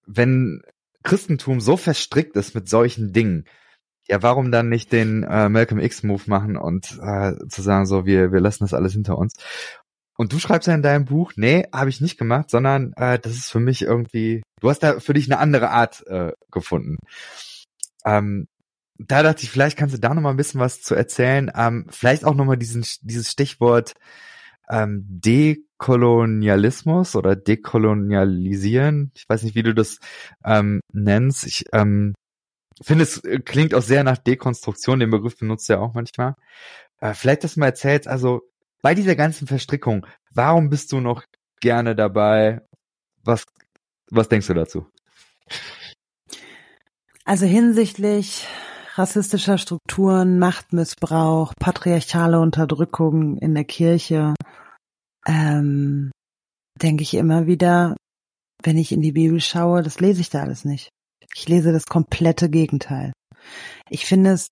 wenn 0.07 0.63
Christentum 1.03 1.61
so 1.61 1.77
verstrickt 1.77 2.37
ist 2.37 2.55
mit 2.55 2.69
solchen 2.69 3.13
Dingen, 3.13 3.45
ja, 4.09 4.23
warum 4.23 4.51
dann 4.51 4.69
nicht 4.69 4.93
den 4.93 5.23
äh, 5.23 5.49
Malcolm 5.49 5.81
X 5.81 6.03
Move 6.03 6.23
machen 6.27 6.57
und 6.57 6.99
äh, 7.01 7.35
zu 7.49 7.63
sagen 7.63 7.87
so, 7.87 8.07
wir 8.07 8.33
wir 8.33 8.41
lassen 8.41 8.65
das 8.65 8.75
alles 8.75 8.93
hinter 8.93 9.17
uns. 9.17 9.35
Und 10.21 10.35
du 10.35 10.39
schreibst 10.39 10.69
ja 10.69 10.75
in 10.75 10.83
deinem 10.83 11.07
Buch, 11.07 11.33
nee, 11.37 11.67
habe 11.73 11.89
ich 11.89 12.03
nicht 12.03 12.19
gemacht, 12.19 12.51
sondern 12.51 12.93
äh, 12.99 13.19
das 13.19 13.33
ist 13.33 13.51
für 13.51 13.59
mich 13.59 13.81
irgendwie, 13.81 14.43
du 14.61 14.69
hast 14.69 14.81
da 14.81 15.01
für 15.01 15.15
dich 15.15 15.33
eine 15.33 15.41
andere 15.41 15.71
Art 15.71 16.07
äh, 16.09 16.33
gefunden. 16.51 16.99
Ähm, 18.05 18.47
da 18.99 19.23
dachte 19.23 19.45
ich, 19.45 19.51
vielleicht 19.51 19.79
kannst 19.79 19.95
du 19.95 19.99
da 19.99 20.13
noch 20.13 20.21
mal 20.21 20.29
ein 20.29 20.37
bisschen 20.37 20.61
was 20.61 20.83
zu 20.83 20.95
erzählen. 20.95 21.51
Ähm, 21.57 21.87
vielleicht 21.89 22.27
auch 22.27 22.35
noch 22.35 22.45
mal 22.45 22.59
diesen, 22.59 22.85
dieses 23.01 23.31
Stichwort 23.31 23.95
ähm, 24.69 25.07
Dekolonialismus 25.09 27.17
oder 27.17 27.35
dekolonialisieren. 27.35 29.13
Ich 29.17 29.27
weiß 29.27 29.43
nicht, 29.43 29.55
wie 29.55 29.63
du 29.63 29.73
das 29.73 30.01
ähm, 30.45 30.81
nennst. 30.93 31.47
Ich 31.47 31.65
ähm, 31.73 32.13
finde, 32.83 33.05
es 33.05 33.25
äh, 33.25 33.39
klingt 33.39 33.75
auch 33.75 33.81
sehr 33.81 34.05
nach 34.05 34.19
Dekonstruktion, 34.19 35.01
den 35.01 35.09
Begriff 35.09 35.39
benutzt 35.39 35.71
er 35.71 35.81
auch 35.81 35.95
manchmal. 35.95 36.35
Äh, 37.01 37.15
vielleicht, 37.15 37.43
dass 37.43 37.55
du 37.55 37.61
mal 37.61 37.69
erzählst, 37.69 38.07
also 38.07 38.43
bei 38.83 38.95
dieser 38.95 39.17
ganzen 39.17 39.47
Verstrickung, 39.47 40.07
warum 40.33 40.71
bist 40.71 40.93
du 40.93 41.01
noch 41.01 41.25
gerne 41.61 41.95
dabei? 41.95 42.63
Was, 43.25 43.45
was 44.11 44.29
denkst 44.29 44.47
du 44.47 44.55
dazu? 44.55 44.87
Also 47.25 47.47
hinsichtlich 47.47 48.47
rassistischer 48.95 49.59
Strukturen, 49.59 50.39
Machtmissbrauch, 50.39 51.55
patriarchale 51.59 52.41
Unterdrückung 52.41 53.39
in 53.39 53.55
der 53.55 53.65
Kirche, 53.65 54.35
ähm, 55.27 56.11
denke 56.81 57.03
ich 57.03 57.15
immer 57.15 57.47
wieder, 57.47 57.97
wenn 58.63 58.77
ich 58.77 58.93
in 58.93 59.01
die 59.01 59.13
Bibel 59.13 59.41
schaue, 59.41 59.83
das 59.83 60.01
lese 60.01 60.21
ich 60.21 60.31
da 60.31 60.43
alles 60.43 60.65
nicht. 60.65 60.89
Ich 61.35 61.49
lese 61.49 61.73
das 61.73 61.87
komplette 61.87 62.51
Gegenteil. 62.51 63.13
Ich 63.89 64.07
finde 64.07 64.33
es 64.33 64.49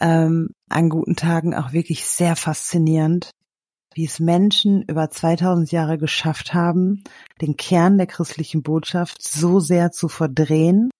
ähm, 0.00 0.50
an 0.68 0.88
guten 0.88 1.16
Tagen 1.16 1.54
auch 1.54 1.72
wirklich 1.72 2.06
sehr 2.06 2.36
faszinierend, 2.36 3.30
wie 3.98 4.04
es 4.04 4.20
Menschen 4.20 4.82
über 4.82 5.10
2000 5.10 5.72
Jahre 5.72 5.98
geschafft 5.98 6.54
haben, 6.54 7.02
den 7.40 7.56
Kern 7.56 7.98
der 7.98 8.06
christlichen 8.06 8.62
Botschaft 8.62 9.20
so 9.20 9.58
sehr 9.58 9.90
zu 9.90 10.06
verdrehen 10.06 10.90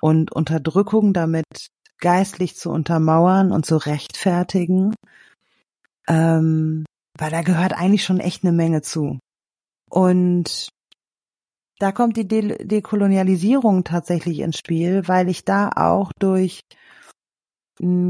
und 0.00 0.30
Unterdrückung 0.30 1.12
damit 1.12 1.66
geistlich 1.98 2.54
zu 2.54 2.70
untermauern 2.70 3.50
und 3.50 3.66
zu 3.66 3.76
rechtfertigen, 3.76 4.94
ähm, 6.06 6.84
weil 7.18 7.32
da 7.32 7.42
gehört 7.42 7.72
eigentlich 7.72 8.04
schon 8.04 8.20
echt 8.20 8.44
eine 8.44 8.52
Menge 8.52 8.82
zu. 8.82 9.18
Und 9.90 10.68
da 11.80 11.90
kommt 11.90 12.16
die 12.16 12.28
De 12.28 12.64
Dekolonialisierung 12.64 13.82
tatsächlich 13.82 14.38
ins 14.38 14.58
Spiel, 14.58 15.08
weil 15.08 15.28
ich 15.28 15.44
da 15.44 15.70
auch 15.74 16.12
durch 16.20 16.60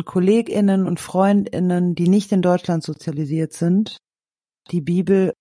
KollegInnen 0.05 0.87
und 0.87 1.01
FreundInnen, 1.01 1.95
die 1.95 2.11
nicht 2.11 2.31
in 2.33 2.43
Deutschland 2.43 2.83
sozialisiert 2.83 3.55
sind, 3.55 3.97
die 4.71 4.81
Bibel 4.81 5.33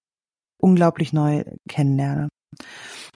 unglaublich 0.60 1.14
neu 1.14 1.44
kennenlerne. 1.70 2.30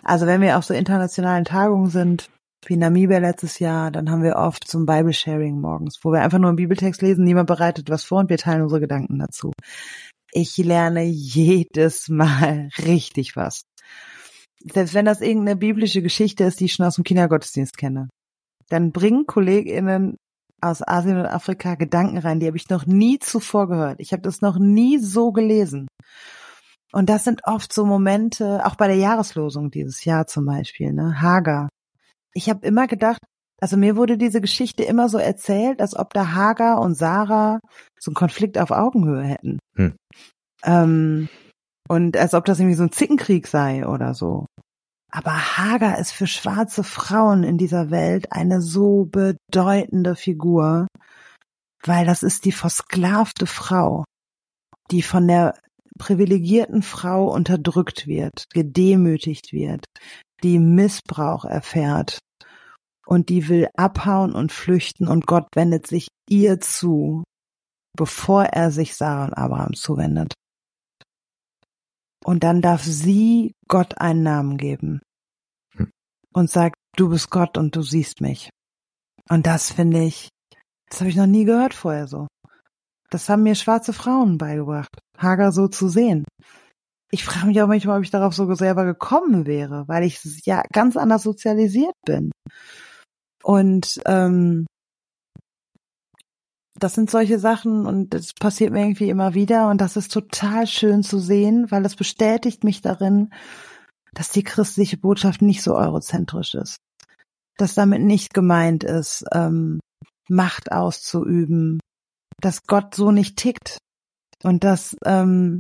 Also 0.04 0.26
wenn 0.26 0.42
wir 0.42 0.58
auf 0.58 0.66
so 0.66 0.74
internationalen 0.74 1.46
Tagungen 1.46 1.90
sind, 1.90 2.30
wie 2.66 2.78
Namibia 2.78 3.18
letztes 3.18 3.60
Jahr, 3.60 3.92
dann 3.92 4.12
haben 4.12 4.24
wir 4.24 4.36
oft 4.36 4.70
so 4.70 4.78
ein 4.80 4.86
Bible 4.86 5.14
Sharing 5.14 5.60
morgens, 5.60 6.00
wo 6.04 6.12
wir 6.12 6.22
einfach 6.22 6.38
nur 6.38 6.50
einen 6.50 6.58
Bibeltext 6.58 7.02
lesen, 7.02 7.24
niemand 7.24 7.48
bereitet 7.48 7.90
was 7.90 8.04
vor 8.04 8.20
und 8.20 8.30
wir 8.30 8.38
teilen 8.38 8.62
unsere 8.62 8.82
Gedanken 8.82 9.18
dazu. 9.18 9.52
Ich 10.32 10.58
lerne 10.58 11.04
jedes 11.04 12.08
Mal 12.08 12.70
richtig 12.86 13.36
was. 13.36 13.64
Selbst 14.64 14.94
wenn 14.94 15.06
das 15.06 15.22
irgendeine 15.22 15.58
biblische 15.58 16.04
Geschichte 16.04 16.44
ist, 16.44 16.60
die 16.60 16.66
ich 16.66 16.74
schon 16.74 16.86
aus 16.86 16.96
dem 16.96 17.04
Kindergottesdienst 17.04 17.78
kenne. 17.78 18.10
Dann 18.70 18.92
bringen 18.92 19.26
KollegInnen 19.26 20.18
aus 20.62 20.88
Asien 20.88 21.18
und 21.18 21.26
Afrika 21.26 21.76
Gedanken 21.76 22.18
rein, 22.18 22.40
die 22.40 22.48
habe 22.48 22.58
ich 22.58 22.70
noch 22.70 22.86
nie 22.86 23.20
zuvor 23.20 23.68
gehört. 23.68 24.00
Ich 24.00 24.14
habe 24.14 24.22
das 24.22 24.42
noch 24.42 24.58
nie 24.60 25.00
so 25.00 25.32
gelesen. 25.32 25.88
Und 26.94 27.10
das 27.10 27.24
sind 27.24 27.42
oft 27.46 27.74
so 27.74 27.86
Momente, 27.86 28.66
auch 28.66 28.76
bei 28.76 28.88
der 28.88 28.98
Jahreslosung 28.98 29.72
dieses 29.72 30.04
Jahr 30.06 30.28
zum 30.28 30.46
Beispiel, 30.46 30.92
ne? 30.94 31.22
Hagar. 31.22 31.70
Ich 32.34 32.50
habe 32.50 32.66
immer 32.66 32.88
gedacht, 32.88 33.20
also 33.62 33.78
mir 33.78 33.96
wurde 33.96 34.18
diese 34.18 34.42
Geschichte 34.42 34.84
immer 34.84 35.08
so 35.08 35.18
erzählt, 35.18 35.82
als 35.82 35.96
ob 35.96 36.14
da 36.14 36.34
Hagar 36.34 36.82
und 36.82 36.96
Sarah 36.96 37.60
so 38.00 38.10
einen 38.12 38.16
Konflikt 38.16 38.58
auf 38.58 38.72
Augenhöhe 38.72 39.24
hätten. 39.24 39.60
Hm. 39.76 39.96
Ähm, 40.64 41.30
und 41.88 42.18
als 42.18 42.34
ob 42.34 42.46
das 42.46 42.60
irgendwie 42.60 42.76
so 42.76 42.84
ein 42.84 42.92
Zickenkrieg 42.92 43.48
sei 43.48 43.88
oder 43.88 44.14
so. 44.14 44.46
Aber 45.12 45.58
Hagar 45.58 46.00
ist 46.00 46.12
für 46.12 46.28
schwarze 46.28 46.84
Frauen 46.84 47.44
in 47.44 47.58
dieser 47.58 47.92
Welt 47.92 48.32
eine 48.32 48.62
so 48.62 49.06
bedeutende 49.06 50.16
Figur, 50.16 50.88
weil 51.84 52.06
das 52.06 52.24
ist 52.24 52.46
die 52.46 52.54
versklavte 52.54 53.46
Frau, 53.46 54.06
die 54.90 55.02
von 55.02 55.28
der 55.28 55.60
privilegierten 55.98 56.82
Frau 56.82 57.32
unterdrückt 57.32 58.08
wird, 58.08 58.46
gedemütigt 58.54 59.52
wird, 59.52 59.86
die 60.44 60.60
Missbrauch 60.60 61.44
erfährt 61.44 62.20
und 63.06 63.30
die 63.30 63.50
will 63.50 63.68
abhauen 63.76 64.34
und 64.34 64.54
flüchten 64.54 65.08
und 65.08 65.28
Gott 65.28 65.48
wendet 65.54 65.88
sich 65.88 66.08
ihr 66.30 66.62
zu, 66.62 67.24
bevor 67.98 68.46
er 68.46 68.72
sich 68.72 68.96
Sarah 68.96 69.26
und 69.26 69.34
Abraham 69.34 69.74
zuwendet. 69.74 70.34
Und 72.24 72.44
dann 72.44 72.62
darf 72.62 72.84
sie 72.84 73.54
Gott 73.68 74.00
einen 74.00 74.24
Namen 74.24 74.58
geben 74.58 75.02
hm. 75.76 75.92
und 76.34 76.50
sagt, 76.50 76.76
du 76.96 77.10
bist 77.10 77.30
Gott 77.30 77.58
und 77.58 77.76
du 77.76 77.82
siehst 77.82 78.22
mich. 78.22 78.50
Und 79.30 79.48
das 79.48 79.72
finde 79.72 80.04
ich, 80.04 80.30
das 80.90 81.00
habe 81.00 81.10
ich 81.10 81.16
noch 81.16 81.28
nie 81.28 81.46
gehört 81.46 81.74
vorher 81.74 82.08
so. 82.08 82.28
Das 83.10 83.28
haben 83.28 83.44
mir 83.44 83.56
schwarze 83.56 83.94
Frauen 83.94 84.38
beigebracht, 84.38 84.98
Hager 85.18 85.52
so 85.52 85.68
zu 85.68 85.90
sehen. 85.90 86.26
Ich 87.12 87.26
frage 87.26 87.48
mich 87.48 87.62
auch 87.62 87.68
manchmal, 87.68 87.98
ob 87.98 88.04
ich 88.04 88.12
darauf 88.12 88.34
so 88.34 88.54
selber 88.56 88.86
gekommen 88.86 89.46
wäre, 89.46 89.86
weil 89.88 90.04
ich 90.04 90.22
ja 90.46 90.64
ganz 90.72 90.96
anders 90.96 91.24
sozialisiert 91.24 91.96
bin. 92.06 92.32
Und 93.44 94.00
ähm, 94.06 94.66
das 96.82 96.96
sind 96.96 97.12
solche 97.12 97.38
Sachen 97.38 97.86
und 97.86 98.10
das 98.14 98.34
passiert 98.34 98.74
mir 98.74 98.82
irgendwie 98.82 99.10
immer 99.10 99.36
wieder 99.36 99.70
und 99.70 99.80
das 99.80 99.98
ist 99.98 100.12
total 100.12 100.66
schön 100.66 101.04
zu 101.04 101.20
sehen, 101.20 101.70
weil 101.70 101.86
es 101.86 101.96
bestätigt 101.96 102.64
mich 102.64 102.82
darin, 102.82 103.30
dass 104.14 104.30
die 104.30 104.44
christliche 104.44 104.98
Botschaft 104.98 105.44
nicht 105.44 105.62
so 105.62 105.76
eurozentrisch 105.76 106.56
ist. 106.56 106.78
Dass 107.58 107.76
damit 107.76 108.02
nicht 108.02 108.34
gemeint 108.34 108.84
ist, 108.84 109.24
ähm, 109.32 109.80
Macht 110.28 110.72
auszuüben, 110.72 111.80
dass 112.40 112.64
Gott 112.64 112.96
so 112.96 113.12
nicht 113.12 113.38
tickt. 113.38 113.78
Und 114.44 114.64
das 114.64 114.98
ähm, 115.06 115.60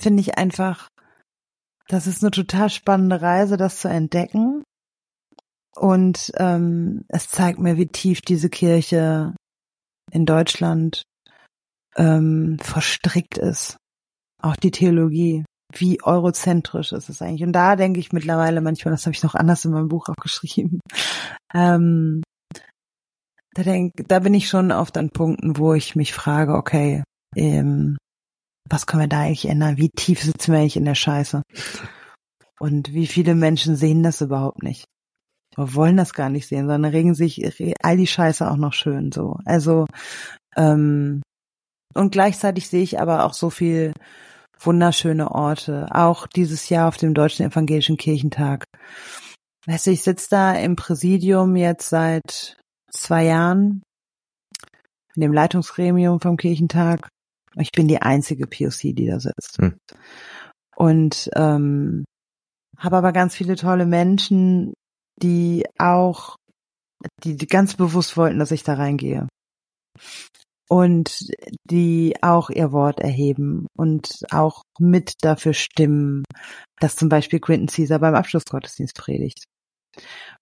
finde 0.00 0.22
ich 0.22 0.38
einfach, 0.38 0.88
das 1.88 2.06
ist 2.06 2.22
eine 2.22 2.30
total 2.30 2.70
spannende 2.70 3.20
Reise, 3.20 3.58
das 3.58 3.80
zu 3.80 3.88
entdecken. 3.88 4.62
Und 5.74 6.32
ähm, 6.36 7.04
es 7.08 7.28
zeigt 7.28 7.58
mir, 7.58 7.76
wie 7.76 7.88
tief 7.88 8.22
diese 8.22 8.48
Kirche 8.48 9.34
in 10.12 10.26
Deutschland 10.26 11.02
ähm, 11.96 12.58
verstrickt 12.60 13.38
ist. 13.38 13.76
Auch 14.40 14.56
die 14.56 14.70
Theologie. 14.70 15.44
Wie 15.74 16.02
eurozentrisch 16.02 16.92
ist 16.92 17.08
es 17.08 17.22
eigentlich? 17.22 17.44
Und 17.44 17.54
da 17.54 17.76
denke 17.76 17.98
ich 17.98 18.12
mittlerweile 18.12 18.60
manchmal, 18.60 18.92
das 18.92 19.06
habe 19.06 19.14
ich 19.14 19.22
noch 19.22 19.34
anders 19.34 19.64
in 19.64 19.72
meinem 19.72 19.88
Buch 19.88 20.08
auch 20.08 20.22
geschrieben. 20.22 20.80
Ähm, 21.54 22.22
da 23.52 23.62
denk, 23.62 23.92
da 24.08 24.20
bin 24.20 24.32
ich 24.32 24.48
schon 24.48 24.72
oft 24.72 24.96
an 24.96 25.10
Punkten, 25.10 25.58
wo 25.58 25.74
ich 25.74 25.94
mich 25.94 26.14
frage, 26.14 26.54
okay, 26.54 27.02
ähm, 27.36 27.98
was 28.70 28.86
können 28.86 29.02
wir 29.02 29.08
da 29.08 29.20
eigentlich 29.20 29.48
ändern? 29.48 29.76
Wie 29.76 29.90
tief 29.90 30.22
sitzen 30.22 30.52
wir 30.52 30.60
eigentlich 30.60 30.78
in 30.78 30.86
der 30.86 30.94
Scheiße? 30.94 31.42
Und 32.58 32.94
wie 32.94 33.06
viele 33.06 33.34
Menschen 33.34 33.76
sehen 33.76 34.02
das 34.02 34.22
überhaupt 34.22 34.62
nicht? 34.62 34.86
Wir 35.56 35.74
wollen 35.74 35.96
das 35.96 36.14
gar 36.14 36.30
nicht 36.30 36.46
sehen, 36.46 36.66
sondern 36.66 36.90
regen 36.90 37.14
sich 37.14 37.42
all 37.82 37.96
die 37.96 38.06
Scheiße 38.06 38.50
auch 38.50 38.56
noch 38.56 38.72
schön 38.72 39.12
so. 39.12 39.38
Also 39.44 39.86
ähm, 40.56 41.22
und 41.94 42.12
gleichzeitig 42.12 42.68
sehe 42.68 42.82
ich 42.82 43.00
aber 43.00 43.24
auch 43.24 43.34
so 43.34 43.50
viel 43.50 43.92
wunderschöne 44.58 45.30
Orte. 45.30 45.88
Auch 45.90 46.26
dieses 46.26 46.68
Jahr 46.68 46.88
auf 46.88 46.96
dem 46.96 47.14
Deutschen 47.14 47.46
Evangelischen 47.46 47.96
Kirchentag. 47.96 48.64
Weißt 49.66 49.86
du, 49.86 49.90
ich 49.90 50.02
sitze 50.02 50.28
da 50.30 50.54
im 50.54 50.76
Präsidium 50.76 51.56
jetzt 51.56 51.88
seit 51.88 52.56
zwei 52.90 53.24
Jahren 53.24 53.82
in 55.14 55.22
dem 55.22 55.32
Leitungsgremium 55.32 56.20
vom 56.20 56.36
Kirchentag. 56.36 57.08
Ich 57.56 57.70
bin 57.70 57.86
die 57.86 58.00
einzige 58.00 58.46
POC, 58.46 58.94
die 58.94 59.06
da 59.06 59.20
sitzt. 59.20 59.58
Hm. 59.58 59.76
Und 60.74 61.30
ähm, 61.34 62.04
habe 62.78 62.96
aber 62.96 63.12
ganz 63.12 63.36
viele 63.36 63.56
tolle 63.56 63.86
Menschen, 63.86 64.72
die 65.22 65.64
auch, 65.78 66.36
die, 67.24 67.36
die 67.36 67.46
ganz 67.46 67.74
bewusst 67.74 68.16
wollten, 68.16 68.38
dass 68.38 68.50
ich 68.50 68.62
da 68.62 68.74
reingehe. 68.74 69.28
Und 70.68 71.26
die 71.64 72.14
auch 72.22 72.48
ihr 72.48 72.72
Wort 72.72 73.00
erheben 73.00 73.66
und 73.76 74.24
auch 74.30 74.62
mit 74.78 75.14
dafür 75.20 75.52
stimmen, 75.52 76.24
dass 76.80 76.96
zum 76.96 77.10
Beispiel 77.10 77.40
Quentin 77.40 77.66
Caesar 77.66 77.98
beim 77.98 78.14
Abschlussgottesdienst 78.14 78.94
predigt. 78.94 79.44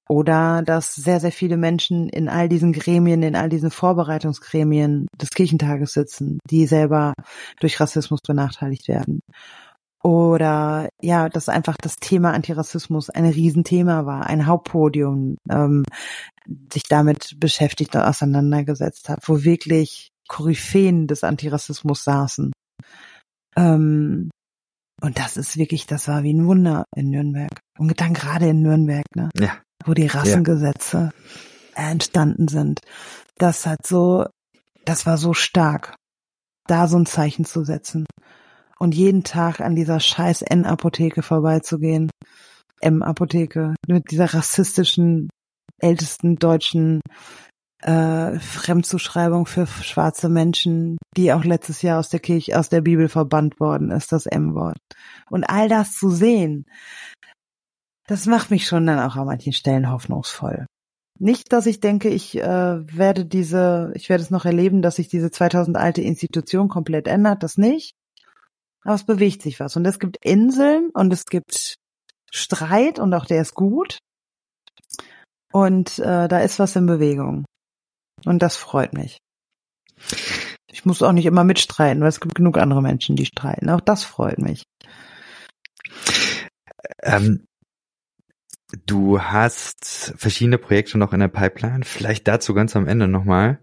Oder 0.09 0.62
dass 0.62 0.95
sehr, 0.95 1.18
sehr 1.18 1.33
viele 1.33 1.57
Menschen 1.57 2.09
in 2.09 2.28
all 2.28 2.49
diesen 2.49 2.72
Gremien, 2.72 3.24
in 3.24 3.35
all 3.35 3.49
diesen 3.49 3.72
Vorbereitungsgremien 3.72 5.09
des 5.20 5.31
Kirchentages 5.31 5.93
sitzen, 5.93 6.39
die 6.49 6.66
selber 6.66 7.14
durch 7.59 7.81
Rassismus 7.81 8.20
benachteiligt 8.24 8.87
werden 8.87 9.20
oder 10.03 10.89
ja, 11.03 11.29
dass 11.29 11.49
einfach 11.49 11.77
das 11.77 11.97
Thema 11.97 12.33
Antirassismus 12.33 13.11
ein 13.11 13.27
Riesenthema 13.27 14.07
war, 14.07 14.27
ein 14.27 14.47
Hauptpodium, 14.47 15.37
ähm, 15.51 15.85
sich 16.73 16.85
damit 16.85 17.37
beschäftigt 17.39 17.95
und 17.95 18.03
auseinandergesetzt 18.03 19.09
hat, 19.09 19.21
wo 19.29 19.45
wirklich 19.45 20.09
Koryphäen 20.29 21.07
des 21.07 21.23
Antirassismus 21.23 22.03
saßen. 22.05 22.53
Ähm, 23.57 24.31
und 25.03 25.19
das 25.19 25.37
ist 25.37 25.57
wirklich, 25.57 25.87
das 25.87 26.09
war 26.09 26.23
wie 26.23 26.33
ein 26.33 26.47
Wunder 26.47 26.85
in 26.95 27.11
Nürnberg. 27.11 27.61
Und 27.79 28.01
dann 28.01 28.15
gerade 28.15 28.49
in 28.49 28.63
Nürnberg, 28.63 29.05
ne? 29.15 29.29
Ja. 29.39 29.59
Wo 29.85 29.95
die 29.95 30.07
Rassengesetze, 30.07 31.11
ja. 31.77 31.91
entstanden 31.91 32.49
sind. 32.49 32.81
Das 33.37 33.67
hat 33.67 33.87
so, 33.87 34.27
das 34.85 35.07
war 35.07 35.17
so 35.17 35.35
stark, 35.35 35.97
da 36.67 36.87
so 36.87 36.99
ein 36.99 37.07
Zeichen 37.07 37.45
zu 37.45 37.65
setzen 37.65 38.07
und 38.81 38.95
jeden 38.95 39.24
Tag 39.24 39.61
an 39.61 39.76
dieser 39.76 40.01
scheiß 40.01 40.43
N-Apotheke 40.43 41.22
vorbeizugehen. 41.22 42.11
M-Apotheke 42.81 43.74
mit 43.87 44.11
dieser 44.11 44.33
rassistischen 44.33 45.28
ältesten 45.78 46.37
deutschen 46.37 47.01
äh, 47.83 48.39
Fremdzuschreibung 48.39 49.47
für 49.47 49.66
schwarze 49.66 50.28
Menschen, 50.28 50.97
die 51.16 51.33
auch 51.33 51.45
letztes 51.45 51.83
Jahr 51.83 51.99
aus 51.99 52.09
der 52.09 52.20
Kirche, 52.20 52.59
aus 52.59 52.68
der 52.70 52.81
Bibel 52.81 53.09
verbannt 53.09 53.61
worden 53.61 53.91
ist, 53.91 54.12
das 54.12 54.26
M-Wort. 54.26 54.78
Und 55.31 55.45
all 55.45 55.68
das 55.68 55.93
zu 55.93 56.11
sehen, 56.11 56.64
das 58.07 58.26
macht 58.26 58.51
mich 58.51 58.66
schon 58.66 58.87
dann 58.87 58.99
auch 58.99 59.16
an 59.16 59.26
manchen 59.26 59.53
Stellen 59.53 59.91
hoffnungsvoll. 59.91 60.66
Nicht, 61.18 61.53
dass 61.53 61.66
ich 61.66 61.81
denke, 61.81 62.09
ich 62.09 62.39
äh, 62.39 62.43
werde 62.43 63.26
diese, 63.26 63.93
ich 63.95 64.09
werde 64.09 64.22
es 64.22 64.31
noch 64.31 64.47
erleben, 64.47 64.81
dass 64.81 64.97
sich 64.97 65.09
diese 65.09 65.31
2000 65.31 65.76
alte 65.76 66.01
Institution 66.01 66.68
komplett 66.68 67.07
ändert, 67.07 67.43
das 67.43 67.59
nicht. 67.59 67.93
Aber 68.83 68.95
es 68.95 69.05
bewegt 69.05 69.43
sich 69.43 69.61
was. 69.61 69.76
Und 69.76 69.85
es 69.85 69.99
gibt 69.99 70.16
Inseln 70.24 70.91
und 70.95 71.12
es 71.12 71.26
gibt 71.26 71.76
Streit 72.31 72.99
und 72.99 73.12
auch 73.14 73.26
der 73.26 73.43
ist 73.43 73.55
gut. 73.55 73.99
Und 75.53 75.99
äh, 75.99 76.28
da 76.28 76.39
ist 76.41 76.59
was 76.59 76.76
in 76.76 76.87
Bewegung. 76.87 77.45
Und 78.24 78.43
das 78.43 78.57
freut 78.57 78.93
mich. 78.93 79.18
Ich 80.70 80.85
muss 80.85 81.03
auch 81.03 81.12
nicht 81.12 81.26
immer 81.26 81.45
mitstreiten, 81.45 82.01
weil 82.01 82.09
es 82.09 82.20
gibt 82.20 82.35
genug 82.35 82.57
andere 82.57 82.83
Menschen, 82.83 83.16
die 83.16 83.26
streiten. 83.26 83.68
Auch 83.70 83.81
das 83.81 84.05
freut 84.05 84.39
mich. 84.39 84.62
Ähm, 87.03 87.47
du 88.87 89.20
hast 89.20 90.14
verschiedene 90.16 90.59
Projekte 90.59 90.99
noch 90.99 91.12
in 91.12 91.20
der 91.20 91.28
Pipeline. 91.28 91.85
Vielleicht 91.85 92.28
dazu 92.28 92.55
ganz 92.55 92.76
am 92.76 92.87
Ende 92.87 93.09
nochmal. 93.09 93.59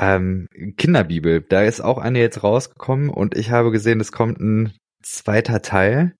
Ähm, 0.00 0.46
Kinderbibel, 0.78 1.42
da 1.42 1.62
ist 1.62 1.82
auch 1.82 1.98
eine 1.98 2.20
jetzt 2.20 2.42
rausgekommen 2.42 3.10
und 3.10 3.36
ich 3.36 3.50
habe 3.50 3.70
gesehen, 3.70 4.00
es 4.00 4.12
kommt 4.12 4.40
ein 4.40 4.72
zweiter 5.02 5.60
Teil. 5.60 6.14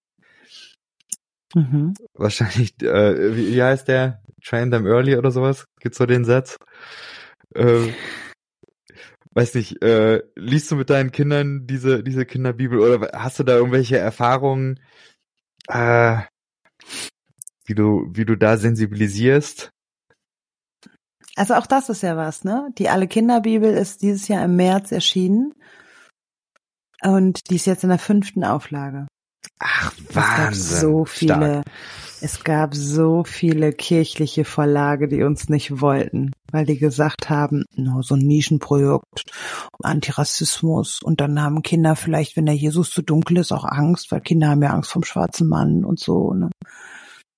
Mhm. 1.54 1.94
Wahrscheinlich, 2.12 2.74
äh, 2.82 3.34
wie, 3.34 3.54
wie 3.54 3.62
heißt 3.62 3.88
der? 3.88 4.22
Train 4.44 4.70
them 4.70 4.86
early 4.86 5.16
oder 5.16 5.30
sowas? 5.30 5.64
Gibt's 5.80 5.96
so 5.96 6.04
den 6.04 6.26
Satz? 6.26 6.58
Äh, 7.54 7.88
weiß 9.32 9.54
nicht, 9.54 9.82
äh, 9.82 10.22
liest 10.36 10.70
du 10.70 10.76
mit 10.76 10.90
deinen 10.90 11.10
Kindern 11.10 11.66
diese, 11.66 12.02
diese 12.02 12.26
Kinderbibel 12.26 12.80
oder 12.80 13.18
hast 13.18 13.38
du 13.38 13.44
da 13.44 13.56
irgendwelche 13.56 13.96
Erfahrungen, 13.96 14.78
äh, 15.68 16.18
wie 17.64 17.74
du, 17.74 18.10
wie 18.12 18.26
du 18.26 18.36
da 18.36 18.58
sensibilisierst? 18.58 19.70
Also 21.36 21.54
auch 21.54 21.66
das 21.66 21.88
ist 21.88 22.02
ja 22.02 22.16
was, 22.16 22.44
ne? 22.44 22.70
Die 22.78 22.88
Alle 22.88 23.06
Kinderbibel 23.06 23.72
ist 23.72 24.02
dieses 24.02 24.28
Jahr 24.28 24.44
im 24.44 24.56
März 24.56 24.92
erschienen. 24.92 25.54
Und 27.02 27.50
die 27.50 27.56
ist 27.56 27.66
jetzt 27.66 27.84
in 27.84 27.88
der 27.88 27.98
fünften 27.98 28.44
Auflage. 28.44 29.06
Ach, 29.58 29.92
Wahnsinn. 30.12 30.18
Es 30.18 30.36
gab 30.36 30.54
so 30.54 31.04
viele, 31.04 31.34
Stark. 31.34 31.64
es 32.20 32.44
gab 32.44 32.74
so 32.74 33.24
viele 33.24 33.72
kirchliche 33.72 34.44
Verlage, 34.44 35.08
die 35.08 35.22
uns 35.22 35.48
nicht 35.48 35.80
wollten, 35.80 36.32
weil 36.50 36.66
die 36.66 36.78
gesagt 36.78 37.30
haben, 37.30 37.64
no, 37.74 38.02
so 38.02 38.16
ein 38.16 38.26
Nischenprojekt, 38.26 39.30
Antirassismus 39.82 41.00
und 41.02 41.20
dann 41.20 41.40
haben 41.40 41.62
Kinder 41.62 41.96
vielleicht, 41.96 42.36
wenn 42.36 42.46
der 42.46 42.54
Jesus 42.54 42.90
zu 42.90 43.02
dunkel 43.02 43.38
ist, 43.38 43.52
auch 43.52 43.64
Angst, 43.64 44.10
weil 44.12 44.20
Kinder 44.20 44.48
haben 44.48 44.62
ja 44.62 44.70
Angst 44.70 44.90
vom 44.90 45.04
schwarzen 45.04 45.48
Mann 45.48 45.84
und 45.84 45.98
so, 45.98 46.34
ne? 46.34 46.50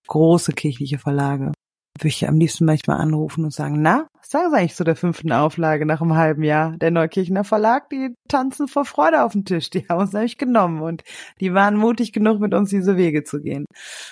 Große 0.09 0.53
kirchliche 0.53 0.99
Verlage 0.99 1.53
würde 1.99 2.09
ich 2.09 2.29
am 2.29 2.39
liebsten 2.39 2.65
manchmal 2.65 3.01
anrufen 3.01 3.45
und 3.45 3.53
sagen, 3.53 3.83
na, 3.83 4.09
was 4.19 4.31
sagen 4.31 4.55
eigentlich 4.55 4.75
zu 4.75 4.85
der 4.85 4.97
fünften 4.97 5.33
Auflage 5.33 5.87
nach 5.87 6.01
einem 6.01 6.15
halben 6.15 6.43
Jahr? 6.43 6.77
Der 6.79 6.91
Neukirchener 6.91 7.45
Verlag, 7.45 7.91
die 7.91 8.15
tanzen 8.29 8.69
vor 8.69 8.85
Freude 8.85 9.25
auf 9.25 9.33
den 9.33 9.45
Tisch. 9.45 9.71
Die 9.71 9.87
haben 9.89 10.01
uns 10.01 10.13
nämlich 10.13 10.39
genommen 10.39 10.81
und 10.83 11.03
die 11.41 11.55
waren 11.55 11.77
mutig 11.77 12.13
genug, 12.13 12.41
mit 12.41 12.55
uns 12.55 12.71
diese 12.71 12.97
Wege 12.97 13.25
zu 13.25 13.41
gehen. 13.41 13.67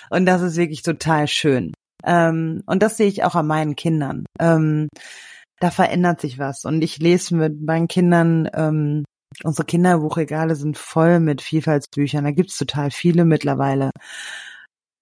Und 0.09 0.25
das 0.25 0.41
ist 0.41 0.57
wirklich 0.57 0.83
total 0.83 1.27
schön. 1.27 1.73
Ähm, 2.03 2.61
und 2.65 2.83
das 2.83 2.97
sehe 2.97 3.07
ich 3.07 3.23
auch 3.23 3.35
an 3.35 3.47
meinen 3.47 3.75
Kindern. 3.75 4.25
Ähm, 4.39 4.87
da 5.59 5.71
verändert 5.71 6.21
sich 6.21 6.39
was. 6.39 6.65
Und 6.65 6.81
ich 6.81 6.97
lese 6.99 7.35
mit 7.35 7.61
meinen 7.61 7.87
Kindern, 7.87 8.49
ähm, 8.53 9.05
unsere 9.43 9.65
Kinderbuchregale 9.65 10.55
sind 10.55 10.77
voll 10.77 11.19
mit 11.19 11.41
Vielfaltsbüchern. 11.41 12.23
Da 12.23 12.31
gibt's 12.31 12.57
total 12.57 12.91
viele 12.91 13.25
mittlerweile. 13.25 13.91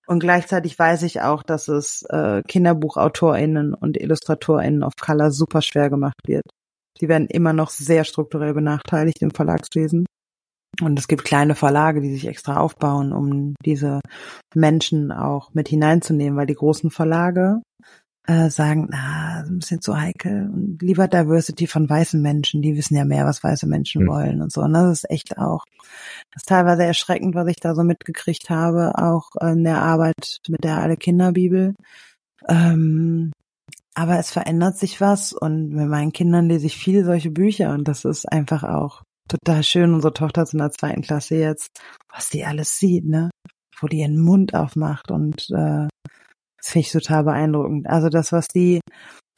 Und 0.09 0.21
gleichzeitig 0.21 0.79
weiß 0.79 1.03
ich 1.03 1.21
auch, 1.21 1.43
dass 1.43 1.67
es 1.67 2.01
äh, 2.09 2.41
KinderbuchautorInnen 2.47 3.75
und 3.75 3.95
IllustratorInnen 3.95 4.81
auf 4.81 4.93
Color 4.99 5.29
super 5.29 5.61
schwer 5.61 5.91
gemacht 5.91 6.19
wird. 6.25 6.45
Die 6.99 7.07
werden 7.07 7.27
immer 7.27 7.53
noch 7.53 7.69
sehr 7.69 8.03
strukturell 8.03 8.55
benachteiligt 8.55 9.21
im 9.21 9.29
Verlagswesen. 9.29 10.07
Und 10.81 10.97
es 10.97 11.07
gibt 11.07 11.25
kleine 11.25 11.53
Verlage, 11.53 12.01
die 12.01 12.11
sich 12.11 12.27
extra 12.27 12.57
aufbauen, 12.57 13.13
um 13.13 13.53
diese 13.63 13.99
Menschen 14.55 15.11
auch 15.11 15.53
mit 15.53 15.67
hineinzunehmen, 15.67 16.39
weil 16.39 16.47
die 16.47 16.55
großen 16.55 16.89
Verlage 16.89 17.61
äh, 18.27 18.49
sagen, 18.49 18.87
na, 18.91 19.43
ein 19.47 19.59
bisschen 19.59 19.81
zu 19.81 19.99
heikel 19.99 20.49
und 20.53 20.81
lieber 20.81 21.07
Diversity 21.07 21.67
von 21.67 21.89
weißen 21.89 22.21
Menschen, 22.21 22.61
die 22.61 22.75
wissen 22.75 22.95
ja 22.95 23.05
mehr, 23.05 23.25
was 23.25 23.43
weiße 23.43 23.67
Menschen 23.67 24.03
mhm. 24.03 24.07
wollen 24.07 24.41
und 24.41 24.51
so. 24.51 24.61
Und 24.61 24.73
das 24.73 24.99
ist 24.99 25.09
echt 25.09 25.37
auch, 25.37 25.65
das 26.31 26.43
ist 26.43 26.49
teilweise 26.49 26.83
erschreckend, 26.83 27.35
was 27.35 27.47
ich 27.47 27.57
da 27.57 27.73
so 27.75 27.83
mitgekriegt 27.83 28.49
habe, 28.49 28.93
auch 28.97 29.29
in 29.41 29.63
der 29.63 29.81
Arbeit 29.81 30.37
mit 30.47 30.63
der 30.63 30.77
Alle 30.77 30.97
Kinderbibel. 30.97 31.73
Ähm, 32.47 33.31
aber 33.95 34.19
es 34.19 34.31
verändert 34.31 34.77
sich 34.77 35.01
was 35.01 35.33
und 35.33 35.69
mit 35.69 35.87
meinen 35.89 36.13
Kindern 36.13 36.47
lese 36.47 36.67
ich 36.67 36.77
viele 36.77 37.03
solche 37.03 37.31
Bücher 37.31 37.73
und 37.73 37.87
das 37.87 38.05
ist 38.05 38.31
einfach 38.31 38.63
auch 38.63 39.03
total 39.27 39.63
schön. 39.63 39.93
Unsere 39.93 40.13
Tochter 40.13 40.43
ist 40.43 40.53
in 40.53 40.59
der 40.59 40.71
zweiten 40.71 41.01
Klasse 41.01 41.35
jetzt, 41.35 41.67
was 42.13 42.29
die 42.29 42.45
alles 42.45 42.77
sieht, 42.77 43.05
ne? 43.05 43.29
Wo 43.79 43.87
die 43.87 43.99
ihren 43.99 44.19
Mund 44.19 44.53
aufmacht 44.53 45.11
und 45.11 45.49
äh, 45.51 45.87
das 46.61 46.71
finde 46.71 46.87
ich 46.87 46.91
total 46.91 47.23
beeindruckend. 47.23 47.87
Also 47.87 48.09
das, 48.09 48.31
was 48.31 48.47
die 48.47 48.79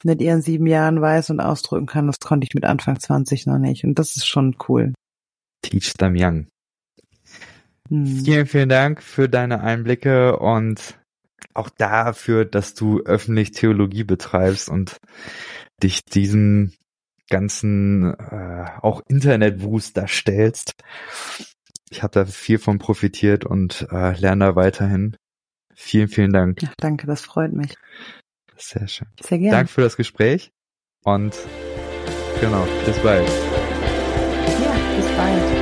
mit 0.04 0.20
ihren 0.20 0.42
sieben 0.42 0.66
Jahren 0.66 1.00
weiß 1.00 1.30
und 1.30 1.40
ausdrücken 1.40 1.86
kann, 1.86 2.06
das 2.06 2.18
konnte 2.18 2.46
ich 2.46 2.54
mit 2.54 2.64
Anfang 2.64 2.98
20 2.98 3.46
noch 3.46 3.58
nicht. 3.58 3.84
Und 3.84 3.98
das 3.98 4.16
ist 4.16 4.26
schon 4.26 4.56
cool. 4.68 4.92
Teach 5.62 5.94
them 5.94 6.14
young. 6.16 6.46
Hm. 7.88 8.06
Vielen, 8.24 8.46
vielen 8.46 8.68
Dank 8.68 9.02
für 9.02 9.28
deine 9.28 9.60
Einblicke 9.60 10.38
und 10.38 10.98
auch 11.54 11.68
dafür, 11.68 12.44
dass 12.44 12.74
du 12.74 13.00
öffentlich 13.00 13.52
Theologie 13.52 14.04
betreibst 14.04 14.68
und 14.68 14.96
dich 15.82 16.04
diesem 16.04 16.72
ganzen 17.28 18.14
äh, 18.14 18.66
auch 18.80 19.02
Internetwust 19.08 19.96
darstellst. 19.96 20.74
Ich 21.90 22.02
habe 22.02 22.12
da 22.12 22.24
viel 22.24 22.58
von 22.58 22.78
profitiert 22.78 23.44
und 23.44 23.86
äh, 23.90 24.18
lerne 24.18 24.46
da 24.46 24.56
weiterhin. 24.56 25.16
Vielen, 25.74 26.08
vielen 26.08 26.32
Dank. 26.32 26.62
Ja, 26.62 26.70
danke, 26.78 27.06
das 27.06 27.22
freut 27.22 27.52
mich. 27.52 27.74
Sehr 28.56 28.86
schön. 28.86 29.08
Sehr 29.20 29.38
gerne. 29.38 29.56
Danke 29.56 29.72
für 29.72 29.80
das 29.80 29.96
Gespräch 29.96 30.52
und 31.04 31.34
genau, 32.40 32.66
bis 32.86 32.98
bald. 33.00 33.28
Ja, 34.62 34.96
bis 34.96 35.16
bald. 35.16 35.61